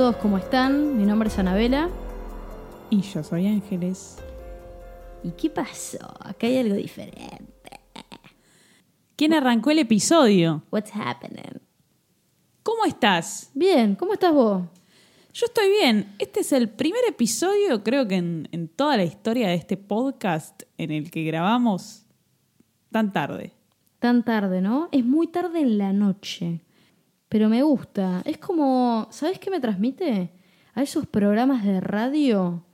Todos, 0.00 0.16
¿cómo 0.16 0.38
están? 0.38 0.96
Mi 0.96 1.04
nombre 1.04 1.28
es 1.28 1.38
Anabela. 1.38 1.90
Y 2.88 3.02
yo 3.02 3.22
soy 3.22 3.46
Ángeles. 3.46 4.16
¿Y 5.22 5.32
qué 5.32 5.50
pasó? 5.50 5.98
Acá 6.20 6.46
hay 6.46 6.56
algo 6.56 6.74
diferente. 6.74 7.82
¿Quién 9.14 9.34
arrancó 9.34 9.72
el 9.72 9.80
episodio? 9.80 10.62
What's 10.72 10.90
happening? 10.94 11.60
¿Cómo 12.62 12.86
estás? 12.86 13.50
Bien, 13.52 13.94
¿cómo 13.94 14.14
estás 14.14 14.32
vos? 14.32 14.62
Yo 15.34 15.44
estoy 15.44 15.68
bien. 15.68 16.14
Este 16.18 16.40
es 16.40 16.52
el 16.52 16.70
primer 16.70 17.02
episodio, 17.06 17.84
creo 17.84 18.08
que 18.08 18.14
en, 18.14 18.48
en 18.52 18.68
toda 18.68 18.96
la 18.96 19.04
historia 19.04 19.48
de 19.48 19.56
este 19.56 19.76
podcast, 19.76 20.62
en 20.78 20.92
el 20.92 21.10
que 21.10 21.24
grabamos 21.24 22.06
tan 22.90 23.12
tarde. 23.12 23.52
Tan 23.98 24.24
tarde, 24.24 24.62
¿no? 24.62 24.88
Es 24.92 25.04
muy 25.04 25.26
tarde 25.26 25.60
en 25.60 25.76
la 25.76 25.92
noche. 25.92 26.62
Pero 27.30 27.48
me 27.48 27.62
gusta. 27.62 28.22
Es 28.24 28.38
como, 28.38 29.06
¿sabes 29.10 29.38
qué 29.38 29.50
me 29.50 29.60
transmite? 29.60 30.30
A 30.74 30.82
esos 30.82 31.06
programas 31.06 31.64
de 31.64 31.80
radio 31.80 32.64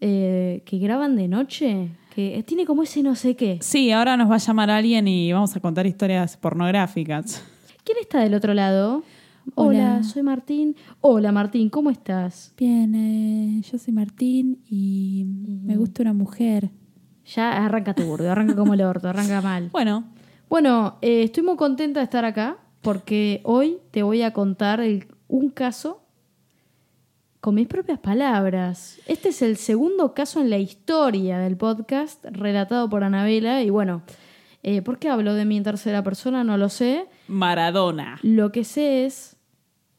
eh, 0.00 0.62
que 0.66 0.78
graban 0.78 1.16
de 1.16 1.28
noche, 1.28 1.88
que 2.14 2.42
tiene 2.46 2.66
como 2.66 2.82
ese 2.82 3.02
no 3.02 3.14
sé 3.14 3.36
qué. 3.36 3.58
Sí, 3.62 3.90
ahora 3.90 4.18
nos 4.18 4.30
va 4.30 4.34
a 4.34 4.38
llamar 4.38 4.70
alguien 4.70 5.08
y 5.08 5.32
vamos 5.32 5.56
a 5.56 5.60
contar 5.60 5.86
historias 5.86 6.36
pornográficas. 6.36 7.42
¿Quién 7.84 7.96
está 8.02 8.20
del 8.20 8.34
otro 8.34 8.52
lado? 8.52 9.02
Hola. 9.54 9.94
Hola, 9.94 10.02
soy 10.02 10.22
Martín. 10.22 10.76
Hola 11.00 11.32
Martín, 11.32 11.70
¿cómo 11.70 11.88
estás? 11.88 12.52
Bien, 12.58 12.94
eh, 12.94 13.62
yo 13.62 13.78
soy 13.78 13.94
Martín 13.94 14.62
y 14.68 15.24
me 15.26 15.78
gusta 15.78 16.02
una 16.02 16.12
mujer. 16.12 16.68
Ya 17.24 17.64
arranca 17.64 17.94
tu 17.94 18.02
burdo, 18.02 18.30
arranca 18.30 18.54
como 18.54 18.74
el 18.74 18.82
orto, 18.82 19.08
arranca 19.08 19.40
mal. 19.40 19.70
Bueno, 19.72 20.04
Bueno, 20.50 20.98
eh, 21.00 21.22
estoy 21.22 21.44
muy 21.44 21.56
contenta 21.56 22.00
de 22.00 22.04
estar 22.04 22.26
acá 22.26 22.58
porque 22.82 23.40
hoy 23.44 23.78
te 23.90 24.02
voy 24.02 24.22
a 24.22 24.32
contar 24.32 24.80
el- 24.80 25.06
un 25.28 25.48
caso 25.50 26.02
con 27.40 27.54
mis 27.54 27.66
propias 27.66 27.98
palabras. 27.98 28.98
Este 29.06 29.30
es 29.30 29.42
el 29.42 29.56
segundo 29.56 30.14
caso 30.14 30.40
en 30.40 30.50
la 30.50 30.58
historia 30.58 31.38
del 31.38 31.56
podcast 31.56 32.24
relatado 32.30 32.88
por 32.88 33.02
Anabela 33.02 33.62
y 33.62 33.70
bueno, 33.70 34.02
eh, 34.62 34.82
¿por 34.82 34.98
qué 34.98 35.08
hablo 35.08 35.34
de 35.34 35.44
mí 35.44 35.56
en 35.56 35.64
tercera 35.64 36.04
persona? 36.04 36.44
No 36.44 36.56
lo 36.56 36.68
sé. 36.68 37.06
Maradona. 37.28 38.18
Lo 38.22 38.52
que 38.52 38.62
sé 38.64 39.04
es 39.06 39.36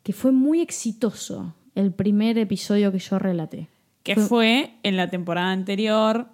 que 0.04 0.14
fue 0.14 0.32
muy 0.32 0.62
exitoso 0.62 1.54
el 1.76 1.92
primer 1.92 2.38
episodio 2.38 2.92
que 2.92 3.00
yo 3.00 3.20
relaté. 3.20 3.68
Que 4.04 4.16
fue 4.18 4.76
en 4.84 4.96
la 4.98 5.10
temporada 5.10 5.52
anterior 5.52 6.28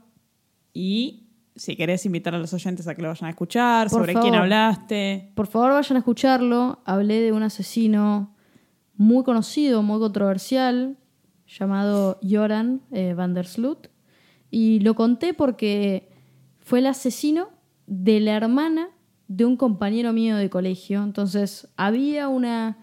y 0.74 1.29
si 1.60 1.76
querés 1.76 2.06
invitar 2.06 2.34
a 2.34 2.40
los 2.40 2.54
oyentes 2.54 2.88
a 2.88 2.96
que 2.96 3.02
lo 3.02 3.10
vayan 3.10 3.28
a 3.28 3.30
escuchar, 3.32 3.90
Por 3.90 4.00
sobre 4.02 4.14
favor. 4.14 4.30
quién 4.30 4.42
hablaste. 4.42 5.32
Por 5.36 5.48
favor, 5.48 5.72
vayan 5.74 5.98
a 5.98 6.00
escucharlo. 6.00 6.82
Hablé 6.86 7.22
de 7.22 7.32
un 7.34 7.44
asesino 7.44 8.34
muy 8.96 9.24
conocido, 9.24 9.82
muy 9.84 10.00
controversial, 10.00 10.98
llamado 11.48 12.20
Joran 12.28 12.82
eh, 12.92 13.14
van 13.14 13.34
der 13.34 13.46
Sloot. 13.48 13.88
Y 14.52 14.80
lo 14.80 14.96
conté 14.96 15.34
porque 15.34 16.10
fue 16.60 16.80
el 16.80 16.88
asesino 16.88 17.50
de 17.88 18.20
la 18.20 18.34
hermana 18.36 18.90
de 19.28 19.46
un 19.46 19.58
compañero 19.58 20.14
mío 20.14 20.38
de 20.38 20.50
colegio. 20.50 21.04
Entonces, 21.04 21.68
había 21.78 22.28
una. 22.30 22.78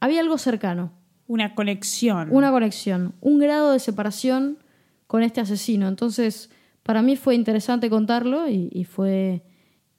había 0.00 0.20
algo 0.20 0.36
cercano, 0.38 0.92
Una 1.26 1.54
conexión. 1.54 2.28
una 2.30 2.50
conexión, 2.50 3.14
un 3.20 3.38
grado 3.38 3.72
de 3.72 3.78
separación 3.78 4.58
con 5.06 5.22
este 5.22 5.40
asesino. 5.40 5.88
Entonces, 5.88 6.50
para 6.88 7.02
mí 7.02 7.16
fue 7.16 7.34
interesante 7.34 7.90
contarlo 7.90 8.48
y, 8.48 8.70
y 8.72 8.84
fue, 8.84 9.42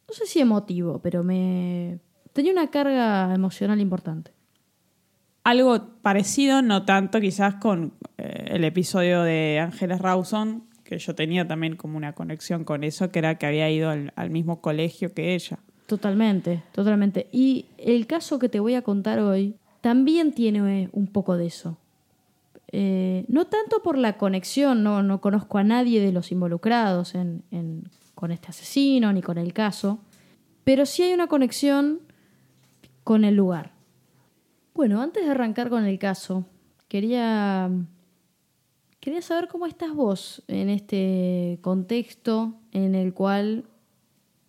no 0.08 0.14
sé 0.16 0.26
si 0.26 0.40
emotivo, 0.40 1.00
pero 1.04 1.24
me 1.24 2.00
tenía 2.34 2.52
una 2.52 2.72
carga 2.72 3.32
emocional 3.32 3.80
importante. 3.80 4.32
Algo 5.44 6.00
parecido, 6.02 6.64
no 6.64 6.86
tanto 6.86 7.22
quizás 7.22 7.54
con 7.62 7.94
eh, 8.18 8.46
el 8.48 8.64
episodio 8.64 9.22
de 9.22 9.60
Ángeles 9.60 10.00
Rawson, 10.00 10.64
que 10.84 10.98
yo 10.98 11.14
tenía 11.14 11.48
también 11.48 11.76
como 11.76 11.96
una 11.96 12.14
conexión 12.14 12.64
con 12.64 12.84
eso, 12.84 13.12
que 13.12 13.20
era 13.20 13.36
que 13.36 13.46
había 13.46 13.70
ido 13.70 13.92
al, 13.92 14.12
al 14.16 14.32
mismo 14.32 14.60
colegio 14.60 15.14
que 15.14 15.36
ella. 15.36 15.60
Totalmente, 15.86 16.64
totalmente. 16.72 17.28
Y 17.32 17.68
el 17.78 18.08
caso 18.08 18.40
que 18.40 18.50
te 18.50 18.60
voy 18.60 18.74
a 18.74 18.82
contar 18.82 19.20
hoy 19.20 19.58
también 19.82 20.34
tiene 20.34 20.90
un 20.92 21.06
poco 21.06 21.38
de 21.38 21.46
eso. 21.46 21.78
Eh, 22.72 23.26
no 23.28 23.48
tanto 23.48 23.82
por 23.82 23.98
la 23.98 24.18
conexión, 24.18 24.84
no, 24.84 25.02
no 25.02 25.22
conozco 25.22 25.58
a 25.58 25.64
nadie 25.64 26.02
de 26.02 26.12
los 26.12 26.32
involucrados 26.32 27.14
con 28.14 28.32
este 28.32 28.50
asesino 28.50 29.12
ni 29.12 29.22
con 29.22 29.40
el 29.40 29.54
caso, 29.54 30.00
pero 30.64 30.86
sí 30.86 31.02
hay 31.02 31.14
una 31.14 31.28
conexión 31.28 32.02
con 33.04 33.24
el 33.26 33.36
lugar. 33.36 33.72
Bueno, 34.76 35.02
antes 35.02 35.26
de 35.26 35.32
arrancar 35.32 35.70
con 35.70 35.86
el 35.86 35.98
caso, 35.98 36.46
quería, 36.88 37.72
quería 39.00 39.22
saber 39.24 39.48
cómo 39.48 39.66
estás 39.66 39.94
vos 39.94 40.44
en 40.48 40.70
este 40.70 41.58
contexto 41.62 42.54
en 42.72 42.94
el 42.94 43.16
cual 43.16 43.66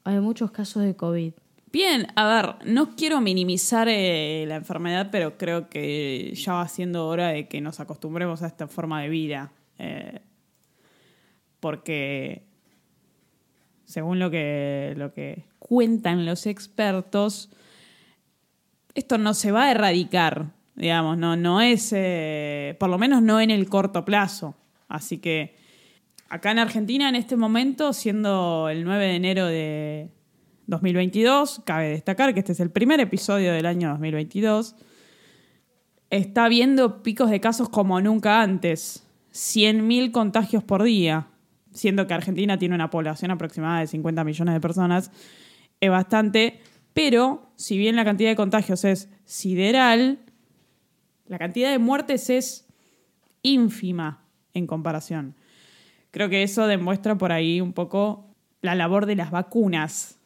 hay 0.04 0.20
muchos 0.20 0.50
casos 0.50 0.82
de 0.82 0.94
COVID. 0.94 1.32
Bien, 1.72 2.08
a 2.16 2.26
ver, 2.26 2.66
no 2.66 2.96
quiero 2.96 3.20
minimizar 3.20 3.86
eh, 3.88 4.44
la 4.48 4.56
enfermedad, 4.56 5.08
pero 5.12 5.38
creo 5.38 5.68
que 5.68 6.32
ya 6.34 6.54
va 6.54 6.66
siendo 6.66 7.06
hora 7.06 7.28
de 7.28 7.46
que 7.46 7.60
nos 7.60 7.78
acostumbremos 7.78 8.42
a 8.42 8.48
esta 8.48 8.66
forma 8.66 9.02
de 9.02 9.08
vida. 9.08 9.52
eh, 9.78 10.20
porque, 11.60 12.42
según 13.84 14.18
lo 14.18 14.30
que, 14.30 14.94
lo 14.96 15.12
que 15.12 15.44
cuentan 15.58 16.26
los 16.26 16.46
expertos, 16.46 17.50
esto 18.94 19.18
no 19.18 19.34
se 19.34 19.52
va 19.52 19.66
a 19.66 19.70
erradicar, 19.70 20.46
digamos, 20.74 21.18
no, 21.18 21.36
no 21.36 21.60
es, 21.60 21.92
eh, 21.94 22.76
por 22.80 22.88
lo 22.90 22.98
menos 22.98 23.22
no 23.22 23.40
en 23.40 23.50
el 23.50 23.68
corto 23.68 24.04
plazo. 24.04 24.56
Así 24.88 25.18
que 25.18 25.54
acá 26.28 26.50
en 26.50 26.58
Argentina, 26.58 27.08
en 27.08 27.14
este 27.14 27.36
momento, 27.36 27.92
siendo 27.92 28.68
el 28.68 28.84
9 28.84 29.06
de 29.06 29.14
enero 29.14 29.46
de 29.46 30.08
2022, 30.70 31.62
cabe 31.64 31.90
destacar 31.90 32.32
que 32.32 32.40
este 32.40 32.52
es 32.52 32.60
el 32.60 32.70
primer 32.70 33.00
episodio 33.00 33.52
del 33.52 33.66
año 33.66 33.90
2022, 33.90 34.76
está 36.08 36.44
habiendo 36.44 37.02
picos 37.02 37.28
de 37.28 37.40
casos 37.40 37.68
como 37.68 38.00
nunca 38.00 38.40
antes, 38.40 39.06
100.000 39.32 40.12
contagios 40.12 40.64
por 40.64 40.82
día, 40.82 41.26
siendo 41.72 42.06
que 42.06 42.14
Argentina 42.14 42.56
tiene 42.58 42.74
una 42.74 42.90
población 42.90 43.32
aproximada 43.32 43.80
de 43.80 43.88
50 43.88 44.24
millones 44.24 44.54
de 44.54 44.60
personas, 44.60 45.10
es 45.80 45.90
bastante, 45.90 46.60
pero 46.94 47.50
si 47.56 47.76
bien 47.76 47.96
la 47.96 48.04
cantidad 48.04 48.30
de 48.30 48.36
contagios 48.36 48.84
es 48.84 49.08
sideral, 49.24 50.20
la 51.26 51.38
cantidad 51.38 51.70
de 51.70 51.78
muertes 51.78 52.30
es 52.30 52.66
ínfima 53.42 54.24
en 54.54 54.66
comparación. 54.66 55.34
Creo 56.10 56.28
que 56.28 56.42
eso 56.42 56.66
demuestra 56.66 57.16
por 57.18 57.32
ahí 57.32 57.60
un 57.60 57.72
poco 57.72 58.34
la 58.62 58.74
labor 58.74 59.06
de 59.06 59.16
las 59.16 59.30
vacunas. 59.30 60.19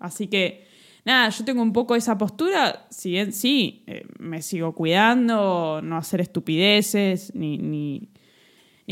Así 0.00 0.26
que, 0.26 0.66
nada, 1.04 1.28
yo 1.28 1.44
tengo 1.44 1.62
un 1.62 1.72
poco 1.72 1.94
esa 1.94 2.18
postura, 2.18 2.86
si 2.90 3.10
bien 3.10 3.32
sí, 3.32 3.84
eh, 3.86 4.04
me 4.18 4.42
sigo 4.42 4.74
cuidando, 4.74 5.80
no 5.82 5.96
hacer 5.96 6.20
estupideces 6.20 7.32
ni, 7.34 7.58
ni, 7.58 8.08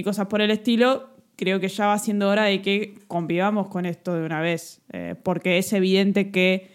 cosas 0.04 0.28
por 0.28 0.40
el 0.40 0.52
estilo, 0.52 1.08
creo 1.34 1.58
que 1.58 1.68
ya 1.68 1.88
va 1.88 1.98
siendo 1.98 2.28
hora 2.28 2.44
de 2.44 2.62
que 2.62 2.94
convivamos 3.08 3.66
con 3.66 3.84
esto 3.84 4.14
de 4.14 4.24
una 4.24 4.40
vez, 4.40 4.80
eh, 4.92 5.16
porque 5.20 5.58
es 5.58 5.72
evidente 5.72 6.30
que 6.30 6.70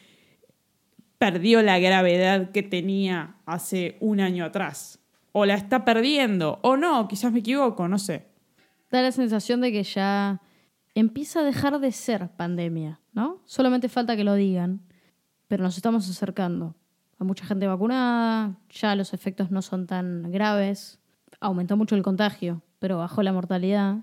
perdió 1.19 1.61
la 1.61 1.79
gravedad 1.79 2.51
que 2.51 2.63
tenía 2.63 3.35
hace 3.45 3.95
un 4.01 4.19
año 4.19 4.43
atrás. 4.43 4.99
O 5.31 5.45
la 5.45 5.55
está 5.55 5.85
perdiendo, 5.85 6.59
o 6.63 6.75
no, 6.75 7.07
quizás 7.07 7.31
me 7.31 7.39
equivoco, 7.39 7.87
no 7.87 7.97
sé. 7.97 8.25
Da 8.91 9.01
la 9.01 9.11
sensación 9.13 9.61
de 9.61 9.71
que 9.71 9.83
ya 9.83 10.41
empieza 10.95 11.39
a 11.39 11.43
dejar 11.43 11.79
de 11.79 11.91
ser 11.91 12.29
pandemia, 12.35 12.99
¿no? 13.13 13.41
Solamente 13.45 13.89
falta 13.89 14.15
que 14.15 14.23
lo 14.23 14.35
digan, 14.35 14.81
pero 15.47 15.63
nos 15.63 15.75
estamos 15.77 16.09
acercando. 16.09 16.75
Hay 17.19 17.27
mucha 17.27 17.45
gente 17.45 17.67
vacunada, 17.67 18.57
ya 18.69 18.95
los 18.95 19.13
efectos 19.13 19.51
no 19.51 19.61
son 19.61 19.87
tan 19.87 20.31
graves, 20.31 20.99
aumentó 21.39 21.77
mucho 21.77 21.95
el 21.95 22.03
contagio, 22.03 22.61
pero 22.79 22.97
bajó 22.97 23.23
la 23.23 23.33
mortalidad. 23.33 23.97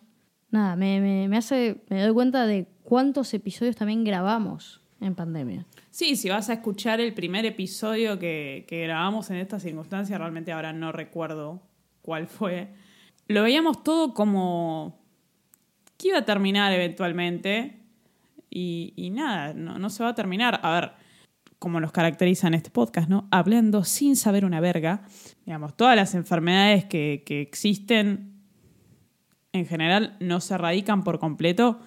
Nada, 0.50 0.74
me, 0.76 1.00
me- 1.00 1.28
me 1.28 1.36
hace, 1.36 1.84
me 1.90 2.02
doy 2.02 2.12
cuenta 2.12 2.46
de 2.46 2.66
cuántos 2.82 3.32
episodios 3.34 3.76
también 3.76 4.02
grabamos 4.04 4.80
en 5.00 5.14
pandemia. 5.14 5.66
Sí, 5.90 6.16
si 6.16 6.28
vas 6.28 6.50
a 6.50 6.54
escuchar 6.54 7.00
el 7.00 7.14
primer 7.14 7.46
episodio 7.46 8.18
que, 8.18 8.64
que 8.68 8.82
grabamos 8.82 9.30
en 9.30 9.36
esta 9.36 9.58
circunstancia, 9.60 10.18
realmente 10.18 10.52
ahora 10.52 10.72
no 10.72 10.92
recuerdo 10.92 11.62
cuál 12.02 12.26
fue. 12.26 12.74
lo 13.28 13.42
veíamos 13.42 13.82
todo 13.84 14.12
como 14.14 14.99
que 16.00 16.08
iba 16.08 16.18
a 16.18 16.24
terminar 16.24 16.72
eventualmente 16.72 17.76
y, 18.48 19.10
nada, 19.12 19.52
no, 19.52 19.90
se 19.90 20.02
va 20.02 20.10
a 20.10 20.14
terminar. 20.14 20.58
A 20.62 20.72
ver, 20.72 20.92
como 21.58 21.78
nos 21.78 21.92
caracteriza 21.92 22.48
en 22.48 22.54
este 22.54 22.70
podcast, 22.70 23.08
¿no? 23.08 23.28
Hablando 23.30 23.84
sin 23.84 24.16
saber 24.16 24.46
una 24.46 24.60
verga. 24.60 25.02
Digamos, 25.44 25.76
todas 25.76 25.94
las 25.96 26.14
enfermedades 26.14 26.86
que, 26.86 27.22
existen 27.28 28.32
en 29.52 29.66
general 29.66 30.16
no 30.20 30.40
se 30.40 30.54
erradican 30.54 31.04
por 31.04 31.18
completo. 31.18 31.80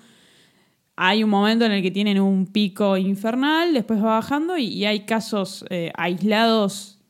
Hay 0.95 1.24
un 1.24 1.31
momento 1.31 1.65
en 1.65 1.71
el 1.71 1.81
que 1.81 1.89
tienen 1.89 2.19
un 2.21 2.45
pico 2.45 2.98
infernal, 2.98 3.74
después 3.74 4.00
va 4.00 4.15
bajando 4.15 4.57
y, 4.57 4.86
hay 4.86 5.06
casos 5.06 5.65
eh, 5.71 5.92
aislados, 5.95 7.01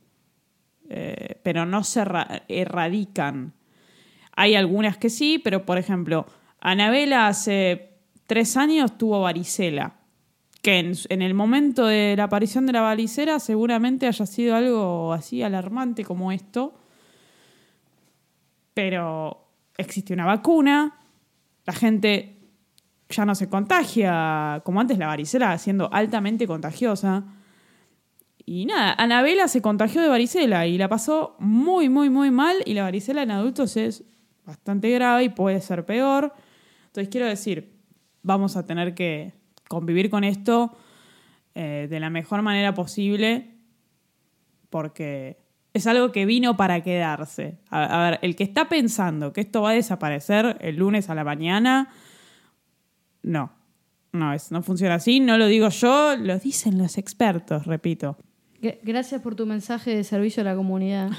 eh, 0.90 1.38
pero 1.44 1.66
no 1.66 1.84
se 1.84 2.02
erra- 2.02 2.44
erradican. 2.48 3.54
Hay 4.38 4.56
algunas 4.56 4.98
que 4.98 5.10
sí, 5.10 5.38
pero 5.38 5.66
por 5.66 5.78
ejemplo, 5.78 6.26
Anabela 6.66 7.28
hace 7.28 7.90
tres 8.26 8.56
años 8.56 8.98
tuvo 8.98 9.20
varicela, 9.20 9.96
que 10.62 10.80
en, 10.80 11.22
el 11.22 11.34
momento 11.34 11.86
de 11.88 12.16
la 12.16 12.24
aparición 12.24 12.66
de 12.66 12.72
la 12.72 12.80
varicela 12.80 13.42
seguramente 13.42 14.08
haya 14.08 14.26
sido 14.26 14.56
algo 14.56 15.12
así 15.12 15.44
alarmante 15.44 16.06
como 16.06 16.32
esto, 16.32 16.74
pero 18.74 19.46
existe 19.78 20.14
una 20.14 20.26
vacuna, 20.26 20.98
la 21.66 21.74
gente 21.74 22.38
ya 23.10 23.26
no 23.26 23.36
se 23.36 23.50
contagia 23.50 24.62
como 24.64 24.80
antes 24.80 24.98
la 24.98 25.08
varicela, 25.08 25.58
siendo 25.58 25.94
altamente 25.94 26.48
contagiosa. 26.48 27.26
Y 28.46 28.66
nada, 28.66 28.94
Anabela 28.98 29.50
se 29.50 29.62
contagió 29.62 30.02
de 30.02 30.08
varicela 30.08 30.66
y 30.66 30.78
la 30.78 30.88
pasó 30.88 31.36
muy, 31.40 31.90
muy, 31.90 32.10
muy 32.10 32.32
mal. 32.32 32.56
Y 32.66 32.74
la 32.74 32.84
varicela 32.84 33.22
en 33.22 33.32
adultos 33.32 33.76
es 33.76 34.06
bastante 34.46 34.90
grave 34.92 35.26
y 35.26 35.30
puede 35.30 35.60
ser 35.60 35.86
peor. 35.86 36.34
Entonces 36.94 37.10
quiero 37.10 37.26
decir, 37.26 37.74
vamos 38.22 38.56
a 38.56 38.68
tener 38.68 38.94
que 38.94 39.34
convivir 39.68 40.12
con 40.12 40.24
esto 40.24 40.78
eh, 41.56 41.88
de 41.90 42.00
la 42.00 42.12
mejor 42.12 42.44
manera 42.44 42.76
posible 42.76 43.50
porque 44.70 45.38
es 45.74 45.88
algo 45.88 46.12
que 46.12 46.28
vino 46.28 46.56
para 46.56 46.84
quedarse. 46.84 47.58
A, 47.72 47.86
a 47.86 48.12
ver, 48.12 48.20
el 48.22 48.36
que 48.36 48.44
está 48.44 48.70
pensando 48.70 49.34
que 49.34 49.42
esto 49.42 49.64
va 49.64 49.72
a 49.72 49.74
desaparecer 49.74 50.56
el 50.62 50.76
lunes 50.76 51.10
a 51.10 51.16
la 51.16 51.24
mañana, 51.24 51.90
no. 53.24 53.52
No, 54.12 54.32
es, 54.32 54.52
no 54.52 54.62
funciona 54.62 54.94
así, 54.94 55.20
no 55.20 55.40
lo 55.40 55.48
digo 55.48 55.70
yo, 55.70 56.16
lo 56.16 56.38
dicen 56.38 56.78
los 56.78 57.00
expertos, 57.00 57.66
repito. 57.66 58.18
Gracias 58.84 59.20
por 59.20 59.34
tu 59.34 59.48
mensaje 59.48 59.96
de 59.96 60.04
servicio 60.04 60.42
a 60.42 60.44
la 60.44 60.56
comunidad. 60.56 61.10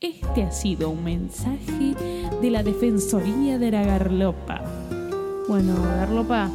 Este 0.00 0.42
ha 0.42 0.50
sido 0.50 0.88
un 0.88 1.04
mensaje 1.04 1.94
de 2.40 2.50
la 2.50 2.62
Defensoría 2.62 3.58
de 3.58 3.70
la 3.70 3.84
Garlopa. 3.84 4.64
Bueno, 5.48 5.74
Garlopa, 5.82 6.50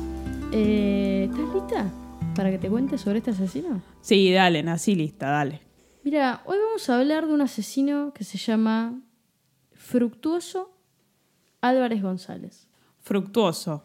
eh, 0.52 1.30
¿estás 1.30 1.54
lista 1.54 1.92
para 2.36 2.50
que 2.52 2.58
te 2.58 2.70
cuente 2.70 2.98
sobre 2.98 3.20
este 3.20 3.32
asesino? 3.32 3.82
Sí, 4.02 4.32
dale, 4.32 4.64
nací 4.64 4.96
lista, 4.96 5.30
dale. 5.30 5.62
Mira, 6.04 6.42
hoy 6.46 6.58
vamos 6.66 6.90
a 6.90 6.98
hablar 7.00 7.28
de 7.28 7.34
un 7.34 7.42
asesino 7.42 8.14
que 8.14 8.24
se 8.24 8.38
llama 8.38 9.02
Fructuoso 9.74 10.72
Álvarez 11.62 12.02
González. 12.02 12.68
Fructuoso. 13.00 13.84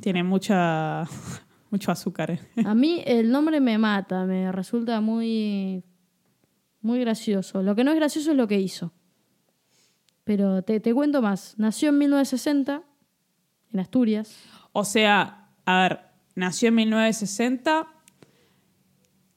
Tiene 0.00 0.22
mucha, 0.24 1.04
mucho 1.70 1.92
azúcar. 1.92 2.30
eh. 2.32 2.40
A 2.64 2.74
mí 2.74 3.02
el 3.06 3.30
nombre 3.30 3.60
me 3.60 3.78
mata, 3.78 4.24
me 4.24 4.50
resulta 4.52 5.00
muy, 5.00 5.84
muy 6.80 7.00
gracioso. 7.00 7.62
Lo 7.62 7.74
que 7.74 7.84
no 7.84 7.92
es 7.92 7.96
gracioso 7.96 8.32
es 8.32 8.36
lo 8.36 8.48
que 8.48 8.58
hizo. 8.58 8.92
Pero 10.24 10.62
te, 10.62 10.80
te 10.80 10.92
cuento 10.92 11.22
más. 11.22 11.54
Nació 11.58 11.90
en 11.90 11.98
1960 11.98 12.82
en 13.72 13.80
Asturias. 13.80 14.36
O 14.72 14.84
sea, 14.84 15.48
a 15.64 15.82
ver, 15.82 16.00
nació 16.34 16.68
en 16.68 16.76
1960 16.76 17.86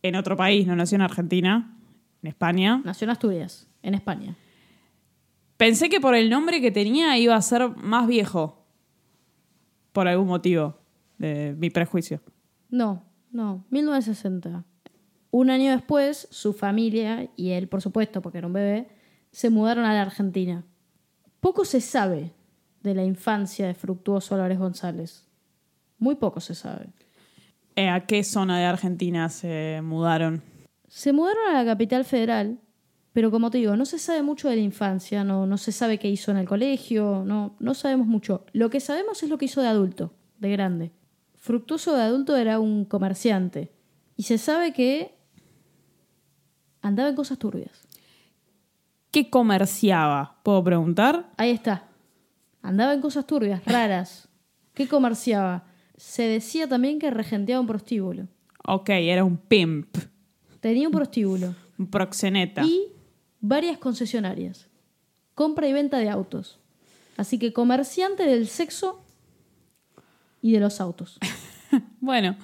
en 0.01 0.15
otro 0.15 0.35
país, 0.35 0.67
no 0.67 0.75
nació 0.75 0.95
en 0.95 1.01
Argentina, 1.01 1.77
en 2.21 2.27
España. 2.27 2.81
Nació 2.83 3.05
en 3.05 3.11
Asturias, 3.11 3.67
en 3.81 3.93
España. 3.93 4.35
Pensé 5.57 5.89
que 5.89 6.01
por 6.01 6.15
el 6.15 6.29
nombre 6.29 6.61
que 6.61 6.71
tenía 6.71 7.17
iba 7.17 7.35
a 7.35 7.41
ser 7.41 7.69
más 7.69 8.07
viejo. 8.07 8.65
Por 9.93 10.07
algún 10.07 10.27
motivo 10.27 10.79
de 11.17 11.55
mi 11.57 11.69
prejuicio. 11.69 12.19
No, 12.69 13.03
no, 13.31 13.63
1960. 13.69 14.65
Un 15.31 15.49
año 15.49 15.71
después, 15.71 16.27
su 16.31 16.53
familia 16.53 17.29
y 17.35 17.51
él, 17.51 17.67
por 17.67 17.81
supuesto, 17.81 18.21
porque 18.21 18.39
era 18.39 18.47
un 18.47 18.53
bebé, 18.53 18.87
se 19.31 19.49
mudaron 19.49 19.85
a 19.85 19.93
la 19.93 20.01
Argentina. 20.01 20.65
Poco 21.39 21.65
se 21.65 21.81
sabe 21.81 22.33
de 22.83 22.93
la 22.93 23.03
infancia 23.03 23.65
de 23.65 23.73
Fructuoso 23.73 24.35
Álvarez 24.35 24.59
González. 24.59 25.25
Muy 25.97 26.15
poco 26.15 26.39
se 26.41 26.53
sabe. 26.53 26.89
Eh, 27.75 27.89
¿A 27.89 28.05
qué 28.05 28.23
zona 28.23 28.59
de 28.59 28.65
Argentina 28.65 29.29
se 29.29 29.81
mudaron? 29.81 30.43
Se 30.87 31.13
mudaron 31.13 31.49
a 31.49 31.53
la 31.53 31.65
capital 31.65 32.05
federal, 32.05 32.59
pero 33.13 33.31
como 33.31 33.49
te 33.49 33.57
digo, 33.57 33.75
no 33.75 33.85
se 33.85 33.97
sabe 33.97 34.21
mucho 34.21 34.49
de 34.49 34.57
la 34.57 34.61
infancia, 34.61 35.23
no, 35.23 35.47
no 35.47 35.57
se 35.57 35.71
sabe 35.71 35.97
qué 35.97 36.09
hizo 36.09 36.29
en 36.29 36.37
el 36.37 36.47
colegio, 36.47 37.23
no, 37.25 37.55
no 37.59 37.73
sabemos 37.73 38.05
mucho. 38.05 38.45
Lo 38.51 38.69
que 38.69 38.79
sabemos 38.79 39.23
es 39.23 39.29
lo 39.29 39.37
que 39.37 39.45
hizo 39.45 39.61
de 39.61 39.69
adulto, 39.69 40.13
de 40.37 40.51
grande. 40.51 40.91
Fructuoso 41.37 41.95
de 41.95 42.03
adulto 42.03 42.37
era 42.37 42.59
un 42.59 42.85
comerciante 42.85 43.71
y 44.15 44.23
se 44.23 44.37
sabe 44.37 44.73
que 44.73 45.15
andaba 46.81 47.09
en 47.09 47.15
cosas 47.15 47.39
turbias. 47.39 47.87
¿Qué 49.09 49.29
comerciaba? 49.29 50.39
¿Puedo 50.43 50.63
preguntar? 50.63 51.31
Ahí 51.37 51.51
está. 51.51 51.83
Andaba 52.63 52.93
en 52.93 53.01
cosas 53.01 53.27
turbias, 53.27 53.63
raras. 53.65 54.27
¿Qué 54.73 54.87
comerciaba? 54.87 55.65
Se 55.97 56.23
decía 56.23 56.67
también 56.67 56.97
que 56.97 57.11
regenteaba 57.11 57.61
un 57.61 57.67
prostíbulo. 57.67 58.27
Ok, 58.65 58.89
era 58.89 59.23
un 59.23 59.37
pimp, 59.37 59.95
Tenía 60.61 60.87
un 60.87 60.93
prostíbulo. 60.93 61.53
un 61.77 61.87
proxeneta. 61.87 62.63
y 62.63 62.87
varias 63.41 63.77
concesionarias. 63.77 64.67
Compra 65.35 65.67
y 65.67 65.73
venta 65.73 65.97
de 65.99 66.09
autos. 66.09 66.59
Así 67.17 67.37
que 67.37 67.53
comerciante 67.53 68.23
del 68.25 68.47
sexo 68.47 69.03
y 70.41 70.51
de 70.53 70.59
los 70.59 70.81
autos. 70.81 71.19
Bueno, 71.99 72.35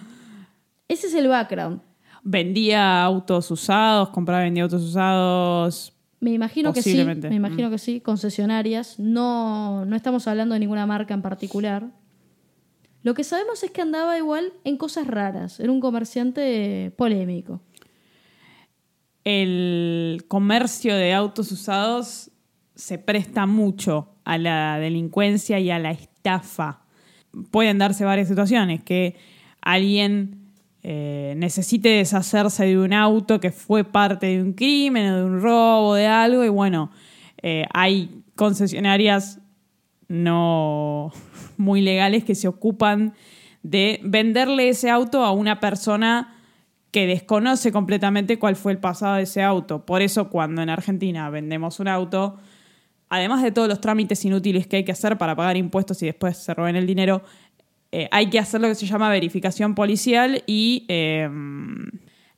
Ese 0.88 1.06
es 1.08 1.14
el 1.14 1.28
background. 1.28 1.82
vendía 2.24 3.04
autos 3.04 3.52
usados, 3.52 4.10
compraba 4.10 4.42
y 4.42 4.46
vendía 4.46 4.64
autos 4.64 4.82
usados. 4.84 5.94
Me 6.20 6.32
imagino 6.32 6.74
que 6.74 6.82
sí, 6.82 7.04
me 7.04 7.36
imagino 7.36 7.70
que 7.70 7.78
sí, 7.78 8.02
concesionarias. 8.02 9.00
No, 9.00 9.86
no 9.86 9.96
estamos 9.96 10.28
hablando 10.28 10.54
de 10.54 10.60
ninguna 10.60 10.86
marca 10.86 11.14
en 11.14 11.22
particular. 11.22 11.92
Lo 13.04 13.14
que 13.14 13.24
sabemos 13.24 13.64
es 13.64 13.72
que 13.72 13.82
andaba 13.82 14.18
igual 14.18 14.52
en 14.66 14.78
cosas 14.78 15.08
raras. 15.08 15.60
Era 15.60 15.72
un 15.72 15.80
comerciante 15.80 16.92
polémico. 16.98 17.62
El 19.24 20.26
comercio 20.28 20.96
de 20.96 21.14
autos 21.14 21.52
usados 21.52 22.32
se 22.76 22.98
presta 22.98 23.46
mucho 23.46 24.16
a 24.26 24.38
la 24.38 24.80
delincuencia 24.80 25.60
y 25.60 25.70
a 25.70 25.80
la 25.80 25.92
estafa. 25.92 26.82
Pueden 27.52 27.78
darse 27.78 28.04
varias 28.04 28.28
situaciones, 28.28 28.84
que 28.84 29.16
alguien 29.62 30.39
eh, 30.82 31.34
necesite 31.38 31.90
deshacerse 31.90 32.66
de 32.66 32.78
un 32.78 32.94
auto 32.94 33.40
que 33.40 33.52
fue 33.52 33.84
parte 33.84 34.28
de 34.28 34.42
un 34.42 34.54
crimen 34.54 35.12
o 35.12 35.18
de 35.18 35.24
un 35.26 35.42
robo, 35.42 35.96
de 35.96 36.08
algo, 36.08 36.44
y 36.44 36.50
bueno, 36.50 36.92
eh, 37.42 37.66
hay 37.74 38.24
concesionarias 38.36 39.40
no 40.08 41.12
muy 41.58 41.82
legales 41.82 42.24
que 42.24 42.36
se 42.36 42.48
ocupan 42.48 43.14
de 43.64 44.00
venderle 44.04 44.70
ese 44.70 44.90
auto 44.90 45.24
a 45.24 45.32
una 45.32 45.60
persona 45.60 46.36
que 46.92 47.06
desconoce 47.06 47.72
completamente 47.72 48.40
cuál 48.40 48.56
fue 48.56 48.72
el 48.72 48.80
pasado 48.80 49.16
de 49.16 49.24
ese 49.24 49.44
auto. 49.44 49.86
Por 49.86 50.02
eso 50.02 50.30
cuando 50.30 50.62
en 50.62 50.70
Argentina 50.70 51.30
vendemos 51.30 51.80
un 51.80 51.88
auto, 51.88 52.38
además 53.10 53.44
de 53.44 53.52
todos 53.52 53.68
los 53.68 53.82
trámites 53.82 54.24
inútiles 54.26 54.66
que 54.66 54.78
hay 54.78 54.84
que 54.86 54.92
hacer 54.92 55.18
para 55.18 55.36
pagar 55.36 55.58
impuestos 55.58 56.02
y 56.02 56.08
después 56.08 56.38
se 56.38 56.54
roben 56.54 56.76
el 56.76 56.88
dinero, 56.88 57.22
eh, 57.92 58.08
hay 58.12 58.30
que 58.30 58.40
hacer 58.40 58.62
lo 58.62 58.68
que 58.68 58.76
se 58.76 58.86
llama 58.86 59.10
verificación 59.10 59.76
policial 59.76 60.44
y 60.46 60.86
eh, 60.90 61.30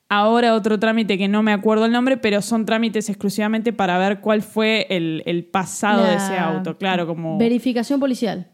ahora 0.09 0.55
otro 0.55 0.79
trámite 0.79 1.17
que 1.17 1.27
no 1.27 1.43
me 1.43 1.53
acuerdo 1.53 1.85
el 1.85 1.91
nombre, 1.91 2.17
pero 2.17 2.41
son 2.41 2.65
trámites 2.65 3.09
exclusivamente 3.09 3.73
para 3.73 3.97
ver 3.97 4.19
cuál 4.19 4.41
fue 4.41 4.87
el, 4.89 5.23
el 5.25 5.45
pasado 5.45 6.03
de 6.03 6.15
ese 6.15 6.37
auto. 6.37 6.77
Claro, 6.77 7.07
como... 7.07 7.37
Verificación 7.37 7.99
policial. 7.99 8.47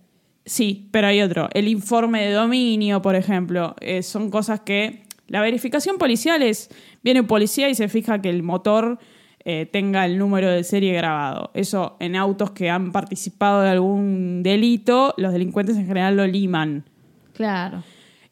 Sí, 0.46 0.88
pero 0.92 1.08
hay 1.08 1.22
otro. 1.22 1.50
El 1.54 1.68
informe 1.68 2.26
de 2.26 2.32
dominio, 2.32 3.02
por 3.02 3.16
ejemplo, 3.16 3.76
eh, 3.82 4.02
son 4.04 4.30
cosas 4.30 4.62
que... 4.62 5.04
La 5.28 5.42
verificación 5.42 5.98
policial 5.98 6.42
es, 6.42 6.70
viene 7.04 7.20
un 7.20 7.28
policía 7.28 7.68
y 7.68 7.76
se 7.76 7.90
fija 7.90 8.22
que 8.22 8.30
el 8.30 8.44
motor 8.44 8.98
eh, 9.50 9.66
tenga 9.66 10.06
el 10.06 10.18
número 10.18 10.52
de 10.52 10.62
serie 10.66 10.92
grabado. 10.92 11.52
Eso 11.54 11.96
en 12.02 12.18
autos 12.18 12.52
que 12.52 12.70
han 12.70 12.92
participado 12.92 13.62
de 13.62 13.70
algún 13.70 14.44
delito, 14.44 15.14
los 15.16 15.32
delincuentes 15.32 15.78
en 15.78 15.88
general 15.88 16.18
lo 16.18 16.28
liman. 16.28 16.84
Claro. 17.32 17.82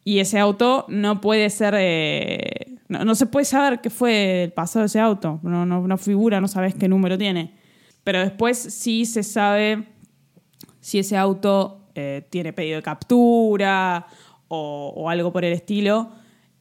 Y 0.03 0.19
ese 0.19 0.39
auto 0.39 0.85
no 0.89 1.21
puede 1.21 1.49
ser... 1.49 1.73
eh, 1.77 2.79
no, 2.89 3.05
no 3.05 3.15
se 3.15 3.27
puede 3.27 3.45
saber 3.45 3.79
qué 3.79 3.89
fue 3.89 4.43
el 4.43 4.51
pasado 4.51 4.81
de 4.81 4.87
ese 4.87 4.99
auto. 4.99 5.39
No, 5.41 5.65
no, 5.65 5.87
no 5.87 5.97
figura, 5.97 6.41
no 6.41 6.49
sabes 6.49 6.75
qué 6.75 6.89
número 6.89 7.17
tiene. 7.17 7.53
Pero 8.03 8.19
después 8.19 8.57
sí 8.57 9.05
se 9.05 9.23
sabe 9.23 9.85
si 10.81 10.99
ese 10.99 11.15
auto 11.15 11.87
eh, 11.95 12.27
tiene 12.29 12.51
pedido 12.51 12.75
de 12.75 12.83
captura 12.83 14.05
o, 14.49 14.91
o 14.93 15.09
algo 15.09 15.31
por 15.31 15.45
el 15.45 15.53
estilo. 15.53 16.09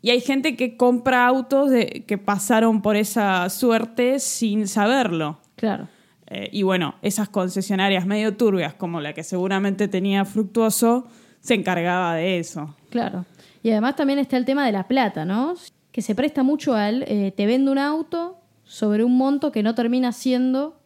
Y 0.04 0.10
hay 0.10 0.20
gente 0.20 0.54
que 0.54 0.76
compra 0.76 1.26
autos 1.26 1.70
de- 1.70 2.04
que 2.06 2.18
pasaron 2.18 2.82
por 2.82 2.94
esa 2.94 3.48
suerte 3.48 4.18
sin 4.18 4.68
saberlo. 4.68 5.40
Claro. 5.56 5.88
Eh, 6.26 6.50
y 6.52 6.62
bueno, 6.62 6.96
esas 7.00 7.30
concesionarias 7.30 8.04
medio 8.04 8.36
turbias, 8.36 8.74
como 8.74 9.00
la 9.00 9.14
que 9.14 9.22
seguramente 9.22 9.88
tenía 9.88 10.26
Fructuoso, 10.26 11.06
se 11.40 11.54
encargaba 11.54 12.16
de 12.16 12.38
eso. 12.38 12.76
Claro. 12.90 13.24
Y 13.62 13.70
además 13.70 13.96
también 13.96 14.18
está 14.18 14.36
el 14.36 14.44
tema 14.44 14.66
de 14.66 14.72
la 14.72 14.86
plata, 14.88 15.24
¿no? 15.24 15.54
Que 15.90 16.02
se 16.02 16.14
presta 16.14 16.42
mucho 16.42 16.74
al 16.74 17.04
eh, 17.06 17.32
te 17.34 17.46
vendo 17.46 17.72
un 17.72 17.78
auto 17.78 18.36
sobre 18.62 19.04
un 19.04 19.16
monto 19.16 19.52
que 19.52 19.62
no 19.62 19.74
termina 19.74 20.12
siendo 20.12 20.82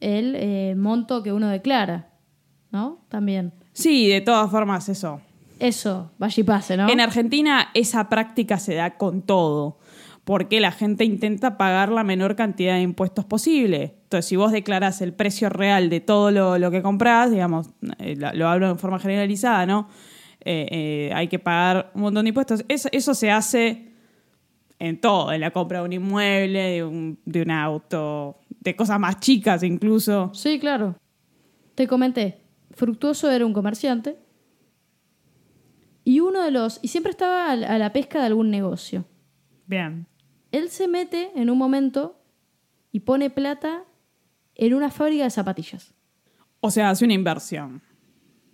el 0.00 0.36
eh, 0.36 0.74
monto 0.74 1.22
que 1.22 1.34
uno 1.34 1.48
declara, 1.50 2.08
¿no? 2.72 3.04
También. 3.10 3.52
Sí, 3.74 4.08
de 4.08 4.22
todas 4.22 4.50
formas, 4.50 4.88
eso. 4.88 5.20
Eso, 5.58 6.10
vaya 6.18 6.40
y 6.40 6.44
pase, 6.44 6.76
¿no? 6.76 6.88
En 6.88 7.00
Argentina 7.00 7.68
esa 7.74 8.08
práctica 8.08 8.58
se 8.58 8.74
da 8.74 8.96
con 8.96 9.22
todo, 9.22 9.78
porque 10.24 10.60
la 10.60 10.72
gente 10.72 11.04
intenta 11.04 11.56
pagar 11.56 11.90
la 11.90 12.04
menor 12.04 12.36
cantidad 12.36 12.74
de 12.74 12.82
impuestos 12.82 13.24
posible. 13.24 13.94
Entonces, 14.04 14.26
si 14.26 14.36
vos 14.36 14.52
declarás 14.52 15.00
el 15.00 15.12
precio 15.12 15.48
real 15.48 15.90
de 15.90 16.00
todo 16.00 16.30
lo, 16.30 16.58
lo 16.58 16.70
que 16.70 16.82
comprás, 16.82 17.30
digamos, 17.30 17.70
eh, 17.98 18.16
lo 18.16 18.48
hablo 18.48 18.68
en 18.68 18.78
forma 18.78 18.98
generalizada, 18.98 19.66
¿no? 19.66 19.88
Eh, 20.40 20.68
eh, 20.70 21.12
hay 21.14 21.28
que 21.28 21.38
pagar 21.38 21.90
un 21.94 22.02
montón 22.02 22.24
de 22.24 22.28
impuestos. 22.28 22.64
Eso, 22.68 22.88
eso 22.92 23.14
se 23.14 23.30
hace 23.30 23.92
en 24.78 25.00
todo, 25.00 25.32
en 25.32 25.40
la 25.40 25.50
compra 25.50 25.78
de 25.78 25.84
un 25.84 25.92
inmueble, 25.92 26.60
de 26.60 26.84
un, 26.84 27.18
de 27.24 27.42
un 27.42 27.50
auto, 27.50 28.38
de 28.60 28.76
cosas 28.76 28.98
más 29.00 29.20
chicas 29.20 29.62
incluso. 29.62 30.30
Sí, 30.34 30.58
claro. 30.58 30.96
Te 31.74 31.86
comenté, 31.86 32.38
Fructuoso 32.72 33.30
era 33.30 33.46
un 33.46 33.52
comerciante 33.52 34.16
y 36.04 36.20
uno 36.20 36.42
de 36.42 36.50
los... 36.50 36.78
y 36.82 36.88
siempre 36.88 37.10
estaba 37.10 37.50
a 37.52 37.56
la- 37.78 37.92
pesca 37.92 38.20
de 38.20 38.26
algún 38.26 38.50
negocio. 38.50 39.04
Bien. 39.66 40.06
Él 40.52 40.70
se 40.70 40.86
mete 40.86 41.30
en 41.34 41.50
un 41.50 41.58
momento 41.58 42.20
y 42.92 43.00
pone 43.00 43.30
plata 43.30 43.84
en 44.54 44.74
una 44.74 44.90
fábrica 44.90 45.24
de 45.24 45.30
zapatillas. 45.30 45.94
O 46.60 46.70
sea, 46.70 46.90
hace 46.90 47.04
una 47.04 47.14
inversión. 47.14 47.82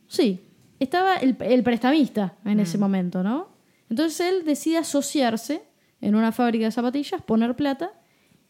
Sí, 0.06 0.40
estaba 0.78 1.16
el, 1.16 1.36
el 1.40 1.62
prestamista 1.62 2.36
en 2.44 2.58
ese 2.60 2.78
momento, 2.78 3.22
¿no? 3.22 3.48
Entonces 3.90 4.20
él 4.20 4.44
decide 4.44 4.78
asociarse 4.78 5.62
en 6.00 6.14
una 6.14 6.32
fábrica 6.32 6.64
de 6.64 6.70
zapatillas, 6.72 7.20
poner 7.22 7.54
plata, 7.56 7.92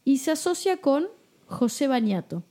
y 0.04 0.18
se 0.18 0.30
asocia 0.30 0.76
con 0.76 1.08
José 1.46 1.88
Bañato, 1.88 2.44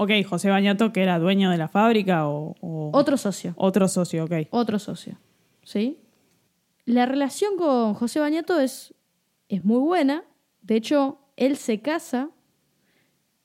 Ok, 0.00 0.10
José 0.28 0.48
Bañato, 0.48 0.92
que 0.92 1.02
era 1.02 1.18
dueño 1.18 1.50
de 1.50 1.56
la 1.58 1.66
fábrica 1.66 2.28
o... 2.28 2.54
o- 2.60 2.90
otro 2.92 3.16
socio. 3.16 3.52
Otro 3.56 3.88
socio, 3.88 4.24
ok. 4.24 4.32
Otro 4.50 4.78
socio. 4.78 5.18
¿Sí? 5.64 5.98
La 6.84 7.04
relación 7.04 7.56
con 7.56 7.94
José 7.94 8.20
Bañato 8.20 8.60
es, 8.60 8.94
es 9.48 9.64
muy 9.64 9.80
buena. 9.80 10.22
De 10.62 10.76
hecho, 10.76 11.18
él 11.36 11.56
se 11.56 11.80
casa 11.80 12.30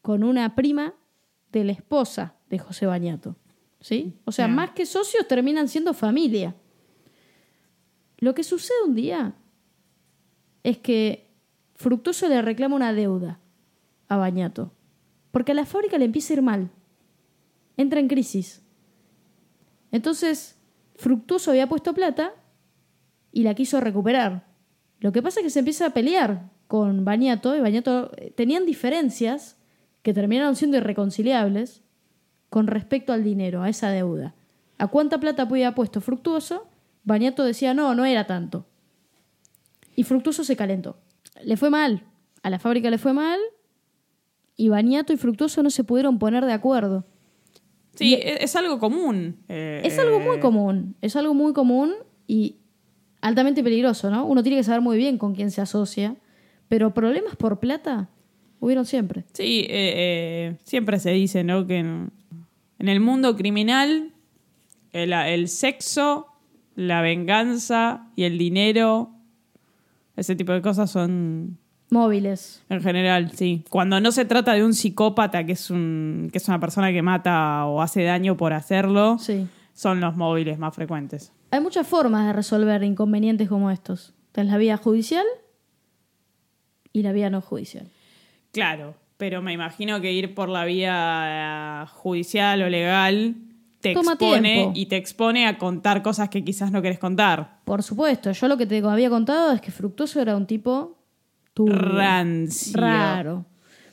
con 0.04 0.24
una 0.24 0.54
prima 0.56 0.94
de 1.52 1.64
la 1.64 1.72
esposa 1.72 2.36
de 2.52 2.60
José 2.60 2.86
Bañato. 2.86 3.36
¿Sí? 3.80 4.14
O 4.26 4.32
sea, 4.32 4.48
más 4.48 4.70
que 4.72 4.86
socios 4.86 5.28
terminan 5.28 5.68
siendo 5.68 5.94
familia. 5.96 6.56
Lo 8.20 8.36
que 8.36 8.44
sucede 8.44 8.78
un 8.86 8.94
día 8.96 9.34
es 10.64 10.78
que 10.78 11.32
Fructuoso 11.76 12.30
le 12.30 12.42
reclama 12.44 12.76
una 12.76 12.94
deuda 12.94 13.40
a 14.08 14.18
Bañato. 14.18 14.72
Porque 15.34 15.54
a 15.54 15.56
la 15.56 15.66
fábrica 15.66 15.98
le 15.98 16.06
empieza 16.06 16.32
a 16.32 16.36
ir 16.36 16.42
mal. 16.44 16.70
Entra 17.76 18.00
en 18.00 18.08
crisis. 18.08 18.62
Entonces, 19.92 20.60
Fructuoso 20.96 21.50
había 21.50 21.68
puesto 21.68 21.96
plata 21.96 22.34
y 23.32 23.42
la 23.42 23.56
quiso 23.56 23.82
recuperar. 23.82 24.46
Lo 25.00 25.12
que 25.12 25.24
pasa 25.24 25.40
es 25.40 25.46
que 25.46 25.50
se 25.50 25.58
empieza 25.58 25.88
a 25.88 25.90
pelear 25.90 26.52
con 26.68 27.04
Bañato 27.04 27.56
y 27.56 27.62
Bañato 27.62 28.12
eh, 28.16 28.30
tenían 28.30 28.68
diferencias 28.68 29.58
que 30.04 30.14
terminaron 30.14 30.56
siendo 30.56 30.78
irreconciliables 30.78 31.82
con 32.52 32.68
respecto 32.68 33.12
al 33.12 33.24
dinero, 33.24 33.64
a 33.64 33.70
esa 33.70 33.90
deuda. 33.90 34.36
¿A 34.78 34.86
cuánta 34.86 35.20
plata 35.20 35.44
había 35.44 35.74
puesto 35.74 36.00
Fructuoso? 36.00 36.68
Bañato 37.06 37.44
decía, 37.44 37.74
no, 37.74 37.96
no 37.96 38.06
era 38.06 38.28
tanto. 38.28 38.68
Y 39.96 40.04
Fructuoso 40.04 40.44
se 40.44 40.56
calentó. 40.56 41.00
Le 41.44 41.58
fue 41.58 41.72
mal. 41.72 42.04
A 42.44 42.52
la 42.52 42.60
fábrica 42.60 42.92
le 42.92 43.00
fue 43.00 43.14
mal 43.14 43.40
y 44.56 44.70
Bañato 44.70 45.14
y 45.14 45.18
Fructuoso 45.18 45.64
no 45.64 45.70
se 45.70 45.84
pudieron 45.84 46.20
poner 46.20 46.46
de 46.46 46.54
acuerdo. 46.54 47.06
Sí, 47.96 48.16
es, 48.16 48.42
es 48.42 48.56
algo 48.56 48.80
común. 48.80 49.38
eh, 49.50 49.82
Es 49.84 50.00
algo 50.00 50.20
muy 50.20 50.38
eh, 50.38 50.40
común, 50.40 50.96
es 51.02 51.16
algo 51.16 51.34
muy 51.34 51.54
común 51.54 51.92
y 52.28 52.58
altamente 53.22 53.64
peligroso, 53.64 54.10
¿no? 54.10 54.26
Uno 54.26 54.42
tiene 54.44 54.58
que 54.58 54.64
saber 54.64 54.82
muy 54.82 54.98
bien 54.98 55.18
con 55.18 55.36
quién 55.36 55.52
se 55.52 55.62
asocia, 55.62 56.16
pero 56.68 56.94
problemas 56.94 57.36
por 57.36 57.60
plata 57.60 58.10
hubieron 58.60 58.86
siempre. 58.86 59.26
Sí, 59.34 59.62
eh, 59.70 59.94
eh, 60.50 60.58
siempre 60.64 61.00
se 61.00 61.12
dice, 61.12 61.44
¿no? 61.44 61.68
Que 61.68 61.78
en, 61.78 62.12
en 62.80 62.90
el 62.90 63.00
mundo 63.00 63.36
criminal 63.36 64.12
el, 64.92 65.14
el 65.14 65.48
sexo, 65.50 66.28
la 66.76 67.02
venganza 67.02 68.08
y 68.16 68.24
el 68.24 68.38
dinero, 68.38 69.12
ese 70.16 70.36
tipo 70.36 70.52
de 70.52 70.62
cosas 70.62 70.90
son 70.92 71.58
Móviles. 71.94 72.62
en 72.70 72.82
general, 72.82 73.32
sí. 73.32 73.64
Cuando 73.70 74.00
no 74.02 74.12
se 74.12 74.26
trata 74.26 74.54
de 74.54 74.64
un 74.66 74.74
psicópata 74.74 75.46
que 75.46 75.54
es 75.54 75.70
un 75.70 76.30
que 76.32 76.38
es 76.40 76.48
una 76.50 76.60
persona 76.60 76.92
que 76.92 77.02
mata 77.02 77.66
o 77.68 77.82
hace 77.82 78.04
daño 78.04 78.36
por 78.36 78.52
hacerlo, 78.54 79.18
Sí. 79.20 79.48
son 79.74 80.02
los 80.02 80.16
móviles 80.18 80.60
más 80.60 80.76
frecuentes. 80.76 81.32
Hay 81.52 81.62
muchas 81.62 81.88
formas 81.88 82.26
de 82.28 82.34
resolver 82.34 82.84
inconvenientes 82.84 83.48
como 83.48 83.70
estos. 83.72 84.14
Tenés 84.32 84.52
la 84.52 84.58
vía 84.58 84.78
judicial 84.78 85.26
y 86.92 87.02
la 87.04 87.12
vía 87.12 87.30
no 87.30 87.42
judicial. 87.42 87.88
Claro, 88.52 88.96
pero 89.18 89.42
me 89.42 89.54
imagino 89.54 90.02
que 90.02 90.12
ir 90.12 90.34
por 90.36 90.50
la 90.50 90.66
vía 90.66 91.84
eh, 91.84 91.88
judicial 91.94 92.62
o 92.64 92.70
legal 92.70 93.36
te 93.82 93.94
Toma 93.94 94.14
expone 94.14 94.54
tiempo. 94.54 94.72
y 94.76 94.86
te 94.86 94.96
expone 94.98 95.46
a 95.48 95.58
contar 95.58 96.02
cosas 96.02 96.30
que 96.30 96.44
quizás 96.44 96.72
no 96.72 96.82
querés 96.82 97.00
contar. 97.00 97.60
Por 97.66 97.84
supuesto, 97.84 98.32
yo 98.32 98.48
lo 98.48 98.58
que 98.58 98.66
te 98.66 98.78
había 98.80 99.10
contado 99.10 99.52
es 99.52 99.60
que 99.62 99.72
Fructuoso 99.72 100.22
era 100.22 100.38
un 100.38 100.46
tipo 100.48 100.98
turbio, 101.54 101.78
Rancio. 101.78 102.80
raro. 102.80 103.46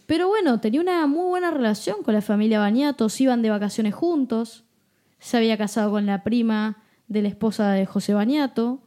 Pero 0.07 0.29
bueno, 0.29 0.61
tenía 0.61 0.81
una 0.81 1.07
muy 1.07 1.29
buena 1.29 1.51
relación 1.51 2.03
con 2.03 2.15
la 2.15 2.23
familia 2.23 2.59
Bañatos, 2.59 3.21
iban 3.21 3.43
de 3.43 3.51
vacaciones 3.51 3.95
juntos, 3.95 4.65
se 5.21 5.37
había 5.37 5.57
casado 5.57 5.91
con 5.91 6.07
la 6.07 6.25
prima 6.25 6.83
de 7.07 7.23
la 7.23 7.29
esposa 7.29 7.71
de 7.73 7.87
José 7.87 8.15
Bañato. 8.15 8.83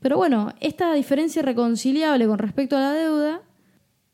Pero 0.00 0.16
bueno, 0.16 0.52
esta 0.60 0.92
diferencia 0.92 1.40
irreconciliable 1.40 2.26
con 2.26 2.38
respecto 2.38 2.76
a 2.76 2.80
la 2.80 2.92
deuda 2.92 3.42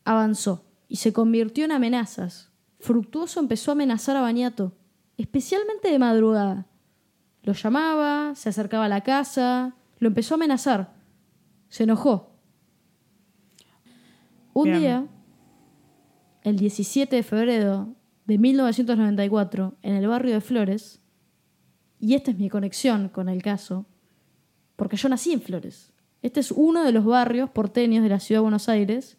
avanzó 0.05 0.63
y 0.87 0.97
se 0.97 1.13
convirtió 1.13 1.65
en 1.65 1.71
amenazas. 1.71 2.51
Fructuoso 2.79 3.39
empezó 3.39 3.71
a 3.71 3.73
amenazar 3.73 4.15
a 4.15 4.21
Bañato, 4.21 4.73
especialmente 5.17 5.89
de 5.89 5.99
madrugada. 5.99 6.67
Lo 7.43 7.53
llamaba, 7.53 8.33
se 8.35 8.49
acercaba 8.49 8.85
a 8.85 8.89
la 8.89 9.01
casa, 9.01 9.75
lo 9.99 10.07
empezó 10.07 10.35
a 10.35 10.37
amenazar. 10.37 10.93
Se 11.69 11.83
enojó. 11.83 12.34
Un 14.55 14.63
Bien. 14.63 14.79
día, 14.79 15.07
el 16.43 16.55
17 16.55 17.13
de 17.13 17.23
febrero 17.23 17.93
de 18.23 18.37
1994, 18.37 19.75
en 19.81 19.95
el 19.95 20.07
barrio 20.07 20.33
de 20.33 20.39
Flores, 20.39 21.01
y 21.99 22.13
esta 22.13 22.31
es 22.31 22.37
mi 22.37 22.49
conexión 22.49 23.09
con 23.09 23.27
el 23.27 23.43
caso, 23.43 23.85
porque 24.77 24.95
yo 24.95 25.09
nací 25.09 25.33
en 25.33 25.41
Flores. 25.41 25.91
Este 26.21 26.39
es 26.39 26.51
uno 26.51 26.85
de 26.85 26.93
los 26.93 27.03
barrios 27.03 27.49
porteños 27.49 28.01
de 28.01 28.07
la 28.07 28.21
ciudad 28.21 28.39
de 28.39 28.43
Buenos 28.43 28.69
Aires. 28.69 29.17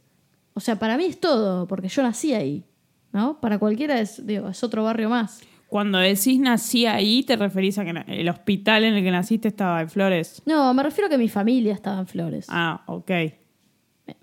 O 0.55 0.61
sea, 0.61 0.79
para 0.79 0.97
mí 0.97 1.05
es 1.05 1.21
todo, 1.21 1.69
porque 1.69 1.89
yo 1.89 2.03
nací 2.03 2.33
ahí. 2.33 2.65
¿no? 3.13 3.39
Para 3.39 3.59
cualquiera 3.59 4.01
es, 4.01 4.27
digo, 4.27 4.49
es 4.49 4.65
otro 4.65 4.85
barrio 4.85 5.11
más. 5.11 5.43
Cuando 5.69 5.99
decís 5.99 6.41
nací 6.41 6.87
ahí, 6.87 7.25
te 7.25 7.37
referís 7.37 7.77
a 7.77 7.85
que 7.85 7.93
el 8.07 8.29
hospital 8.31 8.85
en 8.85 8.95
el 8.95 9.05
que 9.05 9.11
naciste 9.11 9.49
estaba 9.49 9.83
en 9.83 9.91
Flores. 9.91 10.41
No, 10.47 10.73
me 10.73 10.83
refiero 10.83 11.09
a 11.09 11.11
que 11.11 11.19
mi 11.19 11.29
familia 11.29 11.75
estaba 11.75 11.99
en 11.99 12.07
Flores. 12.07 12.47
Ah, 12.49 12.85
ok. 12.87 13.11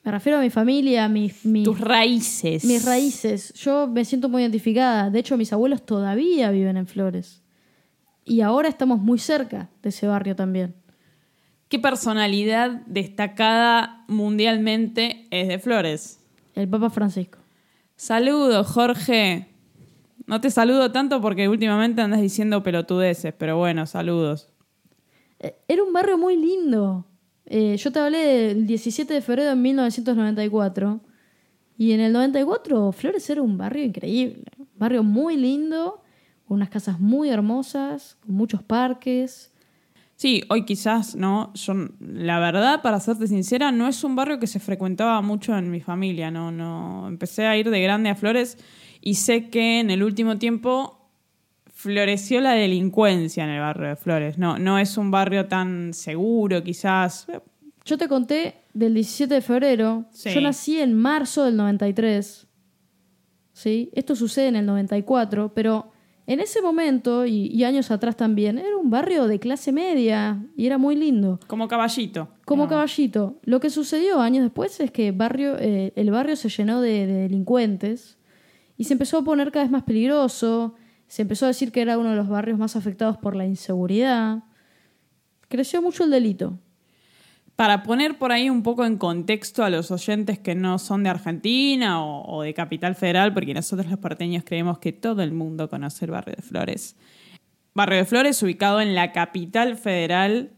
Me- 0.04 0.12
refiero 0.12 0.38
a 0.40 0.42
mi 0.42 0.50
familia, 0.50 1.08
mis, 1.08 1.46
mis, 1.46 1.64
Tus 1.64 1.80
raíces. 1.80 2.66
mis 2.66 2.86
raíces. 2.86 3.54
Yo 3.54 3.88
me 3.88 4.04
siento 4.06 4.30
muy 4.30 4.42
identificada. 4.42 5.10
De 5.10 5.20
hecho, 5.20 5.38
mis 5.38 5.54
abuelos 5.54 5.86
todavía 5.86 6.52
viven 6.52 6.78
en 6.78 6.88
Flores. 6.88 7.42
Y 8.26 8.42
ahora 8.42 8.70
estamos 8.70 9.00
muy 9.00 9.20
cerca 9.20 9.70
de 9.82 9.90
ese 9.90 10.08
barrio 10.08 10.36
también. 10.36 10.76
¿Qué 11.70 11.80
personalidad 11.80 12.82
destacada 12.86 14.06
mundialmente 14.08 15.28
es 15.32 15.48
de 15.48 15.60
Flores? 15.60 16.20
El 16.54 16.68
Papa 16.70 16.90
Francisco. 16.90 17.40
Saludos, 17.96 18.68
Jorge. 18.68 19.50
No 20.28 20.40
te 20.40 20.52
saludo 20.52 20.92
tanto 20.92 21.20
porque 21.22 21.50
últimamente 21.50 22.02
andas 22.02 22.22
diciendo 22.22 22.64
pelotudeces, 22.64 23.34
pero 23.38 23.58
bueno, 23.58 23.86
saludos. 23.88 24.50
Eh, 25.40 25.56
Era 25.68 25.84
un 25.84 25.92
barrio 25.92 26.18
muy 26.18 26.38
lindo. 26.38 27.06
Eh, 27.46 27.78
yo 27.78 27.92
te 27.92 28.00
hablé 28.00 28.18
del 28.20 28.68
17 28.68 29.14
de 29.14 29.22
febrero 29.22 29.50
de 29.50 29.56
1994. 29.56 31.02
Y 31.78 31.92
en 31.92 32.00
el 32.00 32.14
94 32.14 32.92
Flores 32.92 33.30
era 33.30 33.42
un 33.42 33.58
barrio 33.58 33.84
increíble. 33.84 34.46
Un 34.58 34.68
barrio 34.76 35.04
muy 35.04 35.38
lindo, 35.38 36.02
unas 36.48 36.70
casas 36.70 37.00
muy 37.00 37.30
hermosas, 37.30 38.18
con 38.26 38.36
muchos 38.36 38.64
parques. 38.64 39.52
Sí, 40.16 40.44
hoy 40.50 40.64
quizás, 40.66 41.16
¿no? 41.16 41.52
Yo, 41.56 41.74
la 42.00 42.40
verdad, 42.40 42.82
para 42.82 43.00
serte 43.00 43.28
sincera, 43.28 43.72
no 43.72 43.88
es 43.88 44.04
un 44.04 44.16
barrio 44.16 44.40
que 44.40 44.48
se 44.48 44.60
frecuentaba 44.60 45.22
mucho 45.22 45.58
en 45.58 45.72
mi 45.72 45.82
familia, 45.82 46.30
¿no? 46.30 46.52
no 46.52 47.08
Empecé 47.08 47.48
a 47.48 47.58
ir 47.58 47.70
de 47.70 47.82
grande 47.82 48.10
a 48.10 48.16
Flores 48.16 48.58
y 49.02 49.16
sé 49.16 49.50
que 49.50 49.80
en 49.80 49.90
el 49.90 50.04
último 50.04 50.38
tiempo 50.38 51.03
floreció 51.84 52.40
la 52.40 52.52
delincuencia 52.54 53.44
en 53.44 53.50
el 53.50 53.60
barrio 53.60 53.90
de 53.90 53.96
Flores. 53.98 54.38
No, 54.38 54.58
no 54.58 54.80
es 54.80 54.98
un 54.98 55.12
barrio 55.12 55.48
tan 55.48 55.94
seguro, 55.94 56.64
quizás. 56.64 57.28
Yo 57.84 57.98
te 57.98 58.08
conté 58.08 58.56
del 58.74 58.94
17 58.94 59.34
de 59.34 59.42
febrero. 59.42 60.06
Sí. 60.12 60.30
Yo 60.34 60.40
nací 60.40 60.80
en 60.80 60.94
marzo 60.96 61.44
del 61.44 61.58
93. 61.58 62.48
¿Sí? 63.52 63.90
Esto 63.94 64.16
sucede 64.16 64.48
en 64.48 64.56
el 64.56 64.66
94, 64.66 65.54
pero 65.54 65.92
en 66.26 66.40
ese 66.40 66.62
momento 66.62 67.26
y, 67.26 67.48
y 67.48 67.66
años 67.66 67.92
atrás 67.92 68.16
también, 68.16 68.58
era 68.58 68.78
un 68.78 68.90
barrio 68.90 69.28
de 69.28 69.40
clase 69.40 69.72
media 69.74 70.42
y 70.56 70.66
era 70.66 70.78
muy 70.78 70.96
lindo. 70.96 71.40
Como 71.48 71.68
caballito. 71.68 72.30
Como 72.46 72.64
No. 72.64 72.70
caballito. 72.70 73.40
Lo 73.44 73.60
que 73.60 73.70
sucedió 73.70 74.22
años 74.22 74.44
después 74.44 74.80
es 74.80 74.90
que 74.90 75.12
barrio, 75.12 75.58
eh, 75.60 75.92
el 75.98 76.12
barrio 76.12 76.38
se 76.38 76.48
llenó 76.48 76.80
de, 76.80 77.06
de 77.06 77.14
delincuentes 77.24 78.18
y 78.78 78.86
se 78.86 78.94
empezó 78.94 79.18
a 79.18 79.24
poner 79.24 79.52
cada 79.52 79.66
vez 79.66 79.72
más 79.72 79.84
peligroso. 79.84 80.76
Se 81.14 81.22
empezó 81.22 81.46
a 81.46 81.50
decir 81.50 81.72
que 81.72 81.84
era 81.84 82.00
uno 82.00 82.10
de 82.10 82.16
los 82.16 82.28
barrios 82.28 82.58
más 82.58 82.76
afectados 82.76 83.18
por 83.18 83.36
la 83.36 83.46
inseguridad. 83.46 84.40
Creció 85.48 85.80
mucho 85.80 86.06
el 86.06 86.10
delito. 86.10 86.58
Para 87.56 87.84
poner 87.84 88.18
por 88.18 88.32
ahí 88.32 88.50
un 88.50 88.64
poco 88.64 88.84
en 88.84 88.98
contexto 88.98 89.64
a 89.64 89.70
los 89.70 89.92
oyentes 89.92 90.40
que 90.40 90.56
no 90.56 90.80
son 90.80 91.04
de 91.04 91.12
Argentina 91.12 92.04
o, 92.04 92.42
de 92.42 92.56
Capital 92.56 92.96
Federal, 92.96 93.32
porque 93.32 93.54
nosotros 93.54 93.92
los 93.92 94.00
porteños 94.00 94.44
creemos 94.44 94.80
que 94.80 94.92
todo 94.92 95.22
el 95.22 95.34
mundo 95.34 95.70
conoce 95.70 96.06
el 96.06 96.10
barrio 96.10 96.36
de 96.36 96.42
Flores. 96.42 96.96
Barrio 97.76 98.00
de 98.00 98.06
Flores, 98.06 98.42
ubicado 98.42 98.82
en 98.82 98.96
la 98.96 99.12
capital 99.12 99.78
federal 99.78 100.50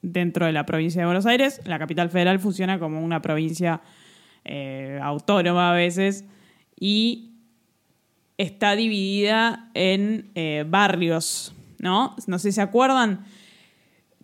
dentro 0.00 0.46
de 0.46 0.52
la 0.52 0.64
provincia 0.64 1.02
de 1.02 1.04
Buenos 1.04 1.26
Aires. 1.26 1.60
La 1.66 1.78
capital 1.78 2.08
federal 2.08 2.40
funciona 2.40 2.78
como 2.78 3.04
una 3.04 3.20
provincia 3.20 3.82
eh, 4.46 4.98
autónoma 5.02 5.72
a 5.72 5.74
veces 5.74 6.24
y 6.80 7.27
está 8.38 8.76
dividida 8.76 9.68
en 9.74 10.30
eh, 10.34 10.64
barrios, 10.66 11.54
¿no? 11.78 12.16
No 12.26 12.38
sé 12.38 12.50
si 12.50 12.54
se 12.54 12.62
acuerdan, 12.62 13.26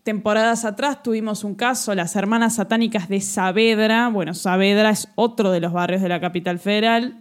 temporadas 0.04 0.64
atrás 0.64 1.02
tuvimos 1.02 1.44
un 1.44 1.54
caso, 1.54 1.94
las 1.94 2.14
hermanas 2.14 2.56
satánicas 2.56 3.08
de 3.08 3.20
Saavedra. 3.20 4.08
Bueno, 4.08 4.32
Saavedra 4.32 4.90
es 4.90 5.08
otro 5.16 5.50
de 5.50 5.60
los 5.60 5.72
barrios 5.72 6.00
de 6.00 6.08
la 6.08 6.20
capital 6.20 6.58
federal, 6.58 7.18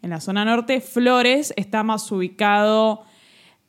en 0.00 0.10
la 0.10 0.20
zona 0.20 0.44
norte. 0.44 0.80
Flores 0.80 1.52
está 1.56 1.82
más 1.82 2.10
ubicado 2.12 3.02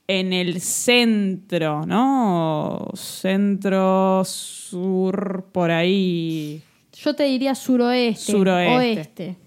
en 0.07 0.33
el 0.33 0.61
centro, 0.61 1.85
¿no? 1.85 2.89
Centro, 2.93 4.23
sur, 4.25 5.45
por 5.51 5.71
ahí. 5.71 6.61
Yo 6.93 7.15
te 7.15 7.23
diría 7.23 7.55
suroeste, 7.55 8.31
Suroeste. 8.31 8.75
oeste 8.75 9.37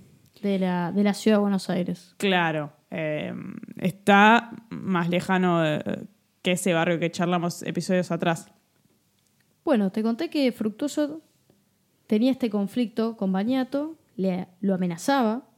de 0.40 0.58
la, 0.58 0.90
de 0.90 1.04
la 1.04 1.14
ciudad 1.14 1.36
de 1.36 1.40
Buenos 1.42 1.68
Aires. 1.68 2.14
Claro, 2.16 2.72
eh, 2.94 3.32
está 3.78 4.50
más 4.70 5.08
lejano 5.08 5.62
de- 5.62 6.06
que 6.42 6.52
ese 6.52 6.74
barrio 6.74 6.98
que 6.98 7.10
charlamos 7.10 7.62
episodios 7.62 8.10
atrás. 8.10 8.52
Bueno, 9.64 9.90
te 9.90 10.02
conté 10.02 10.28
que 10.28 10.50
Fructuoso 10.52 11.22
tenía 12.06 12.30
este 12.32 12.50
conflicto 12.50 13.16
con 13.16 13.32
Bañato, 13.32 13.96
le, 14.16 14.48
lo 14.60 14.74
amenazaba, 14.74 15.48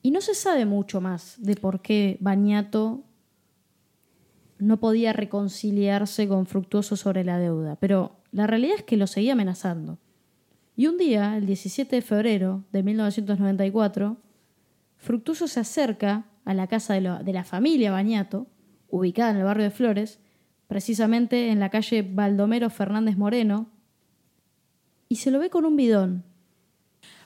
y 0.00 0.12
no 0.12 0.20
se 0.22 0.34
sabe 0.34 0.64
mucho 0.64 1.00
más 1.00 1.34
de 1.38 1.56
por 1.56 1.82
qué 1.82 2.16
Bañato 2.20 3.04
no 4.58 4.78
podía 4.78 5.12
reconciliarse 5.12 6.28
con 6.28 6.46
Fructuoso 6.46 6.96
sobre 6.96 7.24
la 7.24 7.38
deuda, 7.38 7.76
pero 7.76 8.16
la 8.32 8.46
realidad 8.46 8.76
es 8.78 8.84
que 8.84 8.96
lo 8.96 9.06
seguía 9.06 9.32
amenazando. 9.32 9.98
Y 10.76 10.86
un 10.86 10.96
día, 10.98 11.36
el 11.36 11.46
17 11.46 11.96
de 11.96 12.02
febrero 12.02 12.64
de 12.72 12.82
1994, 12.82 14.16
Fructuoso 15.00 15.48
se 15.48 15.60
acerca 15.60 16.26
a 16.44 16.52
la 16.52 16.66
casa 16.66 16.92
de, 16.94 17.32
la 17.32 17.44
familia 17.44 17.90
Bañato, 17.90 18.46
ubicada 18.90 19.30
en 19.30 19.38
el 19.38 19.44
barrio 19.44 19.64
de 19.64 19.70
Flores, 19.70 20.20
precisamente 20.66 21.48
en 21.50 21.58
la 21.58 21.70
calle 21.70 22.02
Baldomero 22.02 22.68
Fernández 22.68 23.16
Moreno, 23.16 23.70
y 25.08 25.16
se 25.16 25.30
lo 25.30 25.38
ve 25.38 25.48
con 25.48 25.64
un 25.64 25.74
bidón. 25.74 26.22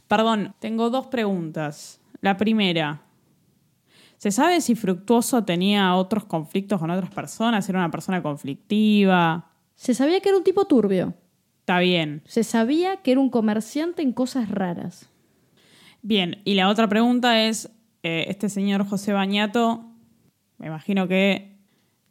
Perdón, 0.07 0.55
tengo 0.61 0.89
dos 0.89 1.09
preguntas. 1.09 2.01
La 2.21 2.37
primera, 2.37 3.03
¿se 4.19 4.31
sabe 4.31 4.61
si 4.61 4.77
Fructuoso 4.77 5.45
tenía 5.45 5.97
otros 5.97 6.25
conflictos 6.25 6.79
con 6.79 6.91
otras 6.91 7.11
personas? 7.11 7.69
¿Era 7.69 7.81
una 7.81 7.91
persona 7.91 8.23
conflictiva? 8.23 9.51
Se 9.75 9.95
sabía 9.95 10.21
que 10.21 10.29
era 10.29 10.39
un 10.39 10.45
tipo 10.45 10.65
turbio, 10.67 11.15
Está 11.59 11.81
bien. 11.81 12.23
se 12.25 12.45
sabía 12.45 12.99
que 12.99 13.11
era 13.11 13.21
un 13.21 13.31
comerciante 13.31 14.03
en 14.03 14.13
cosas 14.13 14.49
raras. 14.49 15.11
Bien, 16.07 16.43
y 16.45 16.53
la 16.55 16.69
otra 16.69 16.87
pregunta 16.87 17.41
es, 17.47 17.71
eh, 18.03 18.27
este 18.29 18.51
señor 18.51 18.87
José 18.87 19.15
Bañato, 19.15 19.87
me 20.59 20.67
imagino 20.67 21.09
que 21.09 21.57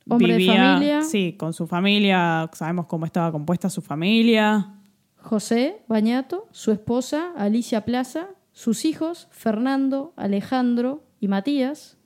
Hombre 0.10 0.32
de 0.34 0.38
vivía, 0.40 0.74
familia. 0.74 1.02
sí, 1.04 1.36
con 1.38 1.54
su 1.54 1.68
familia, 1.68 2.50
sabemos 2.54 2.88
cómo 2.88 3.06
estaba 3.06 3.32
compuesta 3.32 3.70
su 3.70 3.84
familia. 3.84 4.74
José 5.18 5.84
Bañato, 5.88 6.48
su 6.52 6.72
esposa 6.72 7.34
Alicia 7.38 7.86
Plaza, 7.86 8.30
sus 8.52 8.84
hijos 8.84 9.28
Fernando, 9.30 10.12
Alejandro 10.18 11.04
y 11.20 11.28
Matías. 11.28 11.98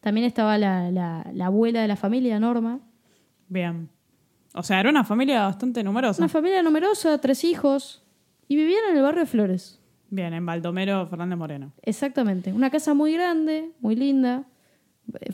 También 0.00 0.26
estaba 0.26 0.58
la, 0.58 0.90
la- 0.90 1.30
la 1.32 1.46
abuela 1.46 1.80
de 1.82 1.88
la 1.88 1.96
familia, 1.96 2.38
Norma. 2.40 2.80
Bien. 3.48 3.88
O 4.54 4.62
sea, 4.64 4.80
era 4.80 4.90
una 4.90 5.04
familia 5.04 5.42
bastante 5.44 5.82
numerosa. 5.84 6.20
Una 6.20 6.28
familia 6.28 6.62
numerosa, 6.62 7.16
tres 7.20 7.44
hijos, 7.44 8.02
y 8.48 8.56
vivían 8.56 8.82
en 8.90 8.96
el 8.96 9.02
barrio 9.02 9.20
de 9.20 9.26
Flores. 9.26 9.80
Bien, 10.10 10.32
en 10.32 10.46
Baldomero 10.46 11.06
Fernández 11.06 11.38
Moreno. 11.38 11.72
Exactamente. 11.82 12.52
Una 12.52 12.70
casa 12.70 12.94
muy 12.94 13.12
grande, 13.12 13.72
muy 13.80 13.96
linda. 13.96 14.46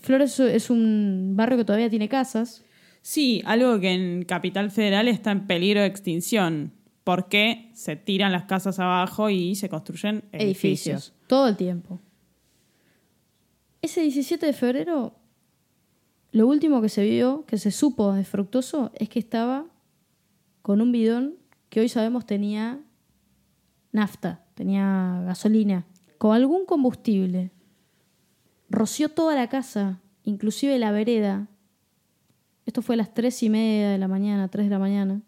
Flores 0.01 0.39
es 0.41 0.71
un 0.71 1.33
barrio 1.35 1.59
que 1.59 1.65
todavía 1.65 1.91
tiene 1.91 2.09
casas. 2.09 2.65
Sí, 3.01 3.43
algo 3.45 3.81
que 3.81 3.93
en 3.93 4.25
Capital 4.25 4.71
Federal 4.71 5.09
está 5.09 5.33
en 5.33 5.47
peligro 5.47 5.81
de 5.81 5.87
extinción, 5.87 6.73
porque 7.05 7.71
se 7.75 7.97
tiran 7.97 8.33
las 8.33 8.45
casas 8.45 8.79
abajo 8.79 9.29
y 9.29 9.55
se 9.57 9.69
construyen 9.69 10.25
edificios. 10.33 10.41
edificios. 10.41 11.15
Todo 11.27 11.49
el 11.49 11.57
tiempo. 11.57 12.01
Ese 13.83 14.03
17 14.03 14.47
de 14.47 14.53
febrero, 14.53 15.17
lo 16.31 16.47
último 16.47 16.81
que 16.81 16.89
se 16.89 17.03
vio, 17.03 17.45
que 17.47 17.59
se 17.59 17.73
supo 17.73 18.13
de 18.13 18.25
Fructuoso, 18.25 18.93
es 18.95 19.09
que 19.09 19.19
estaba 19.19 19.67
con 20.63 20.81
un 20.81 20.93
bidón 20.93 21.35
que 21.69 21.81
hoy 21.81 21.89
sabemos 21.89 22.25
tenía 22.25 22.81
nafta, 23.91 24.42
tenía 24.55 25.23
gasolina, 25.25 25.87
con 26.19 26.35
algún 26.35 26.67
combustible. 26.67 27.51
Roció 28.69 29.09
toda 29.09 29.35
la 29.35 29.49
casa, 29.49 30.01
inclusive 30.25 30.79
la 30.79 30.93
vereda. 30.93 31.49
Esto 32.65 32.83
fue 32.83 32.95
a 32.95 32.99
las 32.99 33.13
tres 33.13 33.43
y 33.43 33.51
media 33.51 33.91
de 33.91 33.99
la 33.99 34.09
mañana, 34.09 34.49
tres 34.49 34.67
de 34.67 34.71
la 34.71 34.79
mañana. 34.79 35.23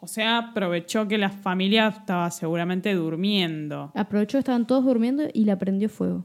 O 0.00 0.06
sea, 0.06 0.38
aprovechó 0.38 1.08
que 1.08 1.18
la 1.18 1.30
familia 1.30 1.88
estaba 1.88 2.30
seguramente 2.30 2.94
durmiendo. 2.94 3.90
Aprovechó 3.94 4.36
que 4.36 4.40
estaban 4.40 4.66
todos 4.66 4.84
durmiendo 4.84 5.24
y 5.32 5.44
la 5.44 5.58
prendió 5.58 5.88
fuego. 5.88 6.24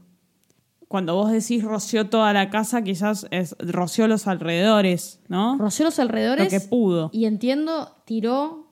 Cuando 0.86 1.14
vos 1.16 1.32
decís 1.32 1.64
roció 1.64 2.08
toda 2.08 2.32
la 2.32 2.50
casa, 2.50 2.82
quizás 2.82 3.26
es 3.32 3.56
roció 3.58 4.06
los 4.06 4.28
alrededores, 4.28 5.20
¿no? 5.28 5.58
Roció 5.58 5.84
los 5.84 5.98
alrededores. 5.98 6.52
Lo 6.52 6.60
que 6.60 6.64
pudo. 6.64 7.10
Y 7.12 7.24
entiendo, 7.24 7.96
tiró 8.04 8.68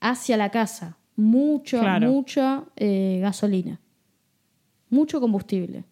hacia 0.00 0.36
la 0.36 0.50
casa. 0.50 0.96
Mucho, 1.22 1.78
Claro. 1.80 2.10
mucha 2.10 2.64
eh, 2.76 3.18
gasolina. 3.22 3.80
Mucho 4.90 5.20
combustible. 5.20 5.84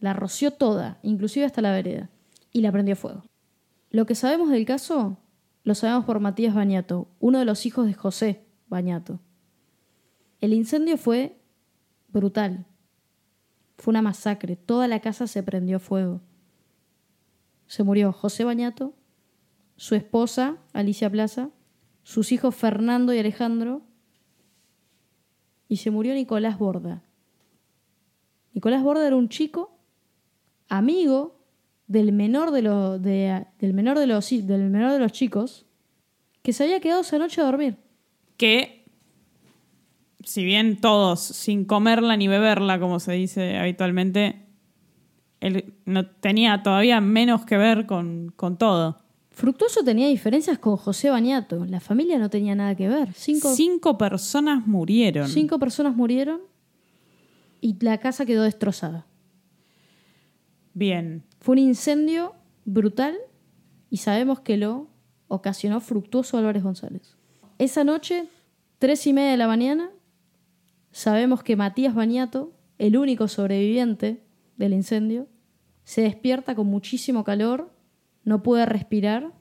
La 0.00 0.14
roció 0.14 0.50
toda, 0.52 0.98
inclusive 1.02 1.44
hasta 1.44 1.60
la 1.60 1.72
vereda. 1.72 2.08
Y 2.52 2.62
la 2.62 2.72
prendió 2.72 2.96
fuego. 2.96 3.22
Lo 3.90 4.06
que 4.06 4.14
sabemos 4.14 4.48
del 4.50 4.64
caso, 4.64 5.18
lo 5.64 5.74
sabemos 5.74 6.06
por 6.06 6.20
Matías 6.20 6.54
Bañato, 6.54 7.08
uno 7.20 7.38
de 7.38 7.44
los 7.44 7.66
hijos 7.66 7.86
de 7.86 7.92
José 7.92 8.44
Bañato. 8.68 9.20
El 10.40 10.54
incendio 10.54 10.96
fue 10.96 11.36
brutal. 12.08 12.64
Fue 13.76 13.92
una 13.92 14.02
masacre. 14.02 14.56
Toda 14.56 14.88
la 14.88 15.00
casa 15.00 15.26
se 15.26 15.42
prendió 15.42 15.78
fuego. 15.80 16.22
Se 17.66 17.82
murió 17.82 18.12
José 18.12 18.44
Bañato, 18.44 18.94
su 19.76 19.94
esposa, 19.94 20.56
Alicia 20.72 21.10
Plaza, 21.10 21.50
sus 22.02 22.32
hijos 22.32 22.54
Fernando 22.54 23.12
y 23.12 23.18
Alejandro, 23.18 23.82
y 25.68 25.76
se 25.76 25.90
murió 25.90 26.14
Nicolás 26.14 26.58
Borda. 26.58 27.02
Nicolás 28.54 28.82
Borda 28.82 29.06
era 29.06 29.16
un 29.16 29.28
chico, 29.28 29.70
amigo 30.68 31.36
del 31.86 32.12
menor 32.12 32.50
de, 32.50 32.62
los 32.62 33.00
de- 33.02 33.46
del 33.58 33.74
menor 33.74 33.98
de 33.98 34.06
los 34.06 34.28
del 34.30 34.70
menor 34.70 34.92
de 34.92 34.98
los 34.98 35.12
chicos, 35.12 35.66
que 36.42 36.52
se 36.52 36.64
había 36.64 36.80
quedado 36.80 37.00
esa 37.02 37.18
noche 37.18 37.40
a 37.40 37.44
dormir. 37.44 37.76
Que, 38.36 38.84
si 40.24 40.44
bien 40.44 40.80
todos, 40.80 41.20
sin 41.20 41.64
comerla 41.64 42.16
ni 42.16 42.28
beberla, 42.28 42.78
como 42.80 43.00
se 43.00 43.12
dice 43.12 43.56
habitualmente, 43.58 44.46
él 45.40 45.74
no 45.84 46.06
tenía 46.06 46.62
todavía 46.62 47.00
menos 47.00 47.44
que 47.44 47.56
ver 47.56 47.86
con, 47.86 48.32
con 48.36 48.56
todo. 48.58 48.98
Fructuoso 49.38 49.84
tenía 49.84 50.08
diferencias 50.08 50.58
con 50.58 50.76
José 50.76 51.10
Bañato. 51.10 51.64
La 51.64 51.78
familia 51.78 52.18
no 52.18 52.28
tenía 52.28 52.56
nada 52.56 52.74
que 52.74 52.88
ver. 52.88 53.14
Cinco, 53.14 53.54
Cinco 53.54 53.96
personas 53.96 54.66
murieron. 54.66 55.28
cinco 55.28 55.60
personas 55.60 55.94
murieron 55.94 56.40
y 57.60 57.76
la 57.78 57.98
casa 57.98 58.26
quedó 58.26 58.42
destrozada. 58.42 59.06
Bien. 60.74 61.22
Fue 61.38 61.52
un 61.52 61.60
incendio 61.60 62.34
brutal 62.64 63.16
y 63.90 63.98
sabemos 63.98 64.40
que 64.40 64.56
lo 64.56 64.88
ocasionó 65.28 65.80
Fructuoso 65.80 66.36
Álvarez 66.36 66.64
González. 66.64 67.14
Esa 67.58 67.84
noche, 67.84 68.28
tres 68.80 69.06
y 69.06 69.12
media 69.12 69.30
de 69.30 69.36
la 69.36 69.46
mañana, 69.46 69.92
sabemos 70.90 71.44
que 71.44 71.54
Matías 71.54 71.94
Bañato, 71.94 72.54
el 72.78 72.96
único 72.96 73.28
sobreviviente 73.28 74.20
del 74.56 74.72
incendio, 74.72 75.28
se 75.84 76.02
despierta 76.02 76.56
con 76.56 76.66
muchísimo 76.66 77.22
calor, 77.22 77.77
no 78.28 78.42
puede 78.42 78.66
respirar 78.66 79.32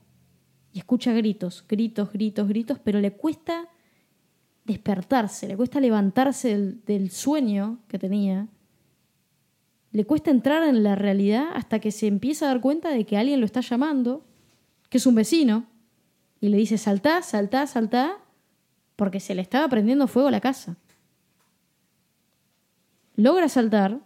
y 0.73 0.79
escucha 0.79 1.11
gritos, 1.13 1.65
gritos, 1.67 2.11
gritos, 2.11 2.47
gritos, 2.47 2.79
pero 2.79 2.99
le 2.99 3.11
cuesta 3.11 3.67
despertarse, 4.65 5.47
le 5.47 5.55
cuesta 5.57 5.79
levantarse 5.79 6.75
del, 6.85 7.11
sueño 7.11 7.79
que 7.87 7.99
tenía 7.99 8.47
le 9.91 10.05
cuesta 10.05 10.29
entrar 10.29 10.63
en 10.67 10.83
la 10.83 10.95
realidad 10.95 11.47
hasta 11.53 11.79
que 11.79 11.91
se 11.91 12.07
empieza 12.07 12.45
a 12.45 12.49
dar 12.49 12.61
cuenta 12.61 12.89
de 12.89 13.05
que 13.05 13.17
alguien 13.17 13.39
lo 13.39 13.45
está 13.45 13.61
llamando, 13.61 14.25
que 14.89 14.97
es 14.97 15.07
un 15.07 15.15
vecino, 15.15 15.65
y 16.39 16.49
le 16.49 16.57
dice, 16.57 16.77
saltá, 16.77 17.21
saltá, 17.23 17.65
saltá, 17.65 18.17
porque 18.95 19.19
se 19.19 19.33
le 19.33 19.41
estaba 19.41 19.67
prendiendo 19.69 20.07
fuego 20.07 20.27
a 20.27 20.31
la 20.31 20.41
casa. 20.41 20.77
Logra 23.15 23.49
saltar 23.49 24.01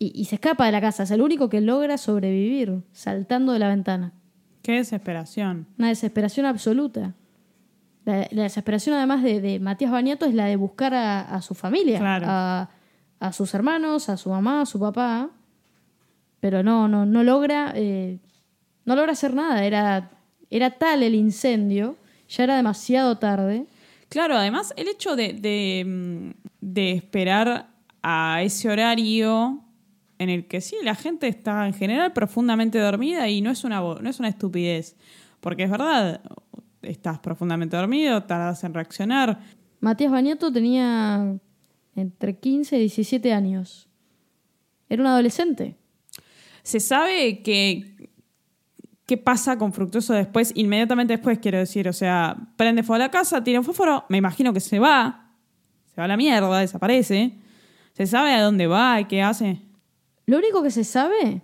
y, 0.00 0.10
y 0.20 0.24
se 0.24 0.34
escapa 0.34 0.66
de 0.66 0.72
la 0.72 0.80
casa. 0.80 1.04
Es 1.04 1.12
el 1.12 1.20
único 1.22 1.48
que 1.48 1.60
logra 1.60 1.96
sobrevivir 1.98 2.82
saltando 2.90 3.52
de 3.52 3.60
la 3.60 3.68
ventana. 3.68 4.12
Qué 4.62 4.72
desesperación. 4.72 5.68
Una 5.78 5.88
desesperación 5.88 6.46
absoluta. 6.46 7.14
La, 8.04 8.26
la 8.32 8.42
desesperación, 8.44 8.96
además 8.96 9.22
de, 9.22 9.40
de 9.40 9.60
Matías 9.60 9.92
Bañato, 9.92 10.26
es 10.26 10.34
la 10.34 10.46
de 10.46 10.56
buscar 10.56 10.92
a, 10.94 11.20
a 11.20 11.40
su 11.42 11.54
familia, 11.54 11.98
Claro. 12.00 12.26
a, 12.28 12.70
a 13.20 13.32
sus 13.32 13.54
hermanos, 13.54 14.08
a 14.08 14.16
su 14.16 14.30
mamá, 14.30 14.62
a 14.62 14.66
su 14.66 14.80
papá. 14.80 15.30
Pero 16.40 16.62
no, 16.62 16.88
no, 16.88 17.04
no 17.06 17.22
logra, 17.22 17.72
eh, 17.76 18.18
no 18.86 18.96
logra 18.96 19.12
hacer 19.12 19.34
nada. 19.34 19.64
Era, 19.64 20.10
era 20.48 20.70
tal 20.70 21.02
el 21.02 21.14
incendio, 21.14 21.96
ya 22.28 22.44
era 22.44 22.56
demasiado 22.56 23.18
tarde. 23.18 23.66
Claro, 24.08 24.36
además 24.36 24.72
el 24.76 24.88
hecho 24.88 25.14
de, 25.16 25.34
de, 25.34 25.84
mm, 25.86 26.30
de 26.60 26.92
esperar 26.92 27.68
a 28.02 28.42
ese 28.42 28.70
horario 28.70 29.62
en 30.20 30.28
el 30.28 30.46
que 30.46 30.60
sí, 30.60 30.76
la 30.82 30.94
gente 30.94 31.28
está 31.28 31.66
en 31.66 31.72
general 31.72 32.12
profundamente 32.12 32.78
dormida 32.78 33.26
y 33.30 33.40
no 33.40 33.50
es 33.50 33.64
una, 33.64 33.80
no 33.80 34.08
es 34.08 34.18
una 34.18 34.28
estupidez. 34.28 34.94
Porque 35.40 35.62
es 35.62 35.70
verdad, 35.70 36.20
estás 36.82 37.18
profundamente 37.20 37.74
dormido, 37.74 38.22
tardas 38.24 38.62
en 38.62 38.74
reaccionar. 38.74 39.40
Matías 39.80 40.12
Bañato 40.12 40.52
tenía 40.52 41.38
entre 41.96 42.36
15 42.36 42.76
y 42.76 42.80
17 42.80 43.32
años. 43.32 43.88
Era 44.90 45.02
un 45.02 45.06
adolescente. 45.06 45.76
Se 46.64 46.80
sabe 46.80 47.42
que 47.42 48.10
qué 49.06 49.16
pasa 49.16 49.56
con 49.56 49.72
Fructuoso 49.72 50.12
después, 50.12 50.52
inmediatamente 50.54 51.14
después, 51.14 51.38
quiero 51.38 51.56
decir, 51.56 51.88
o 51.88 51.94
sea, 51.94 52.36
prende 52.56 52.82
fuego 52.82 53.02
a 53.02 53.06
la 53.06 53.10
casa, 53.10 53.42
tira 53.42 53.58
un 53.58 53.64
fósforo, 53.64 54.04
me 54.10 54.18
imagino 54.18 54.52
que 54.52 54.60
se 54.60 54.78
va, 54.78 55.30
se 55.86 55.96
va 55.96 56.04
a 56.04 56.08
la 56.08 56.18
mierda, 56.18 56.60
desaparece. 56.60 57.38
¿Se 57.94 58.06
sabe 58.06 58.34
a 58.34 58.42
dónde 58.42 58.66
va 58.66 59.00
y 59.00 59.06
qué 59.06 59.22
hace? 59.22 59.69
Lo 60.30 60.38
único 60.38 60.62
que 60.62 60.70
se 60.70 60.84
sabe 60.84 61.42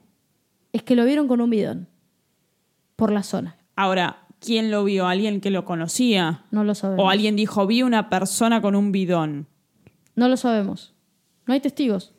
es 0.73 0.85
que 0.85 0.95
lo 0.95 1.05
vieron 1.05 1.27
con 1.27 1.41
un 1.41 1.51
bidón 1.51 1.89
por 2.95 3.11
la 3.11 3.25
zona. 3.25 3.57
Ahora, 3.75 4.29
¿quién 4.39 4.71
lo 4.71 4.85
vio? 4.85 5.09
¿Alguien 5.09 5.41
que 5.41 5.51
lo 5.51 5.65
conocía? 5.65 6.45
No 6.53 6.63
lo 6.63 6.73
sabemos. 6.77 7.05
¿O 7.05 7.11
alguien 7.11 7.35
dijo, 7.35 7.67
vi 7.67 7.83
una 7.83 8.09
persona 8.09 8.63
con 8.63 8.77
un 8.77 8.93
bidón? 8.93 9.49
No 10.15 10.29
lo 10.29 10.37
sabemos. 10.37 10.95
No 11.47 11.55
hay 11.55 11.59
testigos. 11.59 12.15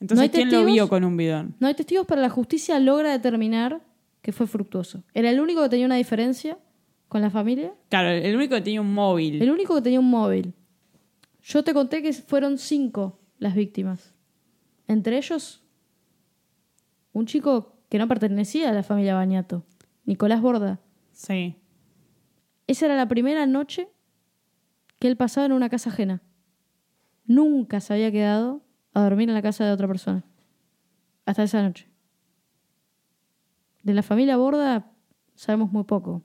Entonces, 0.00 0.18
¿No 0.18 0.22
hay 0.22 0.28
¿quién 0.28 0.52
lo 0.52 0.64
vio 0.64 0.88
con 0.88 1.02
un 1.02 1.16
bidón? 1.16 1.56
No 1.58 1.66
hay 1.66 1.74
testigos, 1.74 2.06
pero 2.06 2.20
la 2.20 2.30
justicia 2.30 2.78
logra 2.78 3.10
determinar 3.10 3.82
que 4.20 4.30
fue 4.30 4.46
fructuoso. 4.46 5.02
Era 5.14 5.30
el 5.30 5.40
único 5.40 5.62
que 5.62 5.68
tenía 5.68 5.86
una 5.86 5.96
diferencia 5.96 6.58
con 7.08 7.22
la 7.22 7.30
familia. 7.30 7.74
Claro, 7.88 8.10
el 8.10 8.36
único 8.36 8.54
que 8.54 8.60
tenía 8.60 8.80
un 8.80 8.94
móvil. 8.94 9.42
El 9.42 9.50
único 9.50 9.74
que 9.74 9.82
tenía 9.82 9.98
un 9.98 10.10
móvil. 10.10 10.54
Yo 11.42 11.64
te 11.64 11.74
conté 11.74 12.02
que 12.02 12.12
fueron 12.12 12.56
cinco 12.58 13.18
las 13.40 13.56
víctimas. 13.56 14.14
Entre 14.86 15.16
ellos, 15.16 15.61
un 17.12 17.26
chico 17.26 17.76
que 17.88 17.98
no 17.98 18.08
pertenecía 18.08 18.70
a 18.70 18.72
la 18.72 18.82
familia 18.82 19.14
Bañato, 19.14 19.64
Nicolás 20.04 20.40
Borda. 20.40 20.80
Sí. 21.12 21.56
Esa 22.66 22.86
era 22.86 22.96
la 22.96 23.08
primera 23.08 23.46
noche 23.46 23.88
que 24.98 25.08
él 25.08 25.16
pasaba 25.16 25.46
en 25.46 25.52
una 25.52 25.68
casa 25.68 25.90
ajena. 25.90 26.22
Nunca 27.26 27.80
se 27.80 27.92
había 27.92 28.10
quedado 28.10 28.62
a 28.94 29.02
dormir 29.02 29.28
en 29.28 29.34
la 29.34 29.42
casa 29.42 29.64
de 29.64 29.72
otra 29.72 29.88
persona. 29.88 30.24
Hasta 31.26 31.42
esa 31.42 31.62
noche. 31.62 31.88
De 33.82 33.94
la 33.94 34.02
familia 34.02 34.36
Borda 34.36 34.90
sabemos 35.34 35.72
muy 35.72 35.84
poco. 35.84 36.22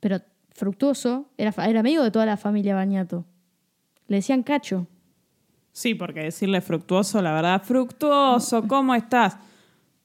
Pero 0.00 0.20
Fructuoso 0.60 1.30
era, 1.38 1.54
amigo 1.56 2.02
de 2.02 2.10
toda 2.10 2.26
la 2.26 2.36
familia 2.36 2.74
Bañato. 2.74 3.24
Le 4.08 4.16
decían 4.16 4.42
Cacho. 4.42 4.86
Sí, 5.72 5.94
porque 5.94 6.20
decirle 6.20 6.60
fructuoso, 6.60 7.22
la 7.22 7.32
verdad, 7.32 7.62
fructuoso, 7.62 8.66
¿cómo 8.66 8.94
estás? 8.94 9.36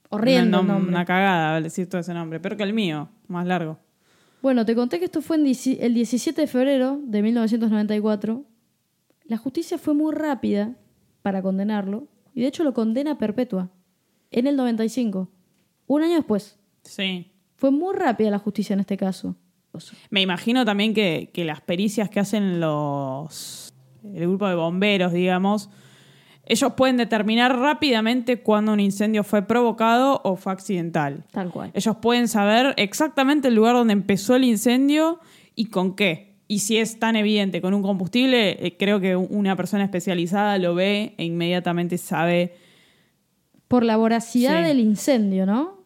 Horriendo 0.09 0.61
una, 0.61 0.73
nombre. 0.73 0.89
una 0.89 1.05
cagada 1.05 1.59
decir 1.59 1.89
todo 1.89 2.01
ese 2.01 2.13
nombre, 2.13 2.39
pero 2.39 2.55
que 2.55 2.63
el 2.63 2.73
mío, 2.73 3.09
más 3.27 3.45
largo. 3.45 3.77
Bueno, 4.41 4.65
te 4.65 4.75
conté 4.75 4.99
que 4.99 5.05
esto 5.05 5.21
fue 5.21 5.37
en 5.37 5.45
el 5.47 5.93
17 5.93 6.39
de 6.39 6.47
febrero 6.47 6.99
de 7.03 7.23
1994. 7.23 8.45
La 9.23 9.37
justicia 9.37 9.77
fue 9.79 9.95
muy 9.95 10.13
rápida 10.13 10.75
para 11.23 11.41
condenarlo 11.41 12.07
y 12.35 12.41
de 12.41 12.47
hecho 12.47 12.63
lo 12.63 12.73
condena 12.73 13.17
perpetua 13.17 13.71
en 14.29 14.45
el 14.45 14.55
95. 14.55 15.31
Un 15.87 16.03
año 16.03 16.15
después. 16.15 16.59
Sí. 16.83 17.31
Fue 17.55 17.71
muy 17.71 17.95
rápida 17.95 18.29
la 18.29 18.37
justicia 18.37 18.75
en 18.75 18.81
este 18.81 18.97
caso. 18.97 19.35
Me 20.09 20.21
imagino 20.21 20.63
también 20.63 20.93
que, 20.93 21.31
que 21.33 21.43
las 21.43 21.61
pericias 21.61 22.09
que 22.09 22.19
hacen 22.19 22.59
los 22.59 23.64
el 24.13 24.21
grupo 24.27 24.47
de 24.47 24.55
bomberos, 24.55 25.11
digamos, 25.13 25.69
ellos 26.47 26.73
pueden 26.77 26.97
determinar 26.97 27.57
rápidamente 27.57 28.41
cuándo 28.41 28.73
un 28.73 28.79
incendio 28.79 29.23
fue 29.23 29.41
provocado 29.41 30.21
o 30.23 30.35
fue 30.35 30.53
accidental. 30.53 31.23
Tal 31.31 31.49
cual. 31.49 31.71
Ellos 31.73 31.95
pueden 31.97 32.27
saber 32.27 32.75
exactamente 32.77 33.47
el 33.47 33.55
lugar 33.55 33.73
donde 33.75 33.93
empezó 33.93 34.35
el 34.35 34.43
incendio 34.43 35.19
y 35.55 35.65
con 35.65 35.95
qué. 35.95 36.35
Y 36.47 36.59
si 36.59 36.77
es 36.77 36.99
tan 36.99 37.15
evidente 37.15 37.59
con 37.61 37.73
un 37.73 37.81
combustible, 37.81 38.63
eh, 38.63 38.75
creo 38.77 38.99
que 38.99 39.15
una 39.15 39.55
persona 39.55 39.83
especializada 39.83 40.59
lo 40.59 40.75
ve 40.75 41.15
e 41.17 41.25
inmediatamente 41.25 41.97
sabe. 41.97 42.53
Por 43.67 43.83
la 43.83 43.97
voracidad 43.97 44.59
Sí. 44.61 44.67
del 44.67 44.79
incendio, 44.79 45.47
¿no? 45.47 45.79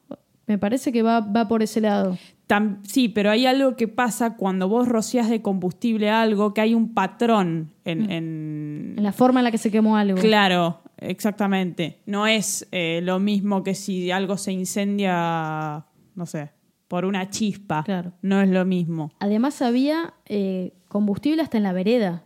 Me 0.47 0.57
parece 0.57 0.91
que 0.91 1.01
va, 1.03 1.21
va 1.21 1.47
por 1.47 1.63
ese 1.63 1.79
lado. 1.79 2.17
Tam- 2.49 2.79
sí, 2.83 3.09
pero 3.09 3.29
hay 3.29 3.45
algo 3.45 3.75
que 3.75 3.87
pasa 3.87 4.35
cuando 4.35 4.67
vos 4.67 4.87
rociás 4.87 5.29
de 5.29 5.43
combustible 5.43 6.09
algo, 6.09 6.51
que 6.55 6.61
hay 6.61 6.73
un 6.73 6.95
patrón 6.95 7.71
en- 7.85 8.09
en, 8.09 8.93
En 8.97 9.03
la 9.03 9.11
forma 9.13 9.39
en 9.41 9.43
la 9.43 9.51
que 9.51 9.59
se 9.59 9.69
quemó 9.69 9.97
algo. 9.97 10.17
Claro, 10.19 10.81
exactamente. 10.97 11.99
No 12.07 12.25
es 12.25 12.67
eh, 12.71 13.01
lo 13.03 13.19
mismo 13.19 13.61
que 13.61 13.75
si 13.75 14.09
algo 14.09 14.35
se 14.37 14.51
incendia, 14.51 15.85
no 16.15 16.25
sé, 16.25 16.49
por 16.87 17.05
una 17.05 17.29
chispa. 17.29 17.83
Claro. 17.83 18.13
No 18.23 18.41
es 18.41 18.49
lo 18.49 18.65
mismo. 18.65 19.11
Además 19.19 19.61
había 19.61 20.15
eh, 20.25 20.73
combustible 20.87 21.43
hasta 21.43 21.57
en 21.57 21.63
la 21.63 21.73
vereda. 21.73 22.23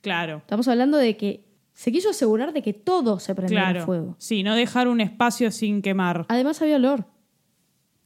Claro. 0.00 0.38
Estamos 0.38 0.68
hablando 0.68 0.96
de 0.96 1.18
que 1.18 1.44
se 1.74 1.92
quiso 1.92 2.08
asegurar 2.08 2.54
de 2.54 2.62
que 2.62 2.72
todo 2.72 3.18
se 3.18 3.34
prendiera 3.34 3.72
Claro. 3.72 3.84
fuego. 3.84 4.14
Sí, 4.18 4.42
no 4.42 4.54
dejar 4.54 4.88
un 4.88 5.02
espacio 5.02 5.50
sin 5.50 5.82
quemar. 5.82 6.24
Además 6.28 6.62
había 6.62 6.76
olor. 6.76 7.04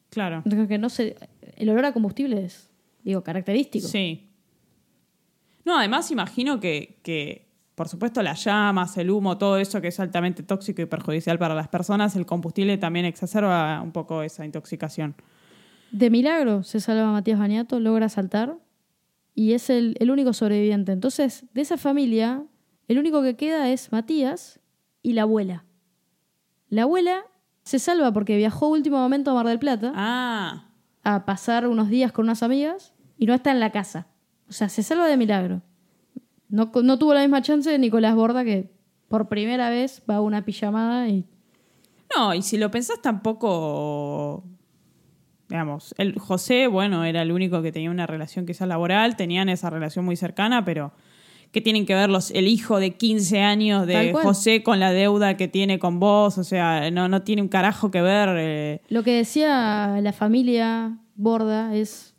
Claro. 0.09 0.43
Que 0.67 0.79
no 0.79 0.89
se, 0.89 1.15
el 1.61 1.69
olor 1.69 1.85
a 1.85 1.93
combustible 1.93 2.45
es, 2.45 2.71
digo, 3.05 3.23
característico. 3.23 3.87
Sí. 3.87 4.31
No, 5.65 5.79
además 5.79 6.11
imagino 6.11 6.59
que, 6.59 6.99
que, 7.03 7.49
por 7.75 7.89
supuesto, 7.89 8.23
las 8.23 8.43
llamas, 8.45 8.97
el 8.97 9.11
humo, 9.11 9.37
todo 9.37 9.59
eso 9.59 9.81
que 9.81 9.89
es 9.89 10.01
altamente 10.01 10.43
tóxico 10.43 10.81
y 10.83 10.87
perjudicial 10.87 11.39
para 11.39 11.55
las 11.55 11.69
personas, 11.69 12.17
el 12.17 12.25
combustible 12.25 12.79
también 12.79 13.05
exacerba 13.05 13.81
un 13.83 13.93
poco 13.93 14.23
esa 14.23 14.45
intoxicación. 14.45 15.15
De 15.93 16.09
milagro 16.09 16.63
se 16.63 16.81
salva 16.81 17.13
Matías 17.13 17.39
Bañato, 17.39 17.79
logra 17.79 18.09
saltar 18.09 18.57
y 19.35 19.53
es 19.53 19.69
el, 19.71 19.97
el 20.01 20.11
único 20.11 20.33
sobreviviente. 20.33 20.93
Entonces, 20.93 21.45
de 21.53 21.61
esa 21.61 21.77
familia, 21.77 22.45
el 22.89 22.99
único 22.99 23.23
que 23.23 23.37
queda 23.37 23.71
es 23.71 23.93
Matías 23.93 24.61
y 25.03 25.13
la 25.13 25.23
abuela. 25.23 25.65
La 26.69 26.83
abuela 26.83 27.25
se 27.65 27.79
salva 27.79 28.13
porque 28.13 28.37
viajó 28.37 28.69
último 28.69 28.99
momento 28.99 29.31
a 29.31 29.35
Mar 29.35 29.47
del 29.47 29.59
Plata 29.59 29.93
Ah, 29.95 30.70
a 31.03 31.25
pasar 31.25 31.67
unos 31.67 31.89
días 31.89 32.13
con 32.13 32.27
unas 32.27 32.43
amigas 32.43 32.93
y 33.19 33.27
no 33.27 33.35
está 33.35 33.51
en 33.51 33.61
la 33.61 33.71
casa. 33.71 34.07
O 34.49 34.53
sea, 34.53 34.69
se 34.69 34.83
salva 34.83 35.07
de 35.07 35.17
milagro. 35.17 35.63
No, 36.49 36.71
no 36.83 36.99
tuvo 36.99 37.15
la 37.15 37.21
misma 37.21 37.43
chance 37.43 37.71
de 37.71 37.79
Nicolás 37.79 38.15
Borda 38.15 38.45
que 38.45 38.71
por 39.09 39.29
primera 39.29 39.71
vez 39.71 40.03
va 40.09 40.17
a 40.17 40.21
una 40.21 40.45
pijamada 40.45 41.09
y 41.09 41.27
No, 42.17 42.35
y 42.35 42.43
si 42.43 42.59
lo 42.59 42.71
pensás 42.71 43.01
tampoco, 43.03 44.45
digamos, 45.49 45.95
el 45.99 46.19
José, 46.19 46.67
bueno, 46.67 47.05
era 47.05 47.23
el 47.23 47.33
único 47.33 47.63
que 47.63 47.73
tenía 47.73 47.91
una 47.91 48.07
relación 48.07 48.47
quizás 48.47 48.69
laboral, 48.69 49.17
tenían 49.17 49.49
esa 49.49 49.71
relación 49.71 50.05
muy 50.05 50.17
cercana, 50.17 50.65
pero 50.65 50.93
¿qué 51.53 51.61
tienen 51.61 51.87
que 51.87 51.95
ver 51.95 52.11
los, 52.11 52.31
el 52.31 52.49
hijo 52.49 52.79
de 52.79 52.93
15 52.93 53.41
años 53.41 53.87
de. 53.87 54.13
José 54.13 54.63
con 54.63 54.81
la 54.81 54.93
deuda 54.93 55.37
que 55.37 55.49
tiene 55.49 55.79
con 55.79 56.01
vos? 56.01 56.39
O 56.39 56.45
sea, 56.45 56.91
no, 56.91 57.09
no 57.09 57.23
tiene 57.23 57.43
un 57.43 57.49
carajo 57.49 57.91
que 57.91 58.03
ver. 58.03 58.29
eh. 58.39 58.81
Lo 58.89 59.03
que 59.03 59.13
decía 59.13 59.99
la 60.01 60.13
familia 60.13 60.99
Borda 61.15 61.75
es, 61.75 62.15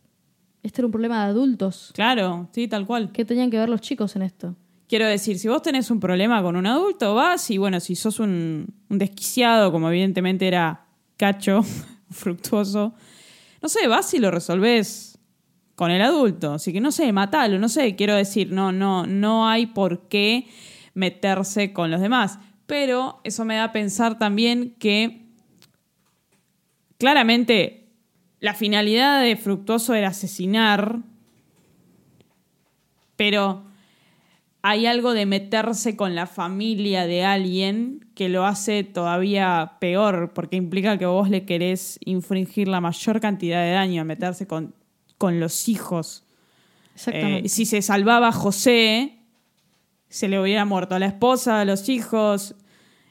este 0.64 0.82
era 0.82 0.86
un 0.88 0.92
problema 0.92 1.24
de 1.26 1.32
adultos. 1.32 1.92
Claro, 1.94 2.50
sí, 2.52 2.68
tal 2.68 2.86
cual. 2.86 3.12
¿Qué 3.12 3.26
tenían 3.26 3.50
que 3.50 3.58
ver 3.58 3.70
los 3.70 3.82
chicos 3.82 4.16
en 4.16 4.22
esto? 4.24 4.56
Quiero 4.88 5.08
decir, 5.08 5.40
si 5.40 5.48
vos 5.48 5.62
tenés 5.62 5.90
un 5.90 6.02
problema 6.02 6.44
con 6.44 6.58
un 6.58 6.68
adulto, 6.68 7.16
vas 7.16 7.50
y 7.50 7.58
bueno, 7.58 7.80
si 7.80 7.96
sos 7.96 8.20
un, 8.20 8.68
un 8.90 8.98
desquiciado, 8.98 9.72
como 9.72 9.90
evidentemente 9.90 10.46
era 10.48 10.86
Cacho, 11.16 11.62
fructuoso, 12.12 12.94
no 13.62 13.70
sé, 13.70 13.88
vas 13.88 14.14
y 14.14 14.20
lo 14.20 14.32
resolvés 14.32 15.11
con 15.76 15.92
el 15.92 16.02
adulto. 16.02 16.54
Así 16.54 16.74
que 16.74 16.82
no 16.82 16.92
sé, 16.92 17.12
matalo, 17.12 17.60
no 17.60 17.70
sé, 17.70 17.96
quiero 17.96 18.16
decir, 18.16 18.52
no, 18.52 18.72
no, 18.72 19.06
no 19.06 19.48
hay 19.48 19.68
por 19.68 20.08
qué 20.08 20.48
meterse 20.94 21.74
con 21.74 21.92
los 21.92 22.02
demás. 22.02 22.40
Pero 22.66 23.20
eso 23.24 23.46
me 23.46 23.56
da 23.56 23.66
a 23.66 23.72
pensar 23.72 24.18
también 24.18 24.76
que 24.80 25.26
claramente 26.98 27.90
la 28.40 28.54
finalidad 28.54 29.22
de 29.22 29.36
Fructuoso 29.36 29.94
era 29.94 30.10
asesinar, 30.10 31.00
pero 33.16 33.66
hay 34.64 34.86
algo 34.86 35.14
de 35.14 35.26
meterse 35.26 35.96
con 35.96 36.16
la 36.16 36.28
familia 36.28 37.08
de 37.08 37.24
alguien 37.24 38.08
que 38.16 38.30
lo 38.30 38.46
hace 38.46 38.84
todavía 38.84 39.78
peor, 39.80 40.32
porque 40.34 40.56
implica 40.56 40.98
que 40.98 41.06
vos 41.06 41.30
le 41.30 41.46
querés 41.46 42.00
infringir 42.06 42.68
la 42.68 42.82
mayor 42.82 43.20
cantidad 43.20 43.64
de 43.64 43.72
daño, 43.72 44.06
meterse 44.06 44.46
con, 44.48 44.76
con 45.22 45.40
los 45.40 45.70
hijos. 45.70 46.24
Exactamente. 46.96 47.46
Eh, 47.46 47.50
si 47.50 47.66
se 47.68 47.82
salvaba 47.84 48.30
a 48.30 48.32
José, 48.32 49.20
se 50.10 50.28
le 50.28 50.40
hubiera 50.42 50.66
muerto 50.66 50.96
a 50.96 51.00
la 51.00 51.06
esposa, 51.06 51.62
a 51.62 51.66
los 51.66 51.88
hijos, 51.90 52.56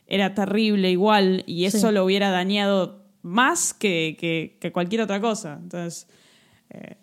era 0.09 0.35
terrible 0.35 0.91
igual, 0.91 1.45
y 1.47 1.65
eso 1.67 1.89
Sí. 1.89 1.95
lo 1.95 2.05
hubiera 2.05 2.31
dañado 2.31 3.05
más 3.23 3.73
que, 3.73 4.17
que- 4.19 4.59
que 4.61 4.73
cualquier 4.73 5.03
otra 5.03 5.21
cosa. 5.21 5.59
Entonces, 5.63 6.09
eh, 6.71 6.97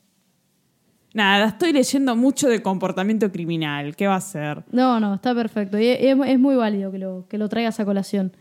nada, 1.13 1.48
estoy 1.48 1.72
leyendo 1.74 2.15
mucho 2.15 2.50
de 2.50 2.62
comportamiento 2.62 3.32
criminal. 3.32 3.96
¿Qué 3.96 4.08
va 4.08 4.15
a 4.15 4.22
ser? 4.22 4.63
No, 4.72 5.00
no, 5.00 5.15
está 5.15 5.34
perfecto. 5.34 5.80
Y 5.80 5.88
es, 5.88 6.17
es 6.28 6.39
muy 6.39 6.56
válido 6.56 6.91
que 6.91 6.98
lo, 7.00 7.26
que 7.30 7.38
lo 7.38 7.48
traigas 7.50 7.80
a 7.80 7.86
colación. 7.86 8.36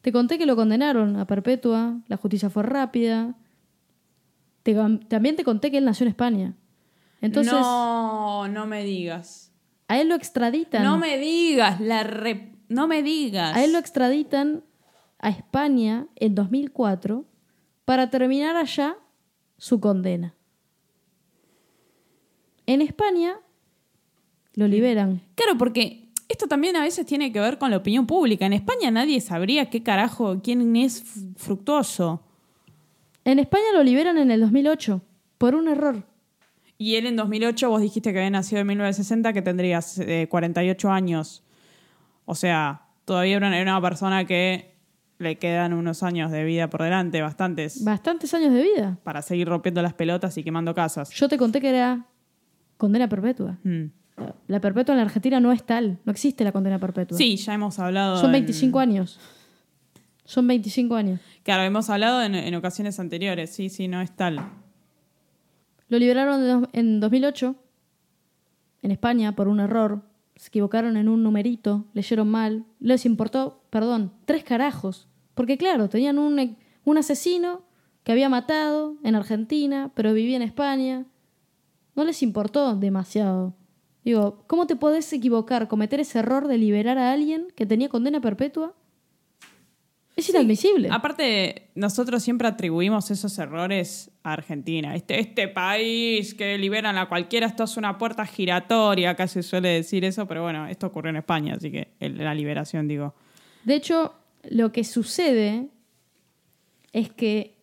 Te 0.00 0.12
conté 0.12 0.38
que 0.38 0.46
lo 0.46 0.56
condenaron 0.56 1.16
a 1.16 1.26
perpetua, 1.26 1.98
la 2.08 2.16
justicia 2.16 2.48
fue 2.48 2.62
rápida. 2.62 3.34
Te- 4.74 4.74
también 5.08 5.36
te 5.36 5.44
conté 5.44 5.70
que 5.70 5.78
él 5.78 5.84
nació 5.84 6.04
en 6.04 6.08
España. 6.08 6.54
Entonces, 7.20 7.52
no, 7.52 8.48
no 8.48 8.66
me 8.66 8.82
digas. 8.82 9.52
a 9.86 10.00
él 10.00 10.08
lo 10.08 10.16
extraditan. 10.16 10.82
No 10.82 10.98
me 10.98 11.18
digas, 11.18 11.80
la 11.80 12.02
re- 12.02 12.52
no 12.68 12.88
me 12.88 13.04
digas. 13.04 13.56
A 13.56 13.62
él 13.62 13.72
lo 13.72 13.78
extraditan 13.78 14.64
a 15.20 15.28
España 15.28 16.08
en 16.16 16.34
2004 16.34 17.24
para 17.84 18.10
terminar 18.10 18.56
allá 18.56 18.96
su 19.56 19.78
condena. 19.78 20.34
En 22.66 22.82
España 22.82 23.36
lo 24.54 24.66
liberan. 24.66 25.22
Claro, 25.36 25.56
porque 25.56 26.08
esto 26.28 26.48
también 26.48 26.74
a 26.74 26.82
veces 26.82 27.06
tiene 27.06 27.30
que 27.32 27.38
ver 27.38 27.58
con 27.58 27.70
la 27.70 27.76
opinión 27.76 28.06
pública. 28.06 28.46
En 28.46 28.52
España 28.52 28.90
nadie 28.90 29.20
sabría 29.20 29.70
qué 29.70 29.84
carajo, 29.84 30.40
quién 30.42 30.74
es 30.74 31.04
fructuoso. 31.36 32.22
En 33.26 33.40
España 33.40 33.64
lo 33.74 33.82
liberan 33.82 34.18
en 34.18 34.30
el 34.30 34.40
2008 34.40 35.02
por 35.36 35.56
un 35.56 35.66
error. 35.66 36.04
Y 36.78 36.94
él 36.94 37.06
en 37.06 37.16
2008, 37.16 37.68
vos 37.68 37.80
dijiste 37.80 38.12
que 38.12 38.20
había 38.20 38.30
nacido 38.30 38.60
en 38.60 38.68
1960, 38.68 39.32
que 39.32 39.42
tendrías 39.42 39.98
eh, 39.98 40.28
48 40.30 40.90
años. 40.92 41.42
O 42.24 42.36
sea, 42.36 42.82
todavía 43.04 43.38
era 43.38 43.62
una, 43.62 43.80
persona 43.80 44.24
que 44.26 44.76
le 45.18 45.38
quedan 45.38 45.72
unos 45.72 46.04
años 46.04 46.30
de 46.30 46.44
vida 46.44 46.70
por 46.70 46.82
delante, 46.84 47.20
bastantes, 47.20 47.82
Bastantes 47.82 48.32
años 48.32 48.52
de 48.52 48.62
vida. 48.62 48.98
para 49.02 49.22
seguir 49.22 49.48
rompiendo 49.48 49.82
las 49.82 49.94
pelotas 49.94 50.38
y 50.38 50.44
quemando 50.44 50.72
casas. 50.72 51.10
Yo 51.10 51.28
te 51.28 51.36
conté 51.36 51.60
que 51.60 51.70
era 51.70 52.06
condena 52.76 53.08
perpetua. 53.08 53.58
Mm. 53.64 53.86
La 54.46 54.60
perpetua 54.60 54.92
en 54.94 54.98
la 54.98 55.04
Argentina 55.04 55.40
no 55.40 55.50
es 55.50 55.64
tal. 55.64 55.98
No 56.04 56.12
existe 56.12 56.44
la 56.44 56.52
condena 56.52 56.78
perpetua. 56.78 57.18
Sí, 57.18 57.36
ya 57.36 57.54
hemos 57.54 57.80
hablado. 57.80 58.18
Son 58.18 58.26
en- 58.26 58.32
25 58.44 58.78
años. 58.78 59.18
Son 60.26 60.46
25 60.46 60.94
años. 60.94 61.20
Claro, 61.42 61.62
hemos 61.62 61.88
hablado 61.88 62.22
en, 62.22 62.34
en 62.34 62.54
ocasiones 62.54 63.00
anteriores. 63.00 63.50
Sí, 63.50 63.70
sí, 63.70 63.88
no 63.88 64.02
es 64.02 64.14
tal. 64.14 64.40
Lo 65.88 65.98
liberaron 65.98 66.68
en 66.72 67.00
2008 67.00 67.54
en 68.82 68.90
España 68.90 69.34
por 69.34 69.48
un 69.48 69.60
error. 69.60 70.02
Se 70.34 70.48
equivocaron 70.48 70.96
en 70.96 71.08
un 71.08 71.22
numerito, 71.22 71.86
leyeron 71.94 72.28
mal. 72.28 72.64
Les 72.80 73.06
importó, 73.06 73.62
perdón, 73.70 74.12
tres 74.24 74.44
carajos. 74.44 75.08
Porque 75.34 75.56
claro, 75.56 75.88
tenían 75.88 76.18
un, 76.18 76.56
un 76.84 76.98
asesino 76.98 77.62
que 78.02 78.12
había 78.12 78.28
matado 78.28 78.96
en 79.02 79.14
Argentina, 79.14 79.92
pero 79.94 80.12
vivía 80.12 80.36
en 80.36 80.42
España. 80.42 81.06
No 81.94 82.04
les 82.04 82.22
importó 82.22 82.76
demasiado. 82.76 83.54
Digo, 84.04 84.44
¿cómo 84.46 84.66
te 84.66 84.76
podés 84.76 85.12
equivocar, 85.12 85.68
cometer 85.68 86.00
ese 86.00 86.18
error 86.18 86.46
de 86.46 86.58
liberar 86.58 86.98
a 86.98 87.12
alguien 87.12 87.48
que 87.56 87.66
tenía 87.66 87.88
condena 87.88 88.20
perpetua? 88.20 88.74
Es 90.16 90.30
inadmisible. 90.30 90.88
Aparte, 90.90 91.68
nosotros 91.74 92.22
siempre 92.22 92.48
atribuimos 92.48 93.10
esos 93.10 93.38
errores 93.38 94.10
a 94.22 94.32
Argentina. 94.32 94.96
Este, 94.96 95.20
este 95.20 95.46
país 95.46 96.32
que 96.32 96.56
liberan 96.56 96.96
a 96.96 97.06
cualquiera, 97.06 97.46
esto 97.46 97.64
es 97.64 97.76
una 97.76 97.98
puerta 97.98 98.24
giratoria, 98.24 99.14
se 99.28 99.42
suele 99.42 99.68
decir 99.68 100.06
eso, 100.06 100.26
pero 100.26 100.42
bueno, 100.42 100.66
esto 100.68 100.86
ocurrió 100.86 101.10
en 101.10 101.16
España, 101.16 101.54
así 101.56 101.70
que 101.70 101.88
el- 102.00 102.16
la 102.16 102.34
liberación, 102.34 102.88
digo. 102.88 103.14
De 103.64 103.74
hecho, 103.74 104.14
lo 104.48 104.72
que 104.72 104.84
sucede 104.84 105.68
es 106.94 107.10
que 107.12 107.58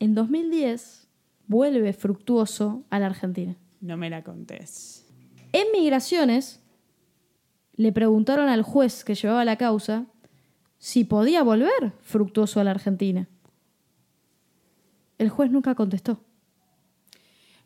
en 0.00 0.14
2010 0.14 1.08
vuelve 1.46 1.94
Fructuoso 1.94 2.84
a 2.90 2.98
la 2.98 3.06
Argentina. 3.06 3.56
No 3.80 3.96
me 3.96 4.10
la 4.10 4.22
contés. 4.22 5.06
En 5.52 5.64
Migraciones 5.72 6.60
le 7.74 7.90
preguntaron 7.92 8.50
al 8.50 8.62
juez 8.62 9.02
que 9.02 9.14
llevaba 9.14 9.46
la 9.46 9.56
causa 9.56 10.04
si 10.78 11.04
podía 11.04 11.42
volver 11.42 11.92
Fructuoso 12.02 12.60
a 12.60 12.64
la 12.64 12.70
Argentina. 12.72 13.28
El 15.18 15.28
juez 15.30 15.50
nunca 15.50 15.74
contestó. 15.74 16.20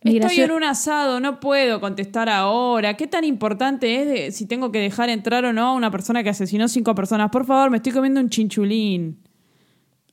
Estoy 0.00 0.40
en 0.40 0.50
un 0.50 0.64
asado, 0.64 1.20
no 1.20 1.38
puedo 1.38 1.80
contestar 1.80 2.28
ahora. 2.28 2.96
¿Qué 2.96 3.06
tan 3.06 3.22
importante 3.24 4.00
es 4.02 4.06
de- 4.08 4.32
si 4.32 4.46
tengo 4.46 4.72
que 4.72 4.80
dejar 4.80 5.10
entrar 5.10 5.44
o 5.44 5.52
no 5.52 5.62
a 5.68 5.74
una 5.74 5.92
persona 5.92 6.24
que 6.24 6.30
asesinó 6.30 6.66
cinco 6.66 6.94
personas? 6.96 7.30
Por 7.30 7.44
favor, 7.44 7.70
me 7.70 7.76
estoy 7.76 7.92
comiendo 7.92 8.18
un 8.20 8.28
chinchulín. 8.28 9.22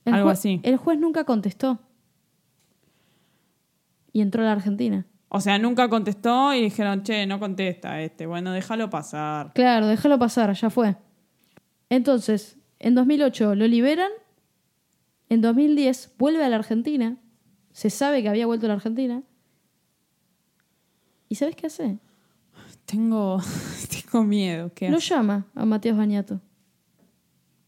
el 0.04 0.14
algo 0.14 0.30
así. 0.30 0.60
El 0.62 0.76
juez 0.76 0.98
nunca 0.98 1.24
contestó. 1.24 1.80
Y 4.12 4.20
entró 4.20 4.42
a 4.42 4.46
la 4.46 4.52
Argentina. 4.52 5.06
O 5.28 5.40
sea, 5.40 5.58
nunca 5.58 5.88
contestó 5.88 6.54
y 6.54 6.62
dijeron, 6.62 7.02
che, 7.02 7.26
no 7.26 7.38
contesta 7.40 8.00
este. 8.00 8.26
Bueno, 8.26 8.52
déjalo 8.52 8.90
pasar. 8.90 9.52
Claro, 9.54 9.86
déjalo 9.88 10.18
pasar, 10.18 10.52
ya 10.54 10.70
fue. 10.70 10.96
Entonces, 11.88 12.56
en 12.80 12.94
2008 12.94 13.54
lo 13.54 13.66
liberan, 13.68 14.10
en 15.28 15.40
2010 15.40 16.14
vuelve 16.18 16.42
a 16.44 16.48
la 16.48 16.56
Argentina, 16.56 17.16
se 17.72 17.88
sabe 17.90 18.22
que 18.22 18.28
había 18.28 18.46
vuelto 18.46 18.66
a 18.66 18.68
la 18.68 18.74
Argentina, 18.74 19.22
¿y 21.28 21.36
sabes 21.36 21.54
qué 21.56 21.66
hace? 21.68 21.98
Tengo, 22.84 23.38
tengo 24.10 24.24
miedo. 24.24 24.72
¿Qué 24.74 24.90
Lo 24.90 24.96
hace? 24.96 25.10
llama 25.14 25.46
a 25.54 25.64
Matías 25.64 25.96
Bañato, 25.96 26.40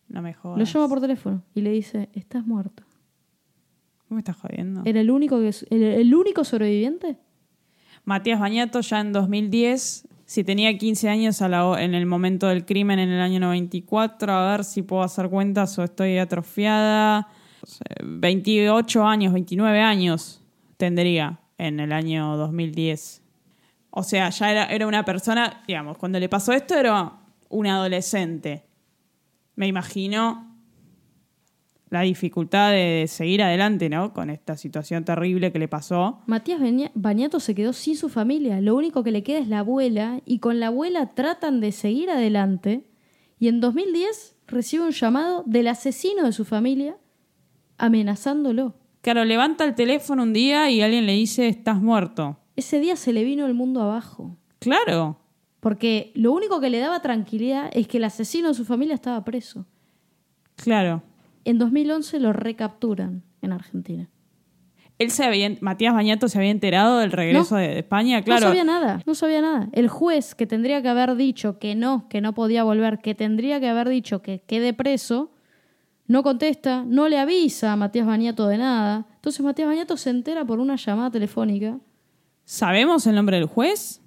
No 0.08 0.22
me 0.22 0.34
jodas. 0.34 0.58
lo 0.58 0.64
llama 0.64 0.88
por 0.88 1.00
teléfono 1.00 1.42
y 1.54 1.60
le 1.60 1.70
dice, 1.70 2.08
estás 2.14 2.44
muerto. 2.46 2.82
¿Cómo 4.08 4.16
me 4.16 4.18
estás 4.20 4.36
jodiendo? 4.36 4.82
¿Era 4.84 5.00
el 5.00 5.10
único, 5.10 5.38
que, 5.38 5.50
el, 5.70 5.82
el 5.82 6.14
único 6.14 6.44
sobreviviente? 6.44 7.16
Matías 8.04 8.40
Bañato 8.40 8.80
ya 8.80 9.00
en 9.00 9.12
2010, 9.12 10.08
si 10.32 10.44
tenía 10.44 10.78
15 10.78 11.10
años 11.10 11.42
a 11.42 11.48
la 11.50 11.82
en 11.82 11.92
el 11.92 12.06
momento 12.06 12.46
del 12.46 12.64
crimen 12.64 12.98
en 12.98 13.10
el 13.10 13.20
año 13.20 13.38
94, 13.38 14.32
a 14.32 14.52
ver 14.52 14.64
si 14.64 14.80
puedo 14.80 15.02
hacer 15.02 15.28
cuentas 15.28 15.78
o 15.78 15.84
estoy 15.84 16.16
atrofiada. 16.16 17.28
No 17.60 17.66
sé, 17.66 17.84
28 18.02 19.04
años, 19.04 19.34
29 19.34 19.80
años 19.82 20.42
tendría 20.78 21.38
en 21.58 21.80
el 21.80 21.92
año 21.92 22.38
2010. 22.38 23.22
O 23.90 24.02
sea, 24.02 24.30
ya 24.30 24.50
era, 24.50 24.64
era 24.64 24.86
una 24.86 25.04
persona, 25.04 25.64
digamos, 25.66 25.98
cuando 25.98 26.18
le 26.18 26.30
pasó 26.30 26.54
esto 26.54 26.78
era 26.78 27.12
un 27.50 27.66
adolescente. 27.66 28.64
Me 29.54 29.66
imagino 29.66 30.51
la 31.92 32.00
dificultad 32.00 32.70
de 32.72 33.04
seguir 33.06 33.42
adelante, 33.42 33.88
¿no? 33.90 34.12
Con 34.14 34.30
esta 34.30 34.56
situación 34.56 35.04
terrible 35.04 35.52
que 35.52 35.58
le 35.58 35.68
pasó. 35.68 36.20
Matías 36.26 36.58
Baña- 36.60 36.90
Bañato 36.94 37.38
se 37.38 37.54
quedó 37.54 37.72
sin 37.74 37.96
su 37.96 38.08
familia. 38.08 38.60
Lo 38.62 38.74
único 38.74 39.02
que 39.04 39.10
le 39.12 39.22
queda 39.22 39.38
es 39.38 39.46
la 39.48 39.58
abuela 39.60 40.20
y 40.24 40.38
con 40.38 40.58
la 40.58 40.68
abuela 40.68 41.14
tratan 41.14 41.60
de 41.60 41.70
seguir 41.70 42.08
adelante. 42.10 42.86
Y 43.38 43.48
en 43.48 43.60
2010 43.60 44.36
recibe 44.46 44.84
un 44.84 44.90
llamado 44.92 45.42
del 45.46 45.68
asesino 45.68 46.24
de 46.24 46.32
su 46.32 46.44
familia 46.46 46.96
amenazándolo. 47.78 48.74
Claro, 49.02 49.24
levanta 49.24 49.64
el 49.64 49.74
teléfono 49.74 50.22
un 50.22 50.32
día 50.32 50.70
y 50.70 50.80
alguien 50.80 51.06
le 51.06 51.12
dice, 51.12 51.48
estás 51.48 51.80
muerto. 51.80 52.38
Ese 52.56 52.80
día 52.80 52.96
se 52.96 53.12
le 53.12 53.24
vino 53.24 53.46
el 53.46 53.54
mundo 53.54 53.82
abajo. 53.82 54.36
Claro. 54.60 55.18
Porque 55.60 56.12
lo 56.14 56.32
único 56.32 56.60
que 56.60 56.70
le 56.70 56.78
daba 56.78 57.02
tranquilidad 57.02 57.70
es 57.72 57.86
que 57.88 57.98
el 57.98 58.04
asesino 58.04 58.48
de 58.48 58.54
su 58.54 58.64
familia 58.64 58.94
estaba 58.94 59.24
preso. 59.24 59.66
Claro. 60.56 61.02
En 61.44 61.58
2011 61.58 62.20
lo 62.20 62.32
recapturan 62.32 63.22
en 63.40 63.52
Argentina. 63.52 64.08
Él 64.98 65.10
se 65.10 65.24
había, 65.24 65.50
Matías 65.60 65.94
Bañato 65.94 66.28
se 66.28 66.38
había 66.38 66.50
enterado 66.50 66.98
del 66.98 67.10
regreso 67.10 67.54
No. 67.56 67.60
de, 67.60 67.68
de 67.68 67.78
España, 67.80 68.22
claro. 68.22 68.42
No 68.42 68.46
sabía 68.48 68.64
nada, 68.64 69.02
no 69.04 69.14
sabía 69.14 69.40
nada. 69.40 69.68
El 69.72 69.88
juez 69.88 70.34
que 70.34 70.46
tendría 70.46 70.80
que 70.82 70.88
haber 70.88 71.16
dicho 71.16 71.58
que 71.58 71.74
no, 71.74 72.08
que 72.08 72.20
no 72.20 72.34
podía 72.34 72.62
volver, 72.62 72.98
que 73.00 73.14
tendría 73.14 73.58
que 73.58 73.68
haber 73.68 73.88
dicho 73.88 74.22
que 74.22 74.42
quede 74.46 74.72
preso, 74.74 75.32
no 76.06 76.22
contesta, 76.22 76.84
no 76.86 77.08
le 77.08 77.18
avisa 77.18 77.72
a 77.72 77.76
Matías 77.76 78.06
Bañato 78.06 78.46
de 78.46 78.58
nada. 78.58 79.06
Entonces 79.16 79.40
Matías 79.44 79.66
Bañato 79.66 79.96
se 79.96 80.10
entera 80.10 80.44
por 80.44 80.60
una 80.60 80.76
llamada 80.76 81.10
telefónica. 81.10 81.80
¿Sabemos 82.44 83.06
el 83.06 83.14
nombre 83.16 83.38
del 83.38 83.46
juez? 83.46 84.00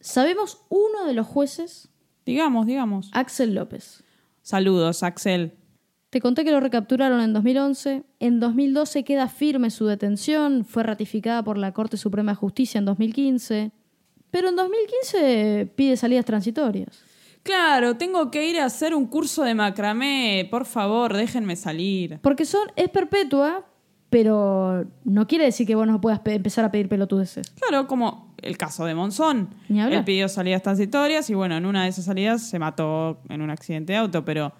Sabemos 0.00 0.60
uno 0.68 1.06
de 1.06 1.14
los 1.14 1.26
jueces, 1.26 1.88
Digamos, 2.26 2.66
digamos. 2.66 3.08
Axel 3.14 3.54
López. 3.54 4.02
Saludos, 4.42 5.02
Axel. 5.02 5.54
Te 6.10 6.20
conté 6.20 6.42
que 6.44 6.50
lo 6.52 6.60
recapturaron 6.60 7.20
en 7.20 7.32
2011. 7.34 8.02
En 8.18 8.40
2012 8.40 9.04
queda 9.04 9.28
firme 9.28 9.70
su 9.70 9.86
detención. 9.86 10.64
Fue 10.64 10.82
ratificada 10.82 11.42
por 11.44 11.58
la 11.58 11.72
Corte 11.72 11.96
Suprema 11.98 12.32
de 12.32 12.36
Justicia 12.36 12.78
en 12.78 12.86
2015. 12.86 13.72
Pero 14.30 14.48
en 14.48 14.56
2015 14.56 15.72
pide 15.76 15.96
salidas 15.96 16.24
transitorias. 16.24 17.02
Claro, 17.42 17.96
tengo 17.96 18.30
que 18.30 18.48
ir 18.48 18.58
a 18.58 18.64
hacer 18.66 18.94
un 18.94 19.06
curso 19.06 19.42
de 19.44 19.54
macramé. 19.54 20.48
Por 20.50 20.64
favor, 20.66 21.14
déjenme 21.14 21.56
salir. 21.56 22.18
Porque 22.22 22.44
son, 22.44 22.68
es 22.76 22.88
perpetua, 22.90 23.66
pero 24.10 24.86
no 25.04 25.26
quiere 25.26 25.44
decir 25.44 25.66
que 25.66 25.74
vos 25.74 25.86
no 25.86 26.00
puedas 26.00 26.20
pe- 26.20 26.34
empezar 26.34 26.64
a 26.64 26.70
pedir 26.70 26.88
pelotudeces. 26.88 27.50
Claro, 27.50 27.86
como 27.86 28.34
el 28.42 28.56
caso 28.58 28.84
de 28.86 28.94
Monzón. 28.94 29.50
Ni 29.68 29.80
hablar. 29.80 29.98
Él 30.00 30.04
pidió 30.04 30.28
salidas 30.28 30.62
transitorias 30.62 31.28
y 31.30 31.34
bueno, 31.34 31.56
en 31.56 31.66
una 31.66 31.84
de 31.84 31.90
esas 31.90 32.06
salidas 32.06 32.42
se 32.48 32.58
mató 32.58 33.20
en 33.28 33.40
un 33.42 33.50
accidente 33.50 33.92
de 33.92 33.98
auto, 33.98 34.24
pero 34.24 34.52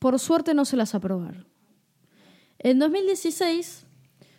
Por 0.00 0.18
suerte 0.18 0.54
no 0.54 0.64
se 0.64 0.76
las 0.76 0.94
aprobaron. 0.96 1.46
En 2.58 2.78
2016, 2.80 3.84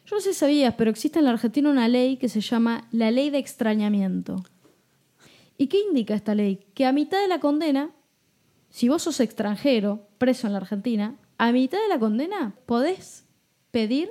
yo 0.06 0.16
no 0.18 0.22
sé 0.22 0.34
si 0.34 0.40
sabías, 0.40 0.74
pero 0.78 0.92
existe 0.92 1.20
en 1.20 1.26
la 1.26 1.32
Argentina 1.32 1.70
una 1.70 1.88
ley 1.88 2.18
que 2.18 2.28
se 2.28 2.42
llama 2.42 2.88
la 2.92 3.12
ley 3.12 3.30
de 3.30 3.38
extrañamiento. 3.38 4.44
¿Y 5.58 5.68
qué 5.68 5.80
indica 5.88 6.16
esta 6.16 6.36
ley? 6.36 6.66
Que 6.74 6.86
a 6.86 6.92
mitad 6.92 7.22
de 7.22 7.28
la 7.28 7.40
condena, 7.40 7.92
si 8.70 8.90
vos 8.90 9.04
sos 9.04 9.20
extranjero, 9.20 10.08
preso 10.18 10.48
en 10.48 10.54
la 10.54 10.60
Argentina, 10.60 11.16
a 11.38 11.52
mitad 11.52 11.78
de 11.80 11.88
la 11.88 12.00
condena 12.00 12.54
podés 12.66 13.26
pedir 13.72 14.10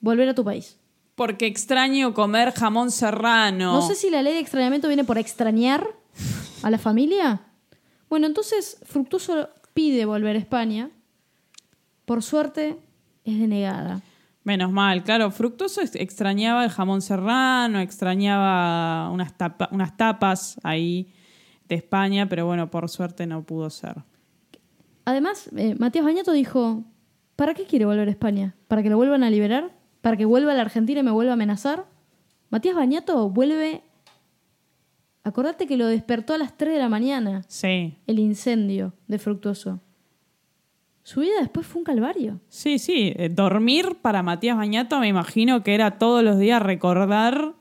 volver 0.00 0.28
a 0.28 0.34
tu 0.34 0.44
país. 0.44 0.78
porque 1.14 1.46
extraño 1.46 2.14
comer 2.14 2.52
jamón 2.52 2.90
serrano. 2.90 3.74
No 3.74 3.82
sé 3.82 3.94
si 3.94 4.08
la 4.08 4.22
ley 4.22 4.32
de 4.34 4.40
extrañamiento 4.40 4.88
viene 4.88 5.04
por 5.04 5.18
extrañar 5.18 5.86
a 6.62 6.70
la 6.70 6.78
familia. 6.78 7.42
Bueno, 8.08 8.26
entonces 8.26 8.78
Fructuoso 8.86 9.48
pide 9.74 10.04
volver 10.04 10.36
a 10.36 10.38
España. 10.38 10.90
Por 12.04 12.22
suerte 12.22 12.78
es 13.24 13.38
denegada. 13.38 14.00
Menos 14.44 14.72
mal, 14.72 15.04
claro. 15.04 15.30
Fructuoso 15.30 15.80
ex- 15.82 15.94
extrañaba 15.94 16.64
el 16.64 16.70
jamón 16.70 17.00
serrano, 17.00 17.78
extrañaba 17.80 19.10
unas, 19.10 19.36
tapa- 19.38 19.68
unas 19.70 19.96
tapas 19.96 20.58
ahí 20.64 21.12
de 21.68 21.76
España, 21.76 22.28
pero 22.28 22.44
bueno, 22.46 22.70
por 22.70 22.88
suerte 22.88 23.26
no 23.26 23.44
pudo 23.44 23.70
ser. 23.70 24.02
Además, 25.04 25.48
eh, 25.56 25.74
Matías 25.78 26.04
Bañato 26.04 26.32
dijo, 26.32 26.82
¿para 27.36 27.54
qué 27.54 27.64
quiere 27.64 27.84
volver 27.86 28.08
a 28.08 28.10
España? 28.10 28.54
¿Para 28.68 28.82
que 28.82 28.90
lo 28.90 28.96
vuelvan 28.96 29.22
a 29.22 29.30
liberar? 29.30 29.72
¿Para 30.00 30.16
que 30.16 30.24
vuelva 30.24 30.52
a 30.52 30.54
la 30.56 30.62
Argentina 30.62 31.00
y 31.00 31.02
me 31.04 31.10
vuelva 31.12 31.32
a 31.32 31.34
amenazar? 31.34 31.86
Matías 32.50 32.74
Bañato 32.74 33.30
vuelve... 33.30 33.82
Acordate 35.24 35.66
que 35.66 35.76
lo 35.76 35.86
despertó 35.86 36.34
a 36.34 36.38
las 36.38 36.56
3 36.56 36.72
de 36.74 36.78
la 36.80 36.88
mañana 36.88 37.42
Sí, 37.46 37.96
el 38.06 38.18
incendio 38.18 38.92
de 39.06 39.18
Fructuoso. 39.18 39.80
Su 41.04 41.20
vida 41.20 41.32
después 41.40 41.66
fue 41.66 41.80
un 41.80 41.84
calvario. 41.84 42.40
sí, 42.48 42.78
sí. 42.78 43.12
Eh, 43.16 43.28
Dormir 43.28 43.96
para 44.02 44.22
Matías 44.22 44.56
Bañato 44.56 44.98
me 45.00 45.08
imagino 45.08 45.62
que 45.62 45.74
era 45.74 45.98
todos 45.98 46.22
los 46.22 46.38
días 46.38 46.62
recordar 46.62 47.54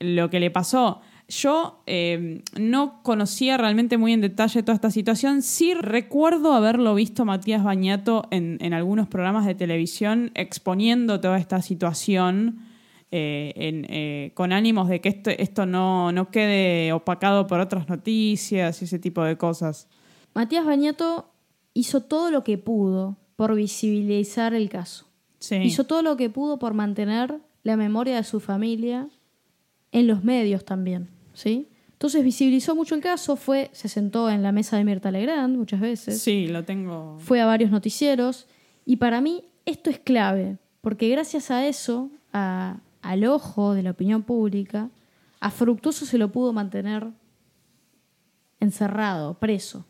lo 0.00 0.30
que 0.30 0.40
le 0.40 0.50
pasó. 0.50 1.00
Yo 1.28 1.82
eh, 1.86 2.42
no 2.60 3.02
conocía 3.02 3.56
realmente 3.56 3.96
muy 3.96 4.12
en 4.12 4.20
detalle 4.20 4.62
toda 4.62 4.74
esta 4.74 4.90
situación. 4.90 5.42
Sí 5.42 5.74
recuerdo 5.74 6.52
haberlo 6.52 6.94
visto 6.94 7.24
Matías 7.24 7.64
Bañato 7.64 8.26
en, 8.30 8.58
en 8.60 8.74
algunos 8.74 9.08
programas 9.08 9.46
de 9.46 9.54
televisión 9.54 10.30
exponiendo 10.34 11.20
toda 11.20 11.38
esta 11.38 11.62
situación 11.62 12.58
eh, 13.16 13.52
en, 13.56 13.86
eh, 13.88 14.32
con 14.34 14.52
ánimos 14.52 14.88
de 14.88 15.00
que 15.00 15.08
esto, 15.08 15.30
esto 15.30 15.66
no, 15.66 16.10
no 16.10 16.30
quede 16.32 16.92
opacado 16.92 17.46
por 17.46 17.60
otras 17.60 17.88
noticias 17.88 18.82
y 18.82 18.84
ese 18.86 18.98
tipo 18.98 19.22
de 19.22 19.36
cosas. 19.36 19.86
Matías 20.34 20.64
Bañato 20.66 21.30
hizo 21.74 22.00
todo 22.02 22.32
lo 22.32 22.42
que 22.42 22.58
pudo 22.58 23.16
por 23.36 23.54
visibilizar 23.54 24.52
el 24.52 24.68
caso. 24.68 25.06
Sí. 25.38 25.56
Hizo 25.56 25.84
todo 25.84 26.02
lo 26.02 26.16
que 26.16 26.28
pudo 26.28 26.58
por 26.58 26.74
mantener 26.74 27.38
la 27.62 27.76
memoria 27.76 28.16
de 28.16 28.24
su 28.24 28.40
familia 28.40 29.08
en 29.92 30.06
los 30.08 30.24
medios 30.24 30.64
también, 30.64 31.08
¿sí? 31.34 31.68
Entonces 31.92 32.24
visibilizó 32.24 32.74
mucho 32.74 32.94
el 32.96 33.00
caso, 33.00 33.36
fue, 33.36 33.70
se 33.72 33.88
sentó 33.88 34.28
en 34.28 34.42
la 34.42 34.50
mesa 34.52 34.76
de 34.76 34.84
Mirta 34.84 35.10
Legrand 35.12 35.56
muchas 35.56 35.80
veces, 35.80 36.20
Sí, 36.20 36.48
lo 36.48 36.64
tengo. 36.64 37.16
fue 37.20 37.40
a 37.40 37.46
varios 37.46 37.70
noticieros 37.70 38.46
y 38.84 38.96
para 38.96 39.20
mí 39.20 39.44
esto 39.66 39.88
es 39.90 39.98
clave, 40.00 40.58
porque 40.80 41.08
gracias 41.08 41.50
a 41.52 41.66
eso, 41.66 42.10
a- 42.32 42.78
al 43.04 43.24
ojo 43.26 43.74
de 43.74 43.82
la 43.82 43.90
opinión 43.90 44.22
pública, 44.22 44.90
a 45.40 45.50
Fructuoso 45.50 46.06
se 46.06 46.18
lo 46.18 46.32
pudo 46.32 46.52
mantener 46.52 47.06
encerrado, 48.60 49.38
preso. 49.38 49.84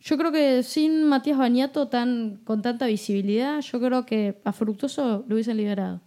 Yo 0.00 0.16
creo 0.16 0.30
que 0.32 0.62
sin 0.62 1.04
Matías 1.04 1.36
Bañato 1.36 1.88
tan, 1.88 2.40
con 2.44 2.62
tanta 2.62 2.86
visibilidad, 2.86 3.60
yo 3.60 3.80
creo 3.80 4.06
que 4.06 4.40
a 4.44 4.52
Fructuoso 4.52 5.24
lo 5.26 5.34
hubiesen 5.34 5.56
liberado. 5.56 6.00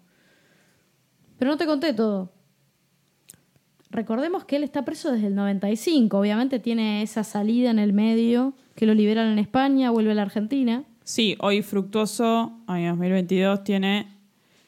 Pero 1.38 1.52
no 1.52 1.58
te 1.58 1.66
conté 1.66 1.94
todo. 1.94 2.32
Recordemos 3.90 4.46
que 4.46 4.56
él 4.56 4.64
está 4.64 4.86
preso 4.86 5.12
desde 5.12 5.28
el 5.28 5.36
95. 5.36 6.18
Obviamente 6.18 6.60
tiene 6.60 7.04
esa 7.04 7.24
salida 7.24 7.70
en 7.70 7.78
el 7.78 7.94
medio, 7.94 8.54
que 8.76 8.86
lo 8.86 8.94
liberan 8.94 9.32
en 9.32 9.38
España, 9.38 9.92
vuelve 9.92 10.12
a 10.12 10.16
la 10.16 10.24
Argentina. 10.24 10.86
Sí, 11.04 11.36
hoy 11.42 11.62
Fructuoso, 11.62 12.58
año 12.66 12.92
2022, 12.92 13.64
tiene 13.66 14.23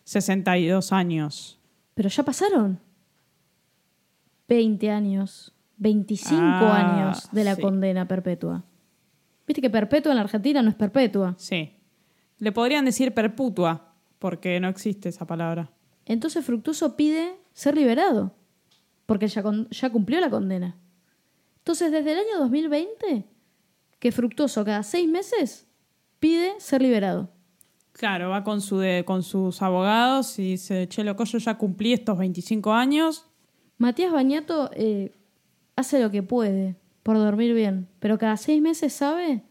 62 0.05 0.91
años. 0.93 1.59
Pero 1.93 2.09
ya 2.09 2.23
pasaron 2.23 2.79
20 4.47 4.89
años, 4.91 5.53
25 5.77 6.39
Ah, 6.41 6.77
años 7.07 7.29
de 7.31 7.43
la 7.43 7.55
sí. 7.55 7.61
condena 7.61 8.07
perpetua. 8.07 8.63
Viste 9.47 9.61
que 9.61 9.69
perpetua 9.69 10.11
en 10.11 10.15
la 10.17 10.23
Argentina 10.23 10.61
no 10.61 10.69
es 10.69 10.75
perpetua. 10.75 11.35
Sí. 11.37 11.73
Le 12.39 12.51
podrían 12.51 12.85
decir 12.85 13.13
perpetua, 13.13 13.93
porque 14.19 14.59
no 14.59 14.67
existe 14.69 15.09
esa 15.09 15.25
palabra. 15.25 15.71
Entonces 16.05 16.45
Fructuoso 16.45 16.95
pide 16.95 17.35
ser 17.53 17.75
liberado, 17.75 18.35
porque 19.05 19.27
ya, 19.27 19.41
con- 19.43 19.69
ya 19.69 19.89
cumplió 19.89 20.19
la 20.19 20.29
condena. 20.29 20.77
Entonces, 21.57 21.91
desde 21.91 22.11
el 22.11 22.19
año 22.19 22.37
2020, 22.39 23.25
que 23.99 24.11
Fructuoso 24.11 24.63
cada 24.63 24.83
seis 24.83 25.09
meses 25.09 25.65
pide 26.19 26.53
ser 26.59 26.81
liberado. 26.81 27.31
Claro, 27.97 28.29
va 28.29 28.43
con, 28.43 28.60
su 28.60 28.77
de- 28.77 29.05
con 29.05 29.23
sus 29.23 29.62
abogados 29.62 30.38
y 30.38 30.51
dice, 30.51 30.88
che, 30.89 31.03
loco, 31.05 31.23
yo 31.23 31.38
ya 31.38 31.58
cumplí 31.58 31.93
estos 31.93 32.17
25 32.17 32.73
años. 32.73 33.26
Matías 33.78 34.11
Bañato 34.11 34.69
eh, 34.74 35.13
hace 35.78 36.01
lo 36.01 36.11
que 36.11 36.22
puede 36.22 36.76
por 37.03 37.17
dormir 37.17 37.53
bien, 37.53 37.88
pero 37.99 38.17
cada 38.17 38.36
seis 38.36 38.61
meses 38.61 38.91
sabe 38.91 39.43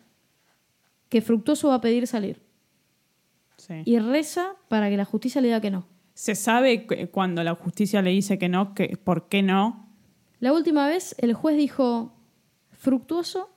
que 1.09 1.23
Fructuoso 1.23 1.68
va 1.68 1.77
a 1.77 1.81
pedir 1.81 2.07
salir 2.07 2.43
Sí. 3.57 3.75
y 3.87 3.99
reza 3.99 4.57
para 4.68 4.91
que 4.91 4.97
la 4.99 5.05
justicia 5.07 5.41
le 5.41 5.49
diga 5.49 5.61
que 5.62 5.71
no. 5.71 5.87
¿Se 6.12 6.35
sabe 6.35 6.87
que- 6.87 7.09
cuando 7.09 7.43
la 7.45 7.55
justicia 7.55 8.03
le 8.03 8.11
dice 8.11 8.39
que 8.39 8.49
no, 8.51 8.75
que, 8.75 8.99
por 9.03 9.29
qué 9.29 9.43
no? 9.43 9.89
La 10.41 10.53
última 10.53 10.87
vez 10.87 11.14
el 11.18 11.33
juez 11.33 11.57
dijo, 11.57 12.12
Fructuoso 12.73 13.49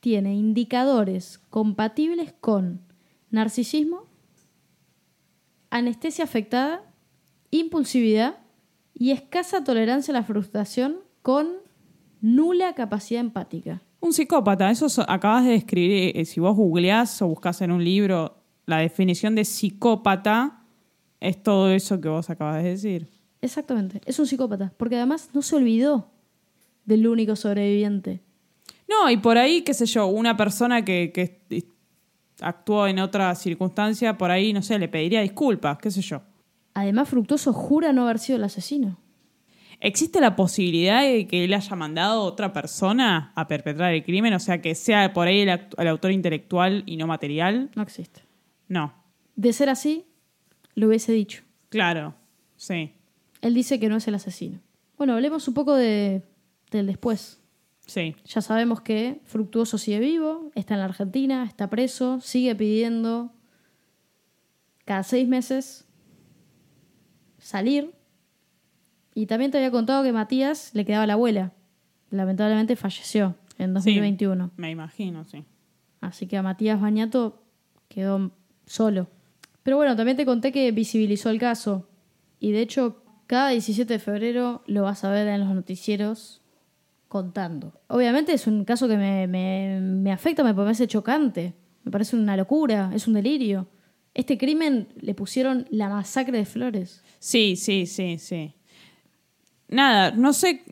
tiene 0.00 0.34
indicadores 0.34 1.38
compatibles 1.48 2.34
con 2.38 2.82
narcisismo, 3.30 4.02
anestesia 5.76 6.24
afectada, 6.24 6.82
impulsividad 7.50 8.38
y 8.94 9.10
escasa 9.10 9.62
tolerancia 9.64 10.12
a 10.12 10.16
la 10.18 10.22
frustración 10.24 10.96
con 11.22 11.48
nula 12.20 12.74
capacidad 12.74 13.20
empática. 13.20 13.82
Un 14.00 14.12
psicópata, 14.12 14.70
eso 14.70 14.88
so- 14.88 15.04
acabas 15.08 15.44
de 15.44 15.52
describir, 15.52 16.12
eh, 16.16 16.24
si 16.24 16.40
vos 16.40 16.56
googleás 16.56 17.20
o 17.22 17.28
buscas 17.28 17.60
en 17.62 17.70
un 17.72 17.82
libro 17.84 18.36
la 18.66 18.78
definición 18.78 19.34
de 19.34 19.44
psicópata 19.44 20.62
es 21.20 21.42
todo 21.42 21.70
eso 21.70 22.00
que 22.00 22.08
vos 22.08 22.28
acabas 22.30 22.62
de 22.62 22.70
decir. 22.70 23.08
Exactamente, 23.40 24.00
es 24.06 24.18
un 24.18 24.26
psicópata, 24.26 24.72
porque 24.76 24.96
además 24.96 25.30
no 25.32 25.42
se 25.42 25.56
olvidó 25.56 26.10
del 26.84 27.06
único 27.06 27.36
sobreviviente. 27.36 28.22
No, 28.88 29.10
y 29.10 29.16
por 29.18 29.38
ahí, 29.38 29.62
qué 29.62 29.74
sé 29.74 29.86
yo, 29.86 30.06
una 30.06 30.36
persona 30.36 30.84
que, 30.84 31.10
que 31.12 31.42
actuó 32.40 32.86
en 32.86 32.98
otra 32.98 33.34
circunstancia, 33.34 34.16
por 34.18 34.30
ahí, 34.30 34.52
no 34.52 34.62
sé, 34.62 34.78
le 34.78 34.88
pediría 34.88 35.20
disculpas, 35.20 35.78
qué 35.78 35.90
sé 35.90 36.02
yo. 36.02 36.22
Además, 36.74 37.08
Fructuoso 37.08 37.52
jura 37.52 37.92
no 37.92 38.04
haber 38.04 38.18
sido 38.18 38.36
el 38.36 38.44
asesino. 38.44 38.98
¿Existe 39.80 40.20
la 40.20 40.36
posibilidad 40.36 41.02
de 41.02 41.26
que 41.26 41.44
él 41.44 41.52
haya 41.52 41.76
mandado 41.76 42.22
a 42.22 42.24
otra 42.24 42.52
persona 42.52 43.32
a 43.34 43.46
perpetrar 43.46 43.92
el 43.92 44.04
crimen? 44.04 44.32
O 44.34 44.38
sea, 44.38 44.60
que 44.62 44.74
sea 44.74 45.12
por 45.12 45.28
ahí 45.28 45.40
el, 45.40 45.60
el 45.76 45.88
autor 45.88 46.12
intelectual 46.12 46.82
y 46.86 46.96
no 46.96 47.06
material. 47.06 47.70
No 47.74 47.82
existe. 47.82 48.22
No. 48.68 48.94
De 49.34 49.52
ser 49.52 49.68
así, 49.68 50.06
lo 50.74 50.88
hubiese 50.88 51.12
dicho. 51.12 51.42
Claro, 51.68 52.14
sí. 52.56 52.92
Él 53.42 53.54
dice 53.54 53.78
que 53.78 53.88
no 53.88 53.96
es 53.96 54.08
el 54.08 54.14
asesino. 54.14 54.60
Bueno, 54.96 55.12
hablemos 55.12 55.46
un 55.46 55.54
poco 55.54 55.74
de, 55.74 56.22
del 56.70 56.86
después. 56.86 57.40
Sí. 57.86 58.16
Ya 58.24 58.40
sabemos 58.40 58.80
que 58.80 59.20
Fructuoso 59.24 59.78
sigue 59.78 60.00
vivo, 60.00 60.50
está 60.54 60.74
en 60.74 60.80
la 60.80 60.86
Argentina, 60.86 61.44
está 61.44 61.70
preso, 61.70 62.20
sigue 62.20 62.54
pidiendo 62.54 63.32
cada 64.84 65.02
seis 65.02 65.28
meses 65.28 65.86
salir. 67.38 67.94
Y 69.14 69.26
también 69.26 69.50
te 69.50 69.58
había 69.58 69.70
contado 69.70 70.02
que 70.02 70.12
Matías 70.12 70.70
le 70.74 70.84
quedaba 70.84 71.06
la 71.06 71.14
abuela. 71.14 71.52
Lamentablemente 72.10 72.76
falleció 72.76 73.34
en 73.58 73.72
2021. 73.72 74.50
Me 74.56 74.70
imagino, 74.70 75.24
sí. 75.24 75.44
Así 76.00 76.26
que 76.26 76.36
a 76.36 76.42
Matías 76.42 76.80
Bañato 76.80 77.42
quedó 77.88 78.30
solo. 78.66 79.08
Pero 79.62 79.76
bueno, 79.76 79.96
también 79.96 80.16
te 80.16 80.26
conté 80.26 80.52
que 80.52 80.70
visibilizó 80.70 81.30
el 81.30 81.38
caso. 81.38 81.88
Y 82.38 82.52
de 82.52 82.60
hecho, 82.60 83.02
cada 83.26 83.50
17 83.50 83.92
de 83.92 83.98
febrero 83.98 84.62
lo 84.66 84.82
vas 84.82 85.02
a 85.04 85.10
ver 85.10 85.26
en 85.28 85.40
los 85.40 85.48
noticieros 85.54 86.42
contando. 87.08 87.72
Obviamente 87.88 88.32
es 88.32 88.46
un 88.46 88.64
caso 88.64 88.88
que 88.88 88.96
me, 88.96 89.26
me- 89.26 89.80
me 89.80 90.12
afecta, 90.12 90.42
me 90.44 90.54
parece 90.54 90.86
chocante. 90.86 91.54
Me 91.84 91.90
parece 91.92 92.16
una 92.16 92.36
locura, 92.36 92.90
es 92.94 93.06
un 93.06 93.14
delirio. 93.14 93.68
Este 94.12 94.36
crimen 94.38 94.88
le 95.00 95.14
pusieron 95.14 95.66
la 95.70 95.88
masacre 95.88 96.38
de 96.38 96.44
Flores. 96.44 97.04
Sí, 97.18 97.54
sí, 97.56 97.86
sí, 97.86 98.18
sí. 98.18 98.54
Nada, 99.68 100.10
no 100.12 100.32
sé 100.32 100.64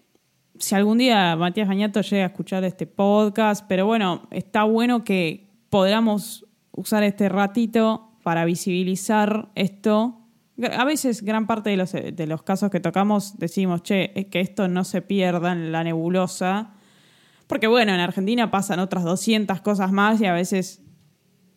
si 0.58 0.74
algún 0.74 0.98
día 0.98 1.36
Matías 1.36 1.68
Bañato 1.68 2.00
llega 2.00 2.24
a 2.24 2.28
escuchar 2.28 2.64
este 2.64 2.86
podcast, 2.86 3.64
pero 3.68 3.86
bueno, 3.86 4.26
está 4.30 4.64
bueno 4.64 5.04
que 5.04 5.50
podamos 5.70 6.46
usar 6.72 7.02
este 7.02 7.28
ratito 7.28 8.10
para 8.22 8.44
visibilizar 8.44 9.50
esto. 9.54 10.20
A 10.72 10.84
veces 10.84 11.22
gran 11.22 11.46
parte 11.46 11.70
de 11.70 11.76
los, 11.76 11.92
de 11.92 12.26
los 12.26 12.42
casos 12.42 12.70
que 12.70 12.80
tocamos 12.80 13.38
decimos, 13.38 13.82
che, 13.82 14.18
es 14.18 14.26
que 14.26 14.40
esto 14.40 14.68
no 14.68 14.84
se 14.84 15.02
pierda 15.02 15.52
en 15.52 15.72
la 15.72 15.82
nebulosa. 15.82 16.74
Porque 17.46 17.66
bueno, 17.66 17.92
en 17.92 18.00
Argentina 18.00 18.50
pasan 18.50 18.78
otras 18.78 19.04
200 19.04 19.60
cosas 19.60 19.90
más 19.92 20.20
y 20.20 20.26
a 20.26 20.32
veces 20.32 20.80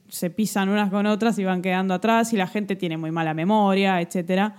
se 0.09 0.29
pisan 0.29 0.69
unas 0.69 0.89
con 0.89 1.05
otras 1.05 1.37
y 1.37 1.43
van 1.43 1.61
quedando 1.61 1.93
atrás 1.93 2.33
y 2.33 2.37
la 2.37 2.47
gente 2.47 2.75
tiene 2.75 2.97
muy 2.97 3.11
mala 3.11 3.33
memoria, 3.33 4.01
etcétera. 4.01 4.55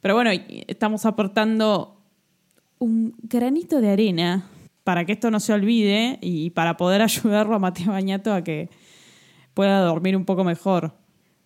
Pero 0.00 0.14
bueno, 0.14 0.30
estamos 0.66 1.04
aportando 1.04 2.02
un 2.78 3.14
granito 3.22 3.80
de 3.80 3.90
arena 3.90 4.48
para 4.84 5.04
que 5.04 5.12
esto 5.12 5.30
no 5.30 5.40
se 5.40 5.52
olvide 5.52 6.18
y 6.22 6.50
para 6.50 6.76
poder 6.76 7.02
ayudarlo 7.02 7.54
a 7.54 7.58
Mateo 7.58 7.92
Bañato 7.92 8.32
a 8.32 8.42
que 8.42 8.70
pueda 9.54 9.80
dormir 9.80 10.16
un 10.16 10.24
poco 10.24 10.44
mejor. 10.44 10.96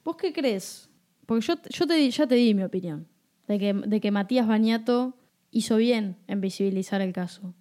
¿Vos 0.04 0.16
qué 0.16 0.32
crees? 0.32 0.90
Porque 1.26 1.46
yo, 1.46 1.54
yo 1.70 1.86
te, 1.86 2.10
ya 2.10 2.26
te 2.26 2.34
di 2.34 2.54
mi 2.54 2.62
opinión. 2.62 3.08
De 3.48 3.58
que, 3.58 3.72
de 3.74 4.00
que 4.00 4.10
Matías 4.10 4.46
Bañato 4.46 5.16
hizo 5.50 5.76
bien 5.76 6.16
en 6.26 6.40
visibilizar 6.40 7.00
el 7.00 7.12
caso. 7.12 7.54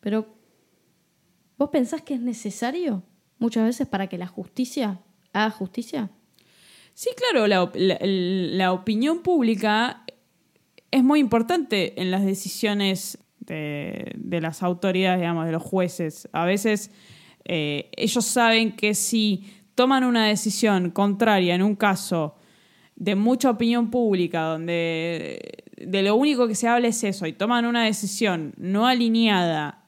Pero, 0.00 0.26
¿vos 1.58 1.70
pensás 1.70 2.02
que 2.02 2.14
es 2.14 2.20
necesario 2.20 3.02
muchas 3.38 3.64
veces 3.64 3.86
para 3.86 4.06
que 4.08 4.18
la 4.18 4.26
justicia 4.26 5.00
haga 5.32 5.50
justicia? 5.50 6.10
Sí, 6.94 7.10
claro, 7.16 7.46
la- 7.46 7.70
la 8.02 8.72
opinión 8.72 9.22
pública 9.22 10.04
es 10.90 11.02
muy 11.02 11.20
importante 11.20 12.00
en 12.00 12.10
las 12.10 12.24
decisiones 12.24 13.18
de, 13.40 14.12
de 14.16 14.40
las 14.40 14.62
autoridades, 14.62 15.20
digamos, 15.20 15.46
de 15.46 15.52
los 15.52 15.62
jueces. 15.62 16.28
A 16.32 16.44
veces 16.44 16.90
eh, 17.44 17.90
ellos 17.96 18.24
saben 18.24 18.72
que 18.76 18.94
si 18.94 19.44
toman 19.74 20.04
una 20.04 20.26
decisión 20.26 20.90
contraria 20.90 21.54
en 21.54 21.62
un 21.62 21.76
caso 21.76 22.36
de 22.96 23.14
mucha 23.14 23.50
opinión 23.50 23.90
pública, 23.90 24.42
donde 24.42 25.64
de 25.76 26.02
lo 26.02 26.16
único 26.16 26.48
que 26.48 26.54
se 26.54 26.66
habla 26.66 26.88
es 26.88 27.04
eso, 27.04 27.26
y 27.26 27.32
toman 27.32 27.66
una 27.66 27.84
decisión 27.84 28.54
no 28.56 28.86
alineada 28.86 29.84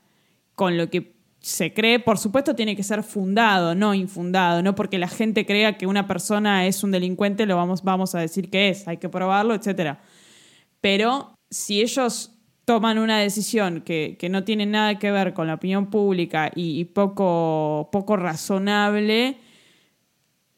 con 0.55 0.77
lo 0.77 0.91
que 0.91 1.19
se 1.41 1.73
cree, 1.73 1.99
por 1.99 2.19
supuesto 2.19 2.55
tiene 2.55 2.77
que 2.77 2.83
ser 2.83 3.03
fundado, 3.03 3.75
no 3.75 3.95
infundado, 3.95 4.63
no 4.63 4.75
porque 4.75 4.99
la 4.99 5.09
gente 5.09 5.47
crea 5.47 5.79
que 5.79 5.87
una 5.87 6.07
persona 6.07 6.67
es 6.67 6.85
un 6.85 6.91
delincuente, 6.91 7.47
lo 7.47 7.57
vamos, 7.57 7.83
vamos 7.83 8.15
a 8.15 8.21
decir 8.21 8.51
que 8.51 8.69
es, 8.69 8.87
hay 8.87 8.99
que 8.99 9.09
probarlo, 9.09 9.55
etcétera. 9.55 10.01
Pero 10.81 11.35
si 11.49 11.81
ellos 11.81 12.33
toman 12.65 12.99
una 12.99 13.19
decisión 13.19 13.81
que, 13.81 14.17
que 14.19 14.29
no 14.29 14.45
tiene 14.45 14.67
nada 14.67 14.99
que 14.99 15.11
ver 15.11 15.33
con 15.33 15.47
la 15.47 15.55
opinión 15.55 15.89
pública 15.89 16.51
y, 16.55 16.81
y 16.81 16.85
poco, 16.85 17.89
poco 17.91 18.17
razonable, 18.17 19.39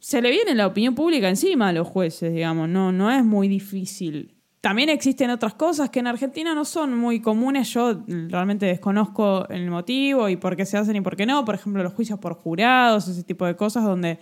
se 0.01 0.23
le 0.23 0.31
viene 0.31 0.55
la 0.55 0.67
opinión 0.67 0.95
pública 0.95 1.29
encima 1.29 1.69
a 1.69 1.73
los 1.73 1.87
jueces, 1.87 2.33
digamos, 2.33 2.69
no, 2.69 2.91
no 2.91 3.11
es 3.11 3.25
muy 3.25 3.49
difícil. 3.49 4.35
También 4.63 4.89
existen 4.89 5.31
otras 5.31 5.55
cosas 5.55 5.91
que 5.91 6.01
en 6.01 6.07
Argentina 6.07 6.55
no 6.55 6.65
son 6.65 6.97
muy 6.97 7.21
comunes, 7.21 7.73
yo 7.73 8.03
realmente 8.07 8.67
desconozco 8.67 9.47
el 9.49 9.71
motivo 9.71 10.29
y 10.29 10.37
por 10.37 10.57
qué 10.57 10.67
se 10.67 10.77
hacen 10.77 10.97
y 10.97 11.01
por 11.01 11.17
qué 11.17 11.25
no, 11.27 11.45
por 11.45 11.55
ejemplo 11.55 11.83
los 11.83 11.93
juicios 11.93 12.19
por 12.19 12.35
jurados, 12.35 13.09
ese 13.09 13.23
tipo 13.23 13.47
de 13.47 13.57
cosas 13.57 13.85
donde 13.85 14.19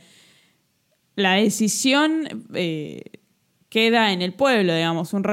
la 1.17 1.35
decisión 1.35 2.47
eh, 2.55 3.03
queda 3.69 4.13
en 4.13 4.23
el 4.23 4.35
pueblo, 4.35 4.75
digamos, 4.75 5.13
un 5.13 5.25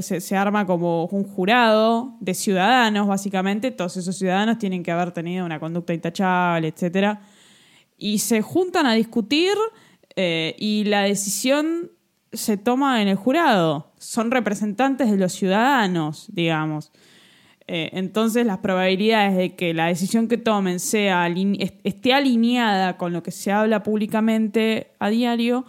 se, 0.00 0.20
se 0.20 0.36
arma 0.36 0.66
como 0.66 1.06
un 1.06 1.24
jurado 1.24 2.16
de 2.20 2.34
ciudadanos, 2.34 3.08
básicamente, 3.08 3.72
todos 3.72 3.96
esos 3.96 4.16
ciudadanos 4.16 4.58
tienen 4.58 4.82
que 4.82 4.92
haber 4.92 5.10
tenido 5.10 5.44
una 5.44 5.58
conducta 5.58 5.92
intachable, 5.92 6.68
etcétera, 6.68 7.20
y 7.98 8.18
se 8.18 8.42
juntan 8.42 8.86
a 8.86 8.94
discutir 8.94 9.54
eh, 10.16 10.54
y 10.58 10.84
la 10.84 11.02
decisión 11.02 11.90
se 12.32 12.56
toma 12.56 13.00
en 13.02 13.08
el 13.08 13.16
jurado, 13.16 13.92
son 13.98 14.30
representantes 14.30 15.10
de 15.10 15.16
los 15.16 15.32
ciudadanos, 15.32 16.26
digamos. 16.32 16.90
Eh, 17.66 17.90
entonces 17.94 18.44
las 18.44 18.58
probabilidades 18.58 19.36
de 19.36 19.54
que 19.56 19.72
la 19.72 19.86
decisión 19.86 20.28
que 20.28 20.36
tomen 20.36 20.80
sea 20.80 21.26
esté 21.82 22.12
alineada 22.12 22.98
con 22.98 23.12
lo 23.12 23.22
que 23.22 23.30
se 23.30 23.52
habla 23.52 23.82
públicamente 23.82 24.92
a 24.98 25.08
diario 25.08 25.64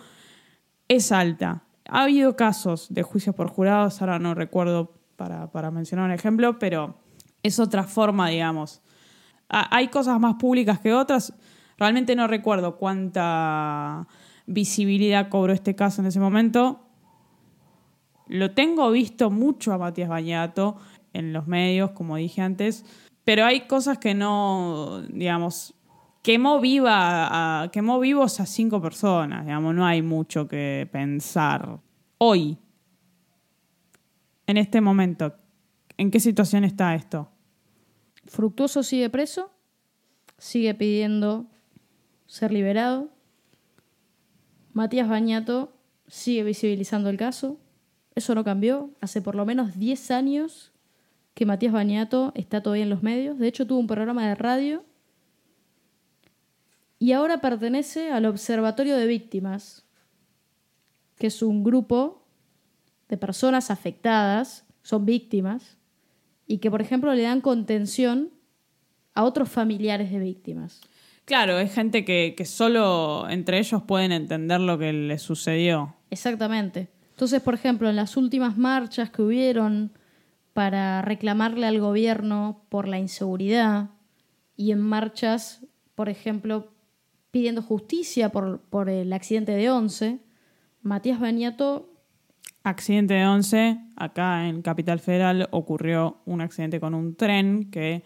es 0.87 1.11
alta. 1.11 1.63
Ha 1.87 2.03
habido 2.03 2.35
casos 2.35 2.87
de 2.93 3.03
juicios 3.03 3.35
por 3.35 3.47
jurados, 3.49 4.01
ahora 4.01 4.19
no 4.19 4.33
recuerdo 4.33 4.93
para, 5.15 5.51
para 5.51 5.71
mencionar 5.71 6.05
un 6.05 6.11
ejemplo, 6.11 6.59
pero 6.59 6.97
es 7.43 7.59
otra 7.59 7.83
forma, 7.83 8.27
digamos. 8.29 8.81
Ha- 9.49 9.73
Hay 9.75 9.87
cosas 9.87 10.19
más 10.19 10.35
públicas 10.35 10.79
que 10.79 10.93
otras. 10.93 11.31
Realmente 11.77 12.15
no 12.15 12.27
recuerdo 12.27 12.77
cuánta 12.77 14.07
visibilidad 14.47 15.29
cobró 15.29 15.53
este 15.53 15.75
caso 15.75 16.01
en 16.01 16.07
ese 16.07 16.19
momento. 16.19 16.81
Lo 18.27 18.51
tengo 18.51 18.89
visto 18.91 19.29
mucho 19.29 19.73
a 19.73 19.77
Matías 19.77 20.09
Bañato 20.09 20.77
en 21.13 21.31
los 21.33 21.47
medios, 21.47 21.91
como 21.91 22.15
dije 22.17 22.41
antes, 22.41 22.85
pero 23.23 23.45
hay 23.45 23.61
cosas 23.67 23.97
que 23.99 24.13
no, 24.13 25.01
digamos, 25.09 25.73
quemó 26.23 26.59
viva 26.59 27.61
a- 27.63 27.69
quemó 27.71 27.99
vivos 27.99 28.39
a 28.39 28.45
cinco 28.45 28.81
personas, 28.81 29.45
digamos, 29.45 29.75
no 29.75 29.85
hay 29.85 30.01
mucho 30.01 30.47
que 30.47 30.89
pensar. 30.91 31.79
Hoy, 32.17 32.57
en 34.47 34.57
este 34.57 34.81
momento, 34.81 35.35
¿en 35.97 36.11
qué 36.11 36.19
situación 36.19 36.63
está 36.63 36.95
esto? 36.95 37.29
Fructuoso 38.25 38.81
sigue 38.83 39.09
preso, 39.09 39.51
sigue 40.37 40.73
pidiendo 40.73 41.45
ser 42.25 42.51
liberado. 42.51 43.09
Matías 44.75 45.07
Bañato 45.07 45.71
sigue 46.05 46.43
visibilizando 46.43 47.09
el 47.09 47.15
caso. 47.15 47.57
Eso 48.13 48.35
no 48.35 48.43
cambió. 48.43 48.91
Hace 48.99 49.21
por 49.21 49.33
lo 49.35 49.45
menos 49.45 49.79
10 49.79 50.11
años 50.11 50.73
que 51.33 51.45
Matías 51.45 51.71
Bañato 51.71 52.33
está 52.35 52.61
todavía 52.61 52.83
en 52.83 52.89
los 52.89 53.01
medios. 53.01 53.39
De 53.39 53.47
hecho, 53.47 53.65
tuvo 53.65 53.79
un 53.79 53.87
programa 53.87 54.27
de 54.27 54.35
radio. 54.35 54.83
Y 56.99 57.13
ahora 57.13 57.39
pertenece 57.39 58.11
al 58.11 58.25
Observatorio 58.25 58.97
de 58.97 59.07
Víctimas, 59.07 59.85
que 61.17 61.27
es 61.27 61.41
un 61.41 61.63
grupo 61.63 62.27
de 63.07 63.15
personas 63.15 63.71
afectadas, 63.71 64.65
son 64.83 65.05
víctimas, 65.05 65.77
y 66.47 66.57
que, 66.57 66.69
por 66.69 66.81
ejemplo, 66.81 67.13
le 67.13 67.21
dan 67.21 67.39
contención 67.39 68.29
a 69.13 69.23
otros 69.23 69.47
familiares 69.47 70.11
de 70.11 70.19
víctimas. 70.19 70.81
Claro, 71.25 71.59
es 71.59 71.73
gente 71.73 72.05
que, 72.05 72.35
que 72.37 72.45
solo 72.45 73.27
entre 73.29 73.59
ellos 73.59 73.81
pueden 73.83 74.11
entender 74.11 74.61
lo 74.61 74.77
que 74.77 74.93
les 74.93 75.21
sucedió. 75.21 75.95
Exactamente. 76.09 76.89
Entonces, 77.11 77.41
por 77.41 77.53
ejemplo, 77.53 77.89
en 77.89 77.95
las 77.95 78.15
últimas 78.15 78.57
marchas 78.57 79.09
que 79.09 79.21
hubieron 79.21 79.91
para 80.53 81.01
reclamarle 81.01 81.65
al 81.65 81.79
gobierno 81.79 82.65
por 82.69 82.87
la 82.87 82.99
inseguridad 82.99 83.89
y 84.55 84.71
en 84.71 84.79
marchas, 84.79 85.65
por 85.95 86.09
ejemplo, 86.09 86.71
pidiendo 87.31 87.61
justicia 87.61 88.29
por, 88.29 88.61
por 88.61 88.89
el 88.89 89.11
accidente 89.11 89.51
de 89.51 89.69
Once, 89.69 90.19
Matías 90.81 91.19
Baniato 91.19 91.89
Accidente 92.65 93.13
de 93.13 93.27
11, 93.27 93.77
acá 93.95 94.47
en 94.47 94.63
Capital 94.63 94.99
Federal 94.99 95.47
ocurrió 95.51 96.17
un 96.25 96.41
accidente 96.41 96.79
con 96.79 96.95
un 96.95 97.15
tren 97.15 97.69
que 97.69 98.01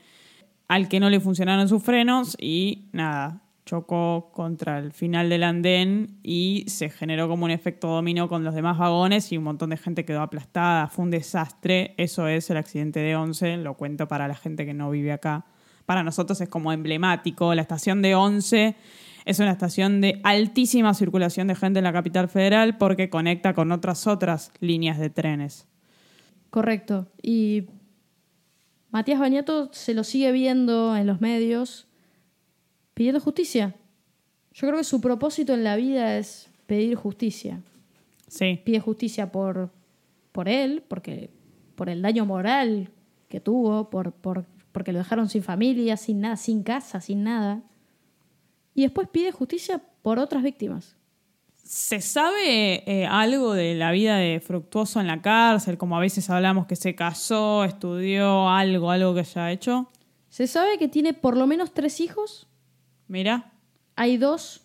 al 0.70 0.88
que 0.88 1.02
no 1.02 1.10
le 1.10 1.20
funcionaron 1.20 1.68
sus 1.68 1.84
frenos 1.84 2.38
y 2.40 2.86
nada, 2.94 3.42
chocó 3.66 4.32
contra 4.32 4.78
el 4.78 4.94
final 4.94 5.28
del 5.28 5.44
andén 5.44 6.20
y 6.24 6.64
se 6.68 6.90
generó 6.90 7.28
como 7.28 7.46
un 7.46 7.52
efecto 7.52 7.88
dominó 7.88 8.30
con 8.30 8.44
los 8.44 8.54
demás 8.56 8.78
vagones 8.78 9.32
y 9.32 9.38
un 9.38 9.44
montón 9.44 9.72
de 9.72 9.78
gente 9.78 10.06
quedó 10.06 10.22
aplastada, 10.22 10.88
fue 10.88 11.06
un 11.06 11.12
desastre, 11.12 11.96
eso 11.98 12.28
es 12.28 12.50
el 12.52 12.58
accidente 12.58 13.00
de 13.00 13.16
11, 13.16 13.58
lo 13.58 13.74
cuento 13.74 14.08
para 14.08 14.28
la 14.28 14.36
gente 14.36 14.66
que 14.66 14.74
no 14.74 14.92
vive 14.92 15.12
acá. 15.12 15.46
Para 15.88 16.04
nosotros 16.04 16.40
es 16.40 16.50
como 16.50 16.72
emblemático, 16.72 17.54
la 17.56 17.64
estación 17.64 18.04
de 18.04 18.14
11 18.14 18.76
es 19.26 19.40
una 19.40 19.52
estación 19.52 20.02
de 20.02 20.22
altísima 20.24 20.94
circulación 20.94 21.48
de 21.48 21.56
gente 21.56 21.80
en 21.80 21.84
la 21.84 21.94
capital 21.94 22.30
federal 22.30 22.78
porque 22.78 23.10
conecta 23.10 23.56
con 23.56 23.72
otras 23.72 24.06
otras 24.06 24.52
líneas 24.60 25.00
de 25.00 25.10
trenes. 25.10 25.68
Correcto. 26.52 27.08
Y 27.22 27.68
Matías 28.92 29.20
Bañato 29.20 29.70
se 29.72 29.94
lo 29.94 30.04
sigue 30.04 30.32
viendo 30.32 30.96
en 30.96 31.06
los 31.06 31.22
medios 31.22 31.88
pidiendo 32.94 33.22
justicia. 33.22 33.76
Yo 34.52 34.68
creo 34.68 34.80
que 34.80 34.84
su 34.84 35.00
propósito 35.00 35.54
en 35.54 35.64
la 35.64 35.76
vida 35.76 36.18
es 36.18 36.50
pedir 36.66 36.96
justicia. 36.96 37.62
Sí. 38.28 38.60
Pide 38.64 38.80
justicia 38.80 39.32
por, 39.32 39.72
por 40.32 40.50
él, 40.50 40.84
porque, 40.88 41.30
por 41.76 41.90
el 41.90 42.02
daño 42.02 42.26
moral 42.26 42.90
que 43.30 43.40
tuvo, 43.40 43.90
por, 43.90 44.12
por, 44.12 44.46
porque 44.72 44.92
lo 44.92 45.00
dejaron 45.00 45.30
sin 45.30 45.44
familia, 45.44 45.96
sin 45.98 46.20
nada, 46.22 46.36
sin 46.36 46.64
casa, 46.64 47.00
sin 47.00 47.24
nada. 47.24 47.64
Y 48.74 48.82
después 48.82 49.08
pide 49.08 49.32
justicia 49.32 49.82
por 50.02 50.20
otras 50.20 50.44
víctimas. 50.44 50.96
¿Se 51.70 52.02
sabe 52.02 52.82
eh, 52.92 53.06
algo 53.06 53.54
de 53.54 53.76
la 53.76 53.92
vida 53.92 54.18
de 54.18 54.40
Fructuoso 54.40 55.00
en 55.02 55.06
la 55.06 55.22
cárcel? 55.22 55.78
Como 55.78 55.96
a 55.96 56.00
veces 56.00 56.28
hablamos 56.32 56.66
que 56.66 56.76
se 56.76 56.96
casó, 56.96 57.64
estudió 57.64 58.50
algo, 58.50 58.90
algo 58.90 59.14
que 59.14 59.20
haya 59.20 59.52
hecho. 59.52 59.88
Se 60.30 60.48
sabe 60.48 60.80
que 60.80 60.88
tiene 60.88 61.14
por 61.14 61.38
lo 61.38 61.46
menos 61.46 61.72
tres 61.72 62.00
hijos. 62.00 62.48
Mira, 63.08 63.54
Hay 63.96 64.18
dos 64.18 64.64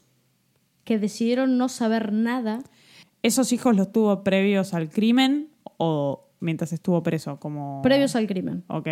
que 0.85 0.99
decidieron 0.99 1.59
no 1.59 1.69
saber 1.69 2.11
nada. 2.11 2.63
¿esos 3.23 3.53
hijos 3.53 3.77
los 3.77 3.93
tuvo 3.93 4.25
previos 4.25 4.73
al 4.73 4.89
crimen 4.89 5.51
o 5.77 6.31
mientras 6.41 6.73
estuvo 6.73 7.03
preso? 7.03 7.39
Como... 7.39 7.83
previos 7.83 8.17
al 8.17 8.27
crimen. 8.27 8.65
Ok. 8.69 8.89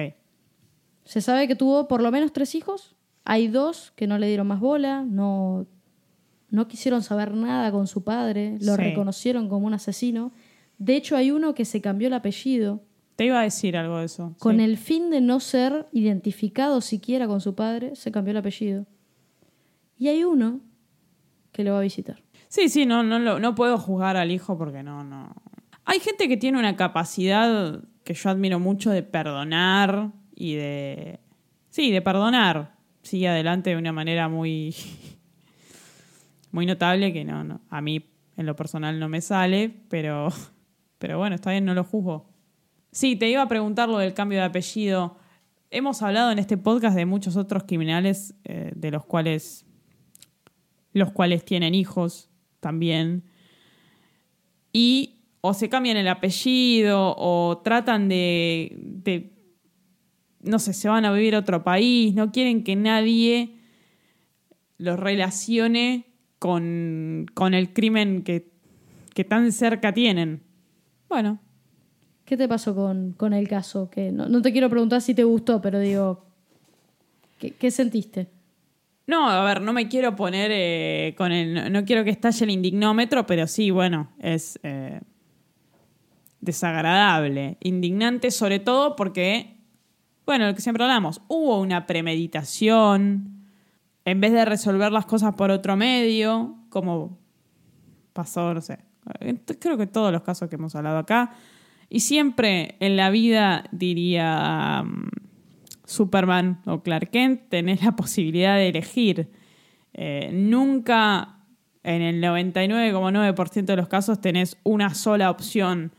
Se 1.06 1.22
sabe 1.22 1.48
que 1.48 1.56
tuvo 1.56 1.88
por 1.88 2.02
lo 2.02 2.10
menos 2.10 2.34
tres 2.34 2.54
hijos. 2.56 2.94
Hay 3.24 3.48
dos 3.48 3.90
que 3.96 4.06
no 4.06 4.18
le 4.18 4.26
dieron 4.26 4.48
más 4.48 4.60
bola, 4.60 5.02
no, 5.02 5.66
no 6.52 6.68
quisieron 6.68 7.02
saber 7.02 7.34
nada 7.34 7.72
con 7.72 7.88
su 7.88 8.04
padre, 8.04 8.56
lo 8.60 8.76
Sí. 8.76 8.80
reconocieron 8.82 9.48
como 9.48 9.66
un 9.66 9.74
asesino. 9.74 10.30
De 10.78 10.94
hecho, 10.94 11.16
hay 11.16 11.32
uno 11.32 11.54
que 11.54 11.64
se 11.64 11.80
cambió 11.80 12.06
el 12.06 12.14
apellido 12.14 12.82
Te 13.16 13.24
iba 13.26 13.40
a 13.40 13.42
decir 13.42 13.76
algo 13.76 13.98
de 13.98 14.04
eso. 14.04 14.34
con 14.38 14.58
sí. 14.58 14.62
el 14.62 14.76
fin 14.78 15.10
de 15.10 15.20
no 15.20 15.40
ser 15.40 15.86
identificado 15.92 16.80
siquiera 16.80 17.26
con 17.26 17.40
su 17.40 17.54
padre, 17.56 17.96
se 17.96 18.12
cambió 18.12 18.30
el 18.30 18.36
apellido. 18.38 18.86
Y 19.98 20.08
hay 20.08 20.22
uno 20.24 20.60
que 21.52 21.64
lo 21.64 21.72
va 21.72 21.78
a 21.78 21.82
visitar. 21.82 22.22
Sí, 22.48 22.68
sí, 22.68 22.86
no, 22.86 23.02
no, 23.02 23.18
lo- 23.18 23.38
no 23.38 23.54
puedo 23.54 23.78
juzgar 23.78 24.16
al 24.16 24.30
hijo 24.30 24.56
porque 24.58 24.82
no, 24.82 25.04
no. 25.04 25.34
Hay 25.84 26.00
gente 26.00 26.28
que 26.28 26.36
tiene 26.36 26.58
una 26.58 26.76
capacidad 26.76 27.80
que 28.04 28.14
yo 28.14 28.30
admiro 28.30 28.58
mucho 28.60 28.90
de 28.90 29.02
perdonar 29.02 30.10
y 30.34 30.54
de. 30.54 31.20
Sí, 31.70 31.90
de 31.90 32.02
perdonar. 32.02 32.74
Sigue 33.02 33.28
adelante 33.28 33.70
de 33.70 33.76
una 33.76 33.92
manera 33.92 34.28
muy. 34.28 34.74
Muy 36.52 36.66
notable 36.66 37.12
que 37.12 37.24
no. 37.24 37.60
A 37.68 37.80
mí, 37.80 38.08
en 38.36 38.46
lo 38.46 38.54
personal, 38.54 39.00
no 39.00 39.08
me 39.08 39.20
sale, 39.20 39.74
pero. 39.88 40.28
Pero 40.98 41.18
bueno, 41.18 41.34
está 41.34 41.50
bien, 41.50 41.64
no 41.64 41.74
lo 41.74 41.82
juzgo. 41.82 42.30
Sí, 42.92 43.16
te 43.16 43.28
iba 43.28 43.42
a 43.42 43.48
preguntar 43.48 43.88
lo 43.88 43.98
del 43.98 44.14
cambio 44.14 44.38
de 44.38 44.44
apellido. 44.44 45.16
Hemos 45.68 46.00
hablado 46.00 46.30
en 46.30 46.38
este 46.38 46.56
podcast 46.56 46.94
de 46.94 47.06
muchos 47.06 47.34
otros 47.36 47.64
criminales 47.64 48.36
eh, 48.44 48.70
de 48.76 48.92
los 48.92 49.04
cuales 49.04 49.66
los 50.92 51.10
cuales 51.10 51.44
tienen 51.44 51.74
hijos 51.74 52.30
también. 52.60 53.24
Y 54.72 55.24
o 55.40 55.54
se 55.54 55.68
cambian 55.68 55.96
el 55.96 56.06
apellido 56.06 57.16
o 57.18 57.60
tratan 57.64 58.08
de, 58.08 58.76
de, 58.78 59.32
no 60.40 60.58
sé, 60.60 60.72
se 60.72 60.88
van 60.88 61.04
a 61.04 61.12
vivir 61.12 61.34
a 61.34 61.40
otro 61.40 61.64
país, 61.64 62.14
no 62.14 62.30
quieren 62.30 62.62
que 62.62 62.76
nadie 62.76 63.58
los 64.78 65.00
relacione 65.00 66.11
con, 66.42 67.26
con 67.34 67.54
el 67.54 67.72
crimen 67.72 68.22
que, 68.24 68.50
que 69.14 69.22
tan 69.22 69.52
cerca 69.52 69.94
tienen. 69.94 70.42
Bueno, 71.08 71.38
¿Qué 72.24 72.36
te 72.36 72.48
pasó 72.48 72.74
con, 72.74 73.12
con 73.12 73.32
el 73.32 73.46
caso? 73.46 73.88
Que 73.90 74.10
no, 74.10 74.28
no 74.28 74.42
te 74.42 74.50
quiero 74.50 74.68
preguntar 74.68 75.00
si 75.02 75.14
te 75.14 75.22
gustó, 75.22 75.60
pero 75.62 75.78
digo, 75.78 76.24
¿qué, 77.38 77.52
qué 77.52 77.70
sentiste? 77.70 78.28
No, 79.06 79.28
a 79.28 79.44
ver, 79.44 79.60
no 79.60 79.72
me 79.72 79.86
quiero 79.88 80.16
poner 80.16 80.50
eh, 80.52 81.14
con 81.16 81.30
el. 81.30 81.54
no- 81.54 81.70
No 81.70 81.84
quiero 81.84 82.02
que 82.04 82.10
estalle 82.10 82.44
el 82.44 82.50
indignómetro, 82.50 83.24
pero 83.26 83.46
sí, 83.46 83.70
bueno, 83.70 84.08
es 84.18 84.58
eh, 84.64 85.00
desagradable. 86.40 87.56
Indignante, 87.60 88.30
sobre 88.30 88.58
todo 88.58 88.96
porque, 88.96 89.58
bueno, 90.26 90.46
lo 90.46 90.54
que 90.54 90.60
siempre 90.60 90.82
hablamos, 90.84 91.20
hubo 91.28 91.60
una 91.60 91.86
premeditación. 91.86 93.31
En 94.04 94.20
vez 94.20 94.32
de 94.32 94.44
resolver 94.44 94.92
las 94.92 95.06
cosas 95.06 95.34
por 95.34 95.50
otro 95.50 95.76
medio, 95.76 96.56
como 96.68 97.18
pasó, 98.12 98.52
no 98.54 98.60
sé. 98.60 98.78
Creo 99.58 99.76
que 99.76 99.86
todos 99.86 100.12
los 100.12 100.22
casos 100.22 100.48
que 100.48 100.56
hemos 100.56 100.74
hablado 100.74 100.98
acá. 100.98 101.34
Y 101.88 102.00
siempre 102.00 102.76
en 102.80 102.96
la 102.96 103.10
vida 103.10 103.64
diría. 103.72 104.82
mm, 104.84 105.22
Superman 105.92 106.62
o 106.66 106.82
Clark 106.82 107.10
Kent, 107.10 107.48
tenés 107.48 107.82
la 107.84 107.92
posibilidad 107.96 108.56
de 108.56 108.68
elegir. 108.68 109.28
Eh, 109.94 110.30
nunca 110.32 111.36
en 111.82 112.02
el 112.02 112.22
99,9% 112.22 113.64
de 113.64 113.76
los 113.76 113.88
casos 113.88 114.20
tenés 114.20 114.56
una 114.62 114.94
sola 114.94 115.30
opción. 115.30 115.92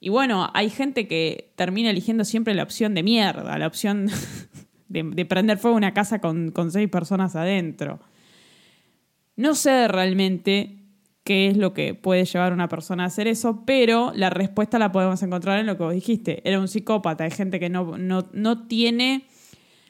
Y 0.00 0.08
bueno, 0.08 0.50
hay 0.54 0.68
gente 0.68 1.06
que 1.06 1.52
termina 1.56 1.90
eligiendo 1.90 2.24
siempre 2.24 2.54
la 2.54 2.62
opción 2.64 2.94
de 2.94 3.02
mierda, 3.02 3.56
la 3.58 3.66
opción 3.66 4.08
de, 4.92 5.02
de 5.02 5.24
prender 5.24 5.58
fuego 5.58 5.76
a 5.76 5.78
una 5.78 5.94
casa 5.94 6.20
con, 6.20 6.50
con 6.50 6.70
seis 6.70 6.88
personas 6.88 7.34
adentro. 7.36 8.00
No 9.36 9.54
sé 9.54 9.88
realmente 9.88 10.78
qué 11.24 11.48
es 11.48 11.56
lo 11.56 11.72
que 11.72 11.94
puede 11.94 12.24
llevar 12.24 12.52
a 12.52 12.54
una 12.54 12.68
persona 12.68 13.04
a 13.04 13.06
hacer 13.06 13.28
eso, 13.28 13.62
pero 13.64 14.12
la 14.14 14.30
respuesta 14.30 14.78
la 14.78 14.92
podemos 14.92 15.22
encontrar 15.22 15.58
en 15.58 15.66
lo 15.66 15.76
que 15.76 15.84
vos 15.84 15.94
dijiste. 15.94 16.46
Era 16.48 16.60
un 16.60 16.68
psicópata, 16.68 17.24
hay 17.24 17.30
gente 17.30 17.60
que 17.60 17.70
no, 17.70 17.96
no, 17.98 18.28
no 18.32 18.66
tiene... 18.66 19.26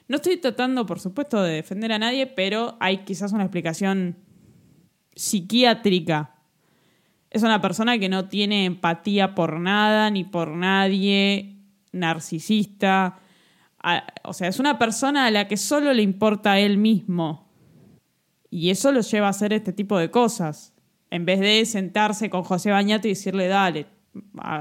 No 0.08 0.16
estoy 0.16 0.36
tratando, 0.36 0.84
por 0.84 1.00
supuesto, 1.00 1.42
de 1.42 1.54
defender 1.54 1.92
a 1.92 1.98
nadie, 1.98 2.26
pero 2.26 2.76
hay 2.80 2.98
quizás 2.98 3.32
una 3.32 3.44
explicación 3.44 4.16
psiquiátrica. 5.14 6.34
Es 7.30 7.42
una 7.42 7.62
persona 7.62 7.98
que 7.98 8.10
no 8.10 8.28
tiene 8.28 8.66
empatía 8.66 9.34
por 9.34 9.58
nada 9.58 10.10
ni 10.10 10.24
por 10.24 10.50
nadie, 10.50 11.56
narcisista. 11.92 13.20
O 14.24 14.32
sea, 14.32 14.48
es 14.48 14.58
una 14.58 14.78
persona 14.78 15.26
a 15.26 15.30
la 15.30 15.48
que 15.48 15.56
solo 15.56 15.92
le 15.92 16.02
importa 16.02 16.52
a 16.52 16.58
él 16.60 16.78
mismo. 16.78 17.50
Y 18.50 18.70
eso 18.70 18.92
lo 18.92 19.00
lleva 19.00 19.26
a 19.26 19.30
hacer 19.30 19.52
este 19.52 19.72
tipo 19.72 19.98
de 19.98 20.10
cosas. 20.10 20.74
En 21.10 21.24
vez 21.24 21.40
de 21.40 21.64
sentarse 21.66 22.30
con 22.30 22.42
José 22.42 22.70
Bañato 22.70 23.08
y 23.08 23.12
decirle, 23.12 23.48
dale, 23.48 23.86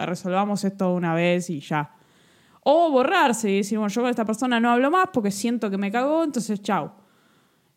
resolvamos 0.06 0.64
esto 0.64 0.94
una 0.94 1.14
vez 1.14 1.50
y 1.50 1.60
ya. 1.60 1.96
O 2.64 2.92
borrarse 2.92 3.50
y 3.50 3.58
decir, 3.58 3.78
bueno, 3.78 3.94
yo 3.94 4.02
con 4.02 4.10
esta 4.10 4.26
persona 4.26 4.60
no 4.60 4.72
hablo 4.72 4.92
más 4.92 5.10
porque 5.14 5.32
siento 5.32 5.70
que 5.70 5.78
me 5.78 5.92
cagó, 5.92 6.24
entonces 6.24 6.62
chau. 6.62 6.92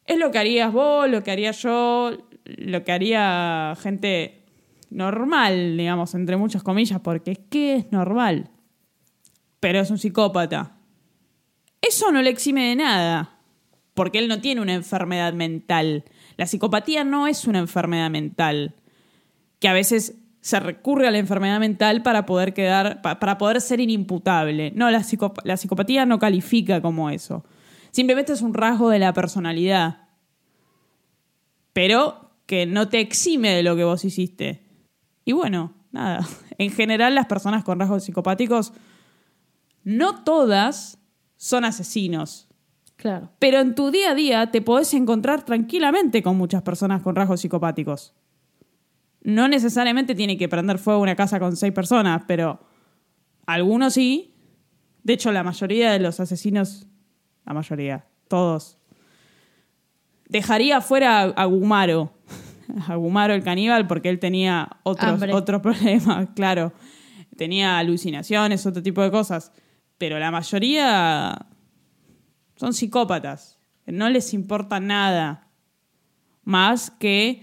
Es 0.06 0.18
lo 0.18 0.30
que 0.30 0.38
harías 0.38 0.72
vos, 0.72 1.08
lo 1.08 1.22
que 1.22 1.30
haría 1.30 1.52
yo, 1.52 2.10
lo 2.44 2.84
que 2.84 2.92
haría 2.92 3.74
gente 3.80 4.44
normal, 4.90 5.76
digamos, 5.76 6.14
entre 6.14 6.36
muchas 6.36 6.62
comillas, 6.62 7.00
porque 7.00 7.32
es 7.32 7.38
que 7.50 7.76
es 7.76 7.92
normal. 7.92 8.50
Pero 9.60 9.80
es 9.80 9.90
un 9.90 9.98
psicópata. 9.98 10.73
Eso 11.86 12.10
no 12.12 12.22
le 12.22 12.30
exime 12.30 12.68
de 12.68 12.76
nada, 12.76 13.38
porque 13.94 14.18
él 14.18 14.28
no 14.28 14.40
tiene 14.40 14.60
una 14.60 14.74
enfermedad 14.74 15.32
mental. 15.34 16.04
La 16.36 16.46
psicopatía 16.46 17.04
no 17.04 17.26
es 17.26 17.46
una 17.46 17.58
enfermedad 17.58 18.10
mental, 18.10 18.74
que 19.60 19.68
a 19.68 19.72
veces 19.72 20.16
se 20.40 20.60
recurre 20.60 21.08
a 21.08 21.10
la 21.10 21.18
enfermedad 21.18 21.58
mental 21.60 22.02
para 22.02 22.26
poder 22.26 22.52
quedar, 22.54 23.00
pa- 23.02 23.18
para 23.18 23.38
poder 23.38 23.60
ser 23.60 23.80
inimputable. 23.80 24.72
No, 24.74 24.90
la, 24.90 25.02
la 25.44 25.56
psicopatía 25.56 26.04
no 26.06 26.18
califica 26.18 26.80
como 26.82 27.08
eso. 27.10 27.44
Simplemente 27.90 28.32
es 28.32 28.42
un 28.42 28.54
rasgo 28.54 28.90
de 28.90 28.98
la 28.98 29.12
personalidad. 29.12 30.08
pero 31.72 32.30
que 32.46 32.66
no 32.66 32.88
te 32.88 33.00
exime 33.00 33.50
de 33.50 33.62
lo 33.62 33.74
que 33.74 33.84
vos 33.84 34.04
hiciste. 34.04 34.62
Y 35.24 35.32
bueno, 35.32 35.72
nada, 35.92 36.26
en 36.58 36.70
general 36.70 37.14
las 37.14 37.26
personas 37.26 37.64
con 37.64 37.80
rasgos 37.80 38.04
psicopáticos, 38.04 38.72
no 39.82 40.22
todas 40.24 40.98
son 41.44 41.66
asesinos. 41.66 42.48
Claro. 42.96 43.28
Pero 43.38 43.60
en 43.60 43.74
tu 43.74 43.90
día 43.90 44.12
a 44.12 44.14
día 44.14 44.50
te 44.50 44.62
podés 44.62 44.94
encontrar 44.94 45.44
tranquilamente 45.44 46.22
con 46.22 46.38
muchas 46.38 46.62
personas 46.62 47.02
con 47.02 47.14
rasgos 47.14 47.42
psicopáticos. 47.42 48.14
No 49.20 49.46
necesariamente 49.46 50.14
tiene 50.14 50.38
que 50.38 50.48
prender 50.48 50.78
fuego 50.78 51.02
una 51.02 51.14
casa 51.14 51.38
con 51.38 51.54
seis 51.54 51.74
personas, 51.74 52.22
pero 52.26 52.60
algunos 53.44 53.92
sí. 53.92 54.32
De 55.02 55.12
hecho, 55.12 55.32
la 55.32 55.42
mayoría 55.42 55.92
de 55.92 55.98
los 55.98 56.18
asesinos, 56.18 56.86
la 57.44 57.52
mayoría, 57.52 58.06
todos, 58.26 58.78
dejaría 60.30 60.80
fuera 60.80 61.24
a 61.24 61.44
Gumaro. 61.44 62.14
A 62.88 62.94
Gumaro 62.96 63.34
el 63.34 63.42
caníbal 63.42 63.86
porque 63.86 64.08
él 64.08 64.18
tenía 64.18 64.78
otros, 64.82 65.20
otros 65.30 65.60
problemas, 65.60 66.30
claro. 66.34 66.72
Tenía 67.36 67.76
alucinaciones, 67.76 68.64
otro 68.64 68.82
tipo 68.82 69.02
de 69.02 69.10
cosas. 69.10 69.52
Pero 69.98 70.18
la 70.18 70.30
mayoría 70.30 71.46
son 72.56 72.72
psicópatas. 72.72 73.58
No 73.86 74.08
les 74.08 74.32
importa 74.34 74.80
nada 74.80 75.48
más 76.42 76.90
que 76.90 77.42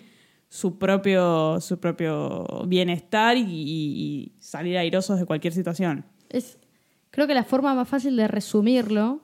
su 0.50 0.78
propio, 0.78 1.62
su 1.62 1.80
propio 1.80 2.46
bienestar 2.68 3.38
y, 3.38 3.44
y 3.46 4.36
salir 4.40 4.78
airosos 4.78 5.20
de 5.20 5.26
cualquier 5.26 5.54
situación. 5.54 6.06
Es, 6.30 6.58
creo 7.10 7.28
que 7.28 7.34
la 7.34 7.44
forma 7.44 7.74
más 7.74 7.88
fácil 7.88 8.16
de 8.16 8.28
resumirlo, 8.28 9.22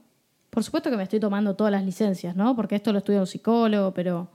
por 0.49 0.63
supuesto 0.63 0.89
que 0.89 0.97
me 0.97 1.03
estoy 1.03 1.19
tomando 1.19 1.55
todas 1.55 1.71
las 1.71 1.83
licencias, 1.83 2.35
¿no? 2.35 2.55
Porque 2.55 2.75
esto 2.75 2.91
lo 2.91 2.99
estudia 2.99 3.19
un 3.19 3.27
psicólogo, 3.27 3.93
pero 3.93 4.29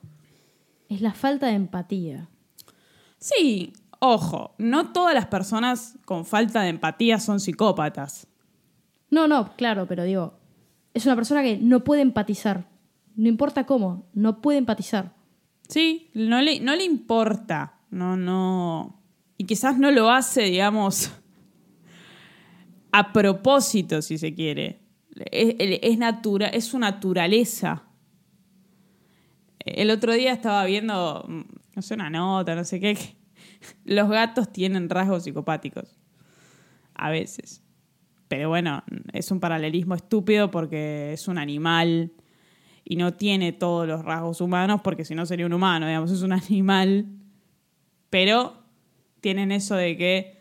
es 0.88 1.00
la 1.00 1.14
falta 1.14 1.46
de 1.46 1.54
empatía. 1.54 2.28
Sí, 3.18 3.72
ojo, 3.98 4.54
no 4.58 4.92
todas 4.92 5.14
las 5.14 5.26
personas 5.26 5.98
con 6.04 6.26
falta 6.26 6.62
de 6.62 6.68
empatía 6.68 7.18
son 7.20 7.40
psicópatas. 7.40 8.26
No, 9.12 9.28
no, 9.28 9.54
claro, 9.56 9.86
pero 9.86 10.04
digo, 10.04 10.38
es 10.94 11.04
una 11.04 11.14
persona 11.14 11.42
que 11.42 11.58
no 11.58 11.84
puede 11.84 12.00
empatizar. 12.00 12.66
No 13.14 13.28
importa 13.28 13.66
cómo, 13.66 14.08
no 14.14 14.40
puede 14.40 14.56
empatizar. 14.56 15.12
Sí, 15.68 16.10
no 16.14 16.40
le, 16.40 16.60
no 16.60 16.74
le 16.74 16.84
importa. 16.84 17.78
No, 17.90 18.16
no. 18.16 19.02
Y 19.36 19.44
quizás 19.44 19.78
no 19.78 19.90
lo 19.90 20.10
hace, 20.10 20.44
digamos, 20.44 21.12
a 22.92 23.12
propósito, 23.12 24.00
si 24.00 24.16
se 24.16 24.34
quiere. 24.34 24.80
Es, 25.30 25.56
es, 25.58 25.98
es 26.54 26.64
su 26.64 26.78
naturaleza. 26.78 27.84
El 29.58 29.90
otro 29.90 30.14
día 30.14 30.32
estaba 30.32 30.64
viendo, 30.64 31.26
mm, 31.28 31.42
no 31.76 31.82
sé, 31.82 31.92
una 31.92 32.08
nota, 32.08 32.54
no 32.54 32.64
sé 32.64 32.80
qué. 32.80 32.96
los 33.84 34.08
gatos 34.08 34.50
tienen 34.50 34.88
rasgos 34.88 35.24
psicopáticos. 35.24 35.98
A 36.94 37.10
veces. 37.10 37.61
Pero 38.32 38.48
bueno, 38.48 38.82
es 39.12 39.30
un 39.30 39.40
paralelismo 39.40 39.94
estúpido 39.94 40.50
porque 40.50 41.12
es 41.12 41.28
un 41.28 41.36
animal 41.36 42.12
y 42.82 42.96
no 42.96 43.12
tiene 43.12 43.52
todos 43.52 43.86
los 43.86 44.02
rasgos 44.06 44.40
humanos 44.40 44.80
porque 44.82 45.04
si 45.04 45.14
no 45.14 45.26
sería 45.26 45.44
un 45.44 45.52
humano, 45.52 45.86
digamos, 45.86 46.10
es 46.10 46.22
un 46.22 46.32
animal. 46.32 47.04
Pero 48.08 48.54
tienen 49.20 49.52
eso 49.52 49.74
de 49.76 49.98
que 49.98 50.40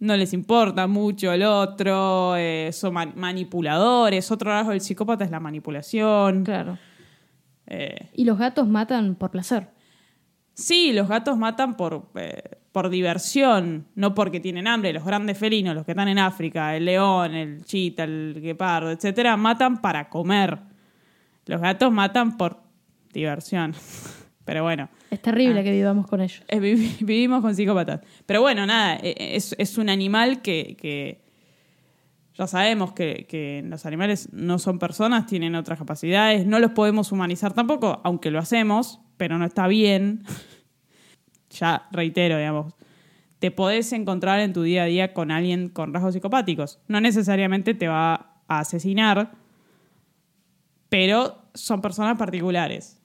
no 0.00 0.16
les 0.16 0.32
importa 0.32 0.86
mucho 0.86 1.30
el 1.30 1.42
otro, 1.42 2.34
eh, 2.36 2.70
son 2.72 2.94
ma- 2.94 3.12
manipuladores. 3.14 4.30
Otro 4.30 4.50
rasgo 4.50 4.70
del 4.70 4.80
psicópata 4.80 5.22
es 5.26 5.30
la 5.30 5.38
manipulación. 5.38 6.44
Claro. 6.44 6.78
Eh, 7.66 8.08
Y 8.14 8.24
los 8.24 8.38
gatos 8.38 8.66
matan 8.66 9.16
por 9.16 9.30
placer. 9.30 9.68
Sí, 10.54 10.94
los 10.94 11.06
gatos 11.08 11.36
matan 11.36 11.76
por, 11.76 12.08
eh, 12.14 12.57
por 12.78 12.90
diversión, 12.90 13.86
no 13.96 14.14
porque 14.14 14.38
tienen 14.38 14.68
hambre. 14.68 14.92
Los 14.92 15.04
grandes 15.04 15.36
felinos, 15.36 15.74
los 15.74 15.84
que 15.84 15.90
están 15.92 16.06
en 16.06 16.20
África, 16.20 16.76
el 16.76 16.84
león, 16.84 17.34
el 17.34 17.64
chita, 17.64 18.04
el 18.04 18.38
guepardo, 18.40 18.92
etcétera, 18.92 19.36
matan 19.36 19.80
para 19.80 20.08
comer. 20.08 20.56
Los 21.46 21.60
gatos 21.60 21.90
matan 21.92 22.36
por 22.36 22.60
diversión. 23.12 23.74
Pero 24.44 24.62
bueno, 24.62 24.88
Es 25.10 25.20
terrible 25.20 25.58
Ah. 25.60 25.64
que 25.64 25.72
vivamos 25.72 26.06
con 26.06 26.20
ellos. 26.20 26.40
eh, 26.46 26.60
vi- 26.60 26.96
vivimos 27.00 27.42
con 27.42 27.52
psicópatas. 27.56 28.00
Pero 28.26 28.42
bueno, 28.42 28.64
nada, 28.64 28.96
eh, 29.02 29.14
es, 29.34 29.56
es 29.58 29.76
un 29.76 29.88
animal 29.90 30.40
que, 30.40 30.76
que 30.80 31.20
ya 32.34 32.46
sabemos 32.46 32.92
que, 32.92 33.26
que 33.28 33.64
los 33.66 33.84
animales 33.86 34.28
no 34.32 34.60
son 34.60 34.78
personas, 34.78 35.26
tienen 35.26 35.56
otras 35.56 35.80
capacidades, 35.80 36.46
no 36.46 36.60
los 36.60 36.70
podemos 36.70 37.10
humanizar 37.10 37.52
tampoco, 37.54 38.00
aunque 38.04 38.30
lo 38.30 38.38
hacemos, 38.38 39.00
pero 39.16 39.36
no 39.36 39.44
está 39.46 39.66
bien. 39.66 40.22
ya 41.50 41.88
reitero, 41.90 42.36
digamos, 42.36 42.74
te 43.38 43.50
podés 43.50 43.92
encontrar 43.92 44.40
en 44.40 44.52
tu 44.52 44.62
día 44.62 44.82
a 44.82 44.86
día 44.86 45.14
con 45.14 45.30
alguien 45.30 45.68
con 45.68 45.94
rasgos 45.94 46.14
psicopáticos. 46.14 46.80
No 46.88 47.00
necesariamente 47.00 47.74
te 47.74 47.88
va 47.88 48.42
a 48.48 48.58
asesinar, 48.60 49.32
pero 50.88 51.42
son 51.54 51.80
personas 51.80 52.18
particulares. 52.18 53.00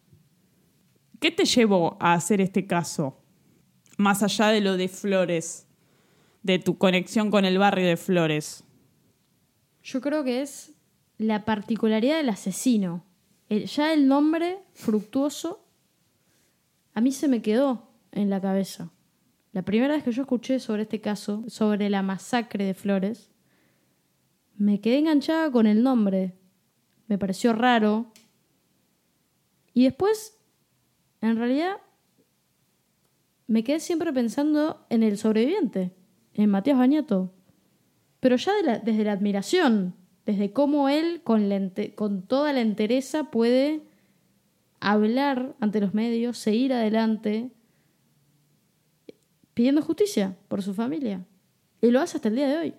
¿Qué 1.20 1.32
te 1.32 1.46
llevó 1.46 1.98
a 2.00 2.14
hacer 2.14 2.42
este 2.42 2.66
caso? 2.66 3.22
Más 3.98 4.24
allá 4.24 4.48
de 4.48 4.62
lo 4.62 4.76
de 4.76 4.88
Flores, 4.88 5.68
de 6.42 6.60
tu 6.60 6.78
conexión 6.78 7.30
con 7.30 7.46
el 7.46 7.58
barrio 7.58 7.88
de 7.88 7.98
Flores. 7.98 8.64
Yo 9.84 10.02
creo 10.02 10.24
que 10.24 10.42
es 10.42 10.74
la 11.18 11.46
particularidad 11.46 12.18
del 12.18 12.30
asesino. 12.30 13.06
Ya 13.50 13.94
el 13.94 14.08
nombre, 14.08 14.60
fructuoso, 14.74 15.64
a 16.96 17.02
mí 17.02 17.12
se 17.12 17.28
me 17.28 17.42
quedó 17.42 17.93
en 18.14 18.30
la 18.30 18.42
cabeza. 18.42 18.92
La 19.52 19.62
primera 19.62 19.94
vez 19.94 20.04
que 20.04 20.12
yo 20.12 20.24
escuché 20.24 20.60
sobre 20.60 20.84
este 20.84 21.02
caso, 21.02 21.44
sobre 21.48 21.90
la 21.90 22.02
masacre 22.02 22.66
de 22.66 22.74
Flores, 22.74 23.32
me 24.56 24.82
quedé 24.82 25.00
enganchada 25.00 25.52
con 25.52 25.68
el 25.68 25.84
nombre. 25.84 26.36
Me 27.08 27.18
pareció 27.18 27.54
raro. 27.54 28.12
Y 29.74 29.84
después, 29.84 30.40
en 31.22 31.38
realidad, 31.38 31.78
me 33.48 33.64
quedé 33.64 33.80
siempre 33.80 34.14
pensando 34.14 34.86
en 34.90 35.04
el 35.04 35.18
sobreviviente, 35.18 35.96
en 36.34 36.50
Matías 36.50 36.78
Bañato. 36.78 37.34
Pero 38.20 38.38
ya 38.38 38.54
desde 38.84 39.04
la 39.04 39.12
admiración, 39.12 39.96
desde 40.26 40.54
cómo 40.54 40.90
él, 40.90 41.22
con, 41.24 41.50
con 41.96 42.26
toda 42.26 42.54
la 42.54 42.62
entereza, 42.62 43.26
puede 43.26 43.84
hablar 44.80 45.56
ante 45.60 45.82
los 45.82 45.94
medios, 45.94 46.38
seguir 46.38 46.74
adelante, 46.74 47.52
pidiendo 49.54 49.82
justicia 49.82 50.36
por 50.48 50.62
su 50.62 50.74
familia. 50.74 51.26
Y 51.82 51.92
lo 51.92 52.00
hace 52.00 52.18
hasta 52.18 52.30
el 52.30 52.36
día 52.36 52.48
de 52.48 52.58
hoy. 52.58 52.74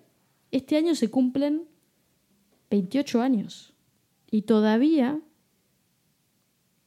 Este 0.51 0.77
año 0.77 0.95
se 0.95 1.09
cumplen 1.09 1.63
28 2.69 3.21
años. 3.21 3.73
Y 4.31 4.43
todavía 4.43 5.19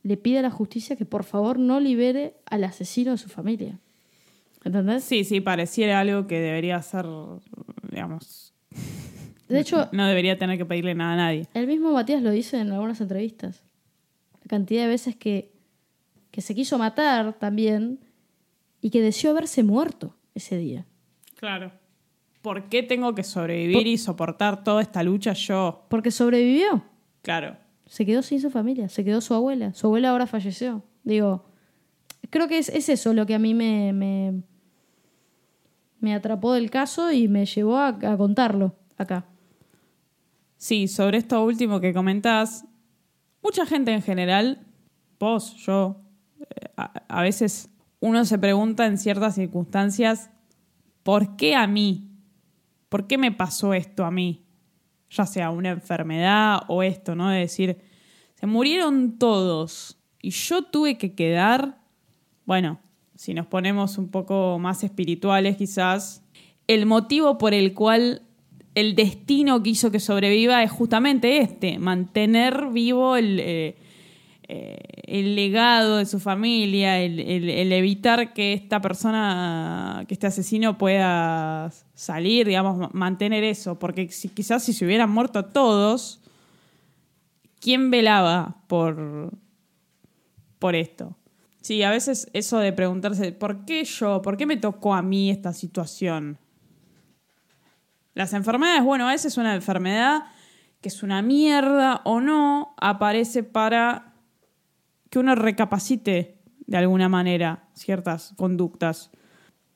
le 0.02 0.16
pide 0.16 0.38
a 0.38 0.42
la 0.42 0.50
justicia 0.50 0.96
que 0.96 1.04
por 1.04 1.24
favor 1.24 1.58
no 1.58 1.80
libere 1.80 2.34
al 2.46 2.64
asesino 2.64 3.12
de 3.12 3.18
su 3.18 3.28
familia. 3.28 3.78
¿Entendés? 4.64 5.04
Sí, 5.04 5.24
sí, 5.24 5.40
pareciera 5.40 6.00
algo 6.00 6.26
que 6.26 6.40
debería 6.40 6.80
ser, 6.82 7.06
digamos, 7.90 8.52
De 9.48 9.60
hecho, 9.60 9.88
no 9.92 10.06
debería 10.06 10.38
tener 10.38 10.58
que 10.58 10.66
pedirle 10.66 10.94
nada 10.94 11.14
a 11.14 11.16
nadie. 11.16 11.46
El 11.54 11.66
mismo 11.66 11.92
Matías 11.92 12.22
lo 12.22 12.30
dice 12.30 12.58
en 12.58 12.72
algunas 12.72 13.00
entrevistas. 13.00 13.62
La 14.42 14.48
cantidad 14.48 14.82
de 14.82 14.88
veces 14.88 15.16
que, 15.16 15.52
que 16.30 16.40
se 16.40 16.54
quiso 16.54 16.78
matar 16.78 17.38
también 17.38 18.00
y 18.80 18.90
que 18.90 19.02
deseó 19.02 19.30
haberse 19.30 19.62
muerto 19.62 20.14
ese 20.34 20.56
día. 20.56 20.86
Claro. 21.36 21.72
¿Por 22.42 22.68
qué 22.68 22.82
tengo 22.82 23.14
que 23.14 23.24
sobrevivir 23.24 23.86
y 23.86 23.98
soportar 23.98 24.62
toda 24.62 24.80
esta 24.82 25.02
lucha 25.02 25.32
yo? 25.32 25.84
Porque 25.88 26.10
sobrevivió. 26.10 26.84
Claro. 27.22 27.56
Se 27.86 28.06
quedó 28.06 28.22
sin 28.22 28.40
su 28.40 28.50
familia, 28.50 28.88
se 28.88 29.04
quedó 29.04 29.20
su 29.20 29.34
abuela. 29.34 29.74
Su 29.74 29.86
abuela 29.86 30.10
ahora 30.10 30.26
falleció. 30.26 30.84
Digo, 31.02 31.46
creo 32.30 32.48
que 32.48 32.58
es, 32.58 32.68
es 32.68 32.88
eso 32.88 33.12
lo 33.12 33.26
que 33.26 33.34
a 33.34 33.38
mí 33.38 33.54
me, 33.54 33.92
me, 33.92 34.42
me 36.00 36.14
atrapó 36.14 36.52
del 36.52 36.70
caso 36.70 37.10
y 37.10 37.28
me 37.28 37.46
llevó 37.46 37.78
a, 37.78 37.88
a 37.88 38.16
contarlo 38.16 38.76
acá. 38.96 39.26
Sí, 40.56 40.88
sobre 40.88 41.18
esto 41.18 41.42
último 41.44 41.80
que 41.80 41.94
comentás, 41.94 42.64
mucha 43.42 43.64
gente 43.64 43.92
en 43.92 44.02
general, 44.02 44.66
vos, 45.18 45.54
yo, 45.56 46.00
eh, 46.40 46.68
a, 46.76 47.04
a 47.08 47.22
veces 47.22 47.70
uno 48.00 48.24
se 48.24 48.38
pregunta 48.38 48.86
en 48.86 48.98
ciertas 48.98 49.34
circunstancias, 49.34 50.30
¿por 51.02 51.36
qué 51.36 51.54
a 51.54 51.66
mí? 51.66 52.10
¿Por 52.88 53.06
qué 53.06 53.18
me 53.18 53.32
pasó 53.32 53.74
esto 53.74 54.04
a 54.04 54.10
mí? 54.10 54.44
Ya 55.10 55.26
sea 55.26 55.50
una 55.50 55.70
enfermedad 55.70 56.60
o 56.68 56.82
esto, 56.82 57.14
¿no? 57.14 57.30
De 57.30 57.40
decir, 57.40 57.78
se 58.34 58.46
murieron 58.46 59.18
todos 59.18 59.98
y 60.20 60.30
yo 60.30 60.62
tuve 60.62 60.98
que 60.98 61.14
quedar, 61.14 61.78
bueno, 62.44 62.80
si 63.14 63.34
nos 63.34 63.46
ponemos 63.46 63.98
un 63.98 64.10
poco 64.10 64.58
más 64.58 64.84
espirituales 64.84 65.56
quizás, 65.56 66.22
el 66.66 66.86
motivo 66.86 67.38
por 67.38 67.54
el 67.54 67.74
cual 67.74 68.22
el 68.74 68.94
destino 68.94 69.62
quiso 69.62 69.90
que 69.90 69.98
sobreviva 69.98 70.62
es 70.62 70.70
justamente 70.70 71.38
este, 71.38 71.78
mantener 71.78 72.68
vivo 72.70 73.16
el, 73.16 73.40
eh, 73.40 73.76
eh, 74.50 74.78
el 75.04 75.36
legado 75.36 75.98
de 75.98 76.06
su 76.06 76.20
familia, 76.20 76.98
el, 77.00 77.18
evitar 77.70 78.32
que 78.32 78.54
esta 78.54 78.80
persona, 78.80 80.04
que 80.08 80.14
este 80.14 80.26
asesino 80.26 80.78
pueda 80.78 81.70
salir, 81.92 82.46
digamos, 82.46 82.78
ma- 82.78 82.90
mantener 82.94 83.44
eso. 83.44 83.78
Porque 83.78 84.08
quizás 84.08 84.64
si 84.64 84.72
se 84.72 84.86
hubieran 84.86 85.10
muerto 85.10 85.44
todos, 85.44 86.22
¿quién 87.60 87.90
velaba 87.90 88.62
por, 88.68 89.32
por 90.58 90.74
esto? 90.74 91.14
Sí, 91.60 91.82
a 91.82 91.90
veces 91.90 92.30
eso 92.32 92.58
de 92.58 92.72
preguntarse, 92.72 93.32
¿por 93.32 93.66
qué 93.66 93.84
yo? 93.84 94.22
¿Por 94.22 94.38
qué 94.38 94.46
me 94.46 94.56
tocó 94.56 94.94
a 94.94 95.02
mí 95.02 95.30
esta 95.30 95.52
situación? 95.52 96.38
Las 98.14 98.32
enfermedades, 98.32 98.82
bueno, 98.82 99.06
a 99.06 99.12
veces 99.12 99.36
una 99.36 99.54
enfermedad 99.54 100.24
que 100.80 100.88
es 100.88 101.02
una 101.02 101.20
mierda 101.20 102.00
o 102.04 102.20
no, 102.20 102.74
aparece 102.78 103.42
para 103.42 104.07
que 105.10 105.18
uno 105.18 105.34
recapacite 105.34 106.38
de 106.66 106.76
alguna 106.76 107.08
manera 107.08 107.68
ciertas 107.74 108.34
conductas. 108.36 109.10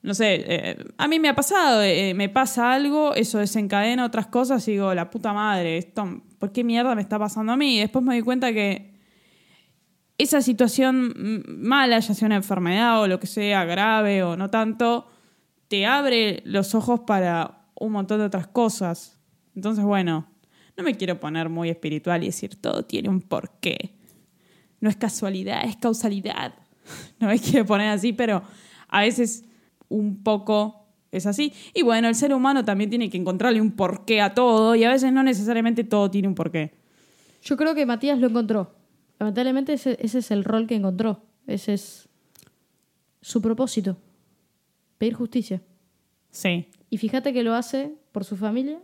No 0.02 0.14
sé, 0.14 0.44
eh, 0.46 0.84
a 0.98 1.08
mí 1.08 1.20
me 1.20 1.28
ha 1.28 1.34
pasado, 1.34 1.82
eh, 1.82 2.12
me 2.14 2.28
pasa 2.28 2.72
algo, 2.72 3.14
eso 3.14 3.38
desencadena 3.38 4.04
otras 4.04 4.26
cosas 4.26 4.66
y 4.68 4.72
digo, 4.72 4.92
la 4.94 5.10
puta 5.10 5.32
madre, 5.32 5.78
esto, 5.78 6.22
¿por 6.38 6.52
qué 6.52 6.64
mierda 6.64 6.94
me 6.94 7.02
está 7.02 7.18
pasando 7.18 7.52
a 7.52 7.56
mí? 7.56 7.76
Y 7.76 7.80
después 7.80 8.04
me 8.04 8.14
doy 8.14 8.22
cuenta 8.22 8.52
que 8.52 8.92
esa 10.18 10.42
situación 10.42 11.44
mala, 11.46 11.98
ya 11.98 12.14
sea 12.14 12.26
una 12.26 12.36
enfermedad 12.36 13.00
o 13.00 13.06
lo 13.06 13.20
que 13.20 13.26
sea, 13.26 13.64
grave 13.64 14.22
o 14.22 14.36
no 14.36 14.50
tanto, 14.50 15.06
te 15.68 15.86
abre 15.86 16.42
los 16.44 16.74
ojos 16.74 17.00
para 17.00 17.66
un 17.74 17.92
montón 17.92 18.18
de 18.18 18.26
otras 18.26 18.46
cosas. 18.46 19.20
Entonces, 19.54 19.84
bueno, 19.84 20.28
no 20.76 20.84
me 20.84 20.96
quiero 20.96 21.18
poner 21.18 21.48
muy 21.48 21.70
espiritual 21.70 22.22
y 22.22 22.26
decir 22.26 22.60
todo 22.60 22.84
tiene 22.84 23.08
un 23.08 23.20
porqué. 23.22 24.01
No 24.82 24.90
es 24.90 24.96
casualidad, 24.96 25.64
es 25.64 25.76
causalidad. 25.76 26.52
No 27.20 27.28
me 27.28 27.38
quiero 27.38 27.64
poner 27.64 27.88
así, 27.88 28.12
pero 28.12 28.42
a 28.88 29.00
veces 29.02 29.44
un 29.88 30.22
poco 30.24 30.84
es 31.12 31.26
así. 31.26 31.52
Y 31.72 31.82
bueno, 31.82 32.08
el 32.08 32.16
ser 32.16 32.34
humano 32.34 32.64
también 32.64 32.90
tiene 32.90 33.08
que 33.08 33.16
encontrarle 33.16 33.60
un 33.60 33.70
porqué 33.72 34.20
a 34.20 34.34
todo 34.34 34.74
y 34.74 34.82
a 34.82 34.90
veces 34.90 35.12
no 35.12 35.22
necesariamente 35.22 35.84
todo 35.84 36.10
tiene 36.10 36.26
un 36.26 36.34
porqué. 36.34 36.74
Yo 37.42 37.56
creo 37.56 37.74
que 37.76 37.86
Matías 37.86 38.18
lo 38.18 38.26
encontró. 38.26 38.74
Lamentablemente 39.20 39.74
ese, 39.74 39.96
ese 40.00 40.18
es 40.18 40.30
el 40.32 40.42
rol 40.42 40.66
que 40.66 40.74
encontró. 40.74 41.22
Ese 41.46 41.74
es 41.74 42.08
su 43.20 43.40
propósito. 43.40 43.96
Pedir 44.98 45.14
justicia. 45.14 45.62
Sí, 46.30 46.68
Y 46.90 46.96
fíjate 46.98 47.32
que 47.32 47.42
lo 47.44 47.54
hace 47.54 47.94
por 48.10 48.24
su 48.24 48.36
familia 48.36 48.80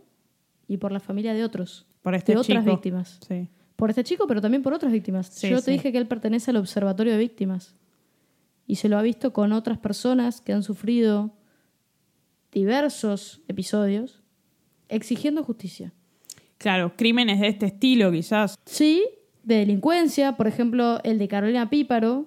y 0.67 0.77
por 0.77 0.91
la 0.93 0.99
familia 1.01 1.33
de 1.33 1.43
otros. 1.43 1.85
por 2.01 2.15
este 2.15 2.31
de 2.33 2.37
otras 2.37 2.63
chico. 2.63 2.71
víctimas. 2.75 3.19
Sí. 3.27 3.49
Por 3.79 3.89
este 3.89 4.03
chico, 4.03 4.27
pero 4.27 4.41
también 4.41 4.61
por 4.61 4.73
otras 4.73 4.91
víctimas. 4.91 5.27
Sí, 5.27 5.49
Yo 5.49 5.59
sí. 5.59 5.65
te 5.65 5.71
dije 5.71 5.93
que 5.93 5.97
él 5.97 6.05
pertenece 6.05 6.51
al 6.51 6.57
observatorio 6.57 7.13
de 7.13 7.17
víctimas. 7.19 7.75
Y 8.67 8.75
se 8.75 8.89
lo 8.89 8.97
ha 8.97 9.01
visto 9.01 9.31
con 9.31 9.53
otras 9.53 9.77
personas 9.77 10.41
que 10.41 10.51
han 10.51 10.63
sufrido 10.63 11.31
diversos 12.51 13.41
episodios 13.47 14.21
exigiendo 14.89 15.45
justicia. 15.45 15.93
Claro, 16.57 16.93
crímenes 16.97 17.39
de 17.39 17.47
este 17.47 17.67
estilo 17.67 18.11
quizás. 18.11 18.55
Sí, 18.65 19.05
de 19.43 19.55
delincuencia, 19.55 20.35
por 20.35 20.47
ejemplo, 20.47 20.99
el 21.05 21.17
de 21.17 21.29
Carolina 21.29 21.69
Píparo, 21.69 22.25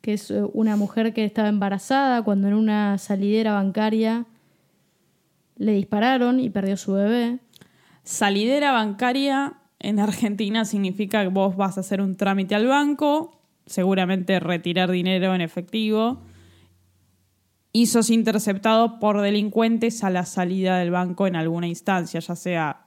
que 0.00 0.14
es 0.14 0.32
eh, 0.32 0.42
una 0.54 0.74
mujer 0.74 1.14
que 1.14 1.24
estaba 1.24 1.48
embarazada 1.48 2.24
cuando 2.24 2.48
en 2.48 2.54
una 2.54 2.98
salidera 2.98 3.52
bancaria 3.52 4.26
le 5.56 5.70
dispararon 5.72 6.40
y 6.40 6.50
perdió 6.50 6.76
su 6.76 6.94
bebé. 6.94 7.38
Salidera 8.02 8.72
bancaria 8.72 9.59
en 9.80 9.98
Argentina 9.98 10.64
significa 10.64 11.22
que 11.22 11.28
vos 11.28 11.56
vas 11.56 11.76
a 11.76 11.80
hacer 11.80 12.00
un 12.00 12.16
trámite 12.16 12.54
al 12.54 12.66
banco, 12.66 13.40
seguramente 13.66 14.38
retirar 14.38 14.90
dinero 14.90 15.34
en 15.34 15.40
efectivo, 15.40 16.22
y 17.72 17.86
sos 17.86 18.10
interceptado 18.10 18.98
por 18.98 19.20
delincuentes 19.20 20.04
a 20.04 20.10
la 20.10 20.24
salida 20.26 20.78
del 20.78 20.90
banco 20.90 21.26
en 21.26 21.36
alguna 21.36 21.66
instancia, 21.66 22.20
ya 22.20 22.36
sea 22.36 22.86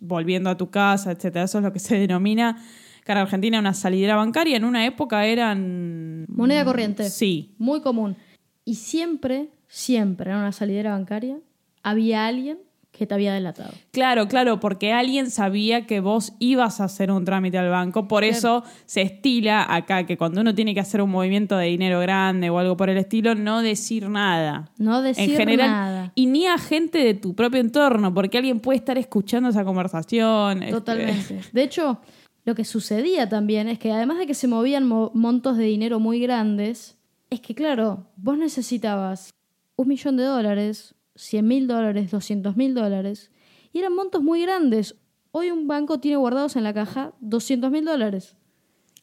volviendo 0.00 0.48
a 0.48 0.56
tu 0.56 0.70
casa, 0.70 1.10
etcétera. 1.10 1.44
Eso 1.44 1.58
es 1.58 1.64
lo 1.64 1.72
que 1.72 1.80
se 1.80 1.98
denomina 1.98 2.62
en 3.04 3.18
Argentina 3.18 3.58
una 3.58 3.74
salidera 3.74 4.16
bancaria. 4.16 4.56
En 4.56 4.64
una 4.64 4.86
época 4.86 5.26
eran 5.26 6.24
Moneda 6.28 6.64
corriente. 6.64 7.08
Sí, 7.10 7.54
Muy 7.58 7.80
común. 7.80 8.16
Y 8.64 8.76
siempre, 8.76 9.48
siempre 9.66 10.30
en 10.30 10.36
una 10.36 10.52
salidera 10.52 10.92
bancaria 10.92 11.38
había 11.82 12.26
alguien 12.26 12.58
que 12.92 13.06
te 13.06 13.14
había 13.14 13.32
delatado. 13.32 13.72
Claro, 13.90 14.28
claro, 14.28 14.60
porque 14.60 14.92
alguien 14.92 15.30
sabía 15.30 15.86
que 15.86 16.00
vos 16.00 16.34
ibas 16.38 16.78
a 16.80 16.84
hacer 16.84 17.10
un 17.10 17.24
trámite 17.24 17.56
al 17.58 17.70
banco, 17.70 18.06
por 18.06 18.22
eso 18.22 18.62
se 18.84 19.00
estila 19.02 19.66
acá 19.74 20.04
que 20.04 20.18
cuando 20.18 20.42
uno 20.42 20.54
tiene 20.54 20.74
que 20.74 20.80
hacer 20.80 21.00
un 21.00 21.10
movimiento 21.10 21.56
de 21.56 21.66
dinero 21.68 22.00
grande 22.00 22.50
o 22.50 22.58
algo 22.58 22.76
por 22.76 22.90
el 22.90 22.98
estilo, 22.98 23.34
no 23.34 23.62
decir 23.62 24.08
nada. 24.10 24.70
No 24.76 25.00
decir 25.02 25.30
en 25.30 25.36
general, 25.36 25.70
nada. 25.70 26.12
y 26.14 26.26
ni 26.26 26.46
a 26.46 26.58
gente 26.58 26.98
de 26.98 27.14
tu 27.14 27.34
propio 27.34 27.60
entorno, 27.60 28.12
porque 28.12 28.36
alguien 28.38 28.60
puede 28.60 28.76
estar 28.76 28.98
escuchando 28.98 29.48
esa 29.48 29.64
conversación. 29.64 30.62
este, 30.62 30.72
Totalmente. 30.74 31.40
De 31.52 31.62
hecho, 31.62 31.98
lo 32.44 32.54
que 32.54 32.64
sucedía 32.66 33.26
también 33.28 33.68
es 33.68 33.78
que 33.78 33.90
además 33.90 34.18
de 34.18 34.26
que 34.26 34.34
se 34.34 34.48
movían 34.48 34.86
mo- 34.86 35.10
montos 35.14 35.56
de 35.56 35.64
dinero 35.64 35.98
muy 35.98 36.20
grandes, 36.20 36.98
es 37.30 37.40
que 37.40 37.54
claro, 37.54 38.06
vos 38.16 38.36
necesitabas 38.36 39.30
un 39.76 39.88
millón 39.88 40.16
de 40.18 40.24
dólares, 40.24 40.94
100 41.14 41.46
mil 41.46 41.66
dólares, 41.66 42.10
200 42.10 42.56
mil 42.56 42.74
dólares, 42.74 43.30
y 43.72 43.78
eran 43.78 43.94
montos 43.94 44.22
muy 44.22 44.42
grandes. 44.42 44.96
Hoy 45.30 45.50
un 45.50 45.66
banco 45.66 45.98
tiene 46.00 46.16
guardados 46.16 46.56
en 46.56 46.62
la 46.64 46.74
caja 46.74 47.12
200 47.20 47.70
mil 47.70 47.84
dólares. 47.84 48.36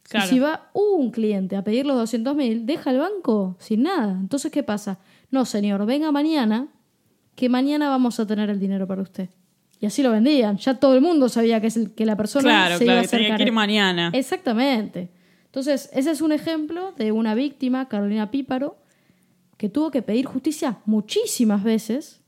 Claro. 0.03 0.26
Y 0.26 0.30
si 0.30 0.39
va 0.39 0.70
un 0.74 1.12
cliente 1.12 1.55
a 1.55 1.64
pedir 1.64 1.86
los 1.86 1.95
200 1.95 2.36
mil, 2.36 2.66
deja 2.66 2.89
el 2.91 2.97
banco 2.99 3.55
sin 3.60 3.84
nada. 3.84 4.12
Entonces, 4.20 4.51
¿qué 4.51 4.64
pasa? 4.64 4.99
No, 5.30 5.45
señor, 5.45 5.86
venga 5.86 6.12
mañana, 6.12 6.68
que 7.36 7.47
mañana 7.49 7.89
vamos 7.89 8.20
a 8.20 8.26
tener 8.28 8.49
el 8.49 8.60
dinero 8.60 8.88
para 8.88 9.01
usted. 9.03 9.30
Y 9.80 9.86
así 9.86 10.03
lo 10.03 10.12
vendían. 10.12 10.57
Ya 10.57 10.74
todo 10.80 10.95
el 10.95 11.01
mundo 11.01 11.30
sabía 11.30 11.62
que, 11.62 11.68
es 11.68 11.78
el- 11.78 11.93
que 11.93 12.05
la 12.05 12.18
persona 12.18 12.43
Claro, 12.43 12.78
se 12.80 12.84
iba 12.86 12.93
a 12.97 13.01
que 13.01 13.07
tenía 13.07 13.26
acercar. 13.28 13.38
que 13.38 13.43
ir 13.43 13.51
mañana. 13.53 14.12
Exactamente. 14.14 15.10
Entonces, 15.45 15.89
ese 15.93 16.12
es 16.12 16.22
un 16.22 16.32
ejemplo 16.32 16.91
de 16.97 17.12
una 17.12 17.34
víctima, 17.36 17.88
Carolina 17.88 18.30
Píparo, 18.30 18.78
que 19.60 19.68
tuvo 19.68 19.91
que 19.91 20.01
pedir 20.01 20.26
justicia 20.26 20.80
muchísimas 20.86 21.66
veces 21.66 22.22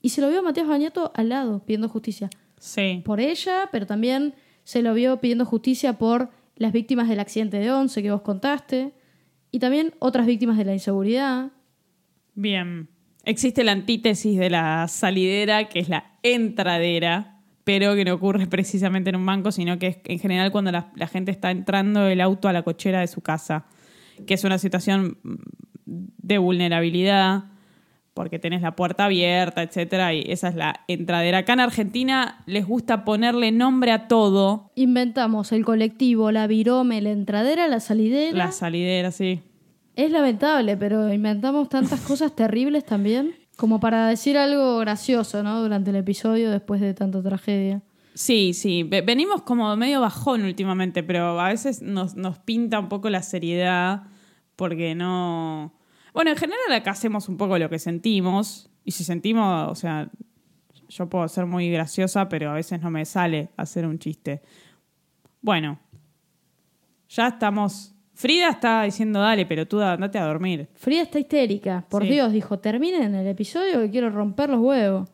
y 0.00 0.08
se 0.08 0.22
lo 0.22 0.30
vio 0.30 0.38
a 0.38 0.42
Matías 0.42 0.66
Bañato 0.66 1.12
al 1.14 1.28
lado 1.28 1.62
pidiendo 1.64 1.90
justicia 1.90 2.30
Sí. 2.58 3.02
por 3.04 3.20
ella, 3.20 3.68
pero 3.70 3.86
también 3.86 4.34
se 4.64 4.80
lo 4.80 4.94
vio 4.94 5.20
pidiendo 5.20 5.44
justicia 5.44 5.98
por 5.98 6.30
las 6.56 6.72
víctimas 6.72 7.06
del 7.08 7.20
accidente 7.20 7.58
de 7.58 7.70
Once 7.70 8.02
que 8.02 8.10
vos 8.10 8.22
contaste 8.22 8.94
y 9.50 9.58
también 9.58 9.92
otras 9.98 10.26
víctimas 10.26 10.56
de 10.56 10.64
la 10.64 10.72
inseguridad. 10.72 11.50
Bien. 12.34 12.88
Existe 13.24 13.62
la 13.62 13.72
antítesis 13.72 14.38
de 14.38 14.48
la 14.48 14.88
salidera, 14.88 15.68
que 15.68 15.80
es 15.80 15.90
la 15.90 16.18
entradera, 16.22 17.42
pero 17.64 17.94
que 17.94 18.06
no 18.06 18.14
ocurre 18.14 18.46
precisamente 18.46 19.10
en 19.10 19.16
un 19.16 19.26
banco, 19.26 19.52
sino 19.52 19.78
que 19.78 19.86
es 19.88 19.98
en 20.04 20.18
general 20.18 20.50
cuando 20.50 20.72
la, 20.72 20.92
la 20.96 21.06
gente 21.08 21.30
está 21.30 21.50
entrando 21.50 22.06
el 22.06 22.22
auto 22.22 22.48
a 22.48 22.54
la 22.54 22.62
cochera 22.62 23.00
de 23.00 23.06
su 23.06 23.20
casa, 23.20 23.66
que 24.26 24.32
es 24.34 24.44
una 24.44 24.56
situación 24.58 25.18
de 26.34 26.38
vulnerabilidad, 26.38 27.44
porque 28.14 28.38
tenés 28.38 28.60
la 28.62 28.74
puerta 28.76 29.06
abierta, 29.06 29.62
etcétera, 29.62 30.12
y 30.14 30.24
esa 30.26 30.48
es 30.48 30.54
la 30.56 30.80
entradera. 30.88 31.38
Acá 31.38 31.52
en 31.54 31.60
Argentina 31.60 32.42
les 32.46 32.66
gusta 32.66 33.04
ponerle 33.04 33.52
nombre 33.52 33.92
a 33.92 34.08
todo. 34.08 34.70
Inventamos 34.74 35.52
el 35.52 35.64
colectivo, 35.64 36.30
la 36.32 36.46
virome, 36.46 37.00
la 37.00 37.10
entradera, 37.10 37.68
la 37.68 37.80
salidera. 37.80 38.36
La 38.36 38.52
salidera, 38.52 39.10
sí. 39.10 39.40
Es 39.96 40.10
lamentable, 40.10 40.76
pero 40.76 41.12
inventamos 41.12 41.68
tantas 41.68 42.00
cosas 42.00 42.34
terribles 42.34 42.84
también, 42.84 43.34
como 43.56 43.80
para 43.80 44.08
decir 44.08 44.36
algo 44.38 44.78
gracioso, 44.78 45.42
¿no? 45.42 45.60
Durante 45.62 45.90
el 45.90 45.96
episodio, 45.96 46.50
después 46.50 46.80
de 46.80 46.94
tanta 46.94 47.22
tragedia. 47.22 47.82
Sí, 48.14 48.52
sí. 48.54 48.82
Ve- 48.82 49.02
Venimos 49.02 49.42
como 49.42 49.74
medio 49.76 50.00
bajón 50.00 50.42
últimamente, 50.44 51.02
pero 51.02 51.38
a 51.40 51.48
veces 51.48 51.80
nos, 51.80 52.16
nos 52.16 52.38
pinta 52.38 52.78
un 52.80 52.88
poco 52.88 53.08
la 53.08 53.22
seriedad 53.22 54.02
porque 54.56 54.94
no... 54.94 55.72
Bueno, 56.12 56.30
en 56.30 56.36
general 56.36 56.72
acá 56.72 56.92
hacemos 56.92 57.28
un 57.28 57.36
poco 57.36 57.58
lo 57.58 57.68
que 57.68 57.78
sentimos 57.78 58.70
y 58.84 58.92
si 58.92 59.04
sentimos, 59.04 59.70
o 59.70 59.74
sea, 59.74 60.10
yo 60.88 61.08
puedo 61.08 61.28
ser 61.28 61.46
muy 61.46 61.70
graciosa, 61.70 62.28
pero 62.28 62.50
a 62.50 62.54
veces 62.54 62.80
no 62.80 62.90
me 62.90 63.04
sale 63.04 63.50
hacer 63.56 63.86
un 63.86 63.98
chiste. 63.98 64.42
Bueno, 65.40 65.78
ya 67.08 67.28
estamos... 67.28 67.94
Frida 68.12 68.50
está 68.50 68.82
diciendo, 68.82 69.20
dale, 69.20 69.46
pero 69.46 69.66
tú 69.66 69.80
andate 69.80 70.18
a 70.18 70.26
dormir. 70.26 70.68
Frida 70.74 71.02
está 71.02 71.18
histérica. 71.18 71.86
Por 71.88 72.02
Sí. 72.02 72.10
Dios, 72.10 72.32
dijo, 72.32 72.58
terminen 72.58 73.14
el 73.14 73.26
episodio 73.26 73.78
que 73.80 73.90
quiero 73.90 74.10
romper 74.10 74.50
los 74.50 74.60
huevos. 74.60 75.08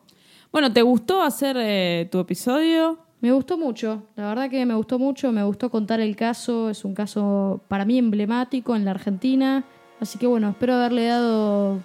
Bueno, 0.51 0.73
¿te 0.73 0.81
gustó 0.81 1.21
hacer 1.21 1.55
eh, 1.57 2.09
tu 2.11 2.19
episodio? 2.19 2.99
Me 3.21 3.31
gustó 3.31 3.57
mucho, 3.57 4.09
la 4.15 4.27
verdad 4.27 4.49
que 4.49 4.63
me 4.65 4.75
gustó 4.75 4.99
mucho, 4.99 5.31
me 5.31 5.41
gustó 5.43 5.71
contar 5.71 5.99
el 6.01 6.15
caso, 6.15 6.69
es 6.69 6.83
un 6.85 6.93
caso 6.93 7.63
para 7.67 7.83
mí 7.85 7.97
emblemático 7.97 8.75
en 8.75 8.85
la 8.85 8.91
Argentina, 8.91 9.63
así 9.99 10.17
que 10.17 10.27
bueno, 10.27 10.49
espero 10.49 10.75
haberle 10.75 11.05
dado... 11.05 11.79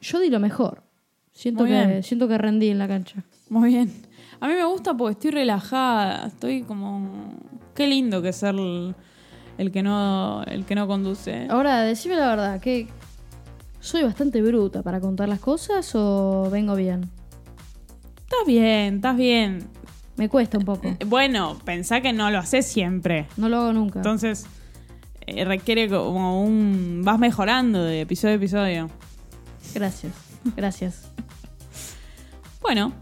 Yo 0.00 0.20
di 0.20 0.28
lo 0.28 0.38
mejor, 0.40 0.82
siento 1.32 1.62
Muy 1.62 1.72
que, 1.72 1.86
bien. 1.86 2.02
siento 2.02 2.28
que 2.28 2.36
rendí 2.36 2.68
en 2.68 2.78
la 2.78 2.86
cancha. 2.86 3.24
Muy 3.48 3.70
bien. 3.70 3.92
A 4.40 4.46
mí 4.48 4.54
me 4.54 4.64
gusta 4.64 4.94
porque 4.94 5.12
estoy 5.12 5.30
relajada, 5.30 6.26
estoy 6.26 6.62
como... 6.62 7.34
Qué 7.74 7.86
lindo 7.86 8.20
que 8.22 8.32
ser 8.32 8.54
el, 8.54 8.94
el 9.58 9.72
que, 9.72 9.82
no, 9.82 10.42
el 10.44 10.64
que 10.66 10.74
no 10.74 10.86
conduce. 10.86 11.46
Ahora, 11.48 11.80
decime 11.80 12.16
la 12.16 12.28
verdad, 12.28 12.60
¿qué, 12.60 12.88
¿soy 13.80 14.02
bastante 14.02 14.42
bruta 14.42 14.82
para 14.82 15.00
contar 15.00 15.28
las 15.28 15.40
cosas 15.40 15.90
o 15.94 16.48
vengo 16.50 16.74
bien? 16.74 17.08
Estás 18.18 18.46
bien, 18.46 18.96
estás 18.96 19.16
bien. 19.16 19.66
Me 20.16 20.28
cuesta 20.28 20.58
un 20.58 20.64
poco. 20.64 20.88
Bueno, 21.06 21.58
pensá 21.64 22.00
que 22.00 22.12
no 22.12 22.30
lo 22.30 22.38
haces 22.38 22.66
siempre. 22.66 23.26
No 23.36 23.48
lo 23.48 23.58
hago 23.58 23.72
nunca. 23.72 23.98
Entonces, 23.98 24.46
eh, 25.26 25.44
requiere 25.44 25.88
como 25.88 26.42
un... 26.42 27.02
Vas 27.04 27.18
mejorando 27.18 27.82
de 27.82 28.02
episodio 28.02 28.34
a 28.34 28.36
episodio. 28.36 28.90
Gracias, 29.74 30.12
gracias. 30.56 31.08
Bueno, 32.60 32.92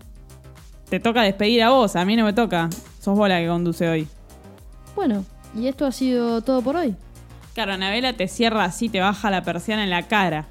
te 0.88 1.00
toca 1.00 1.22
despedir 1.22 1.62
a 1.62 1.70
vos, 1.70 1.96
a 1.96 2.04
mí 2.04 2.16
no 2.16 2.24
me 2.24 2.32
toca. 2.32 2.70
Sos 3.00 3.16
vos 3.16 3.28
la 3.28 3.40
que 3.40 3.48
conduce 3.48 3.88
hoy. 3.88 4.08
Bueno, 4.94 5.24
y 5.54 5.68
esto 5.68 5.86
ha 5.86 5.92
sido 5.92 6.42
todo 6.42 6.62
por 6.62 6.76
hoy. 6.76 6.94
Claro, 7.54 7.72
Anabela 7.72 8.14
te 8.14 8.28
cierra 8.28 8.64
así, 8.64 8.88
te 8.88 9.00
baja 9.00 9.30
la 9.30 9.42
persiana 9.42 9.84
en 9.84 9.90
la 9.90 10.08
cara. 10.08 10.46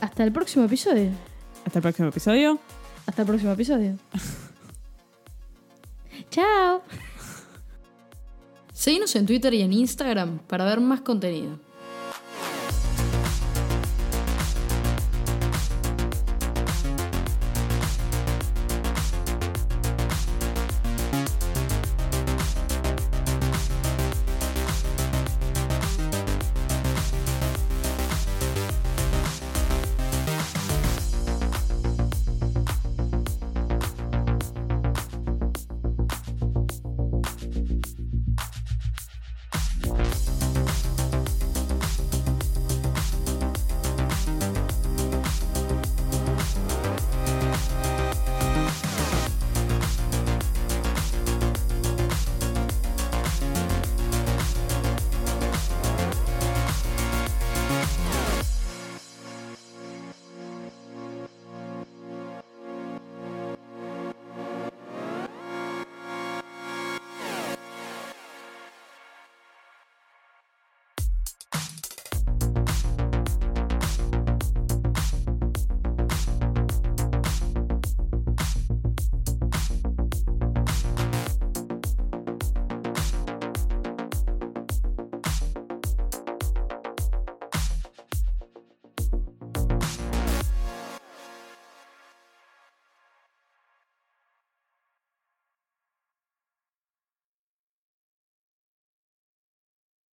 Hasta 0.00 0.24
el 0.24 0.32
próximo 0.32 0.64
episodio. 0.64 1.10
Hasta 1.64 1.78
el 1.78 1.82
próximo 1.82 2.08
episodio. 2.08 2.58
Hasta 3.06 3.22
el 3.22 3.28
próximo 3.28 3.52
episodio. 3.52 3.96
Chao. 6.30 6.82
Seguinos 8.78 9.16
en 9.16 9.26
Twitter 9.26 9.52
y 9.54 9.62
en 9.62 9.72
Instagram 9.72 10.38
para 10.46 10.64
ver 10.64 10.78
más 10.78 11.00
contenido. 11.00 11.58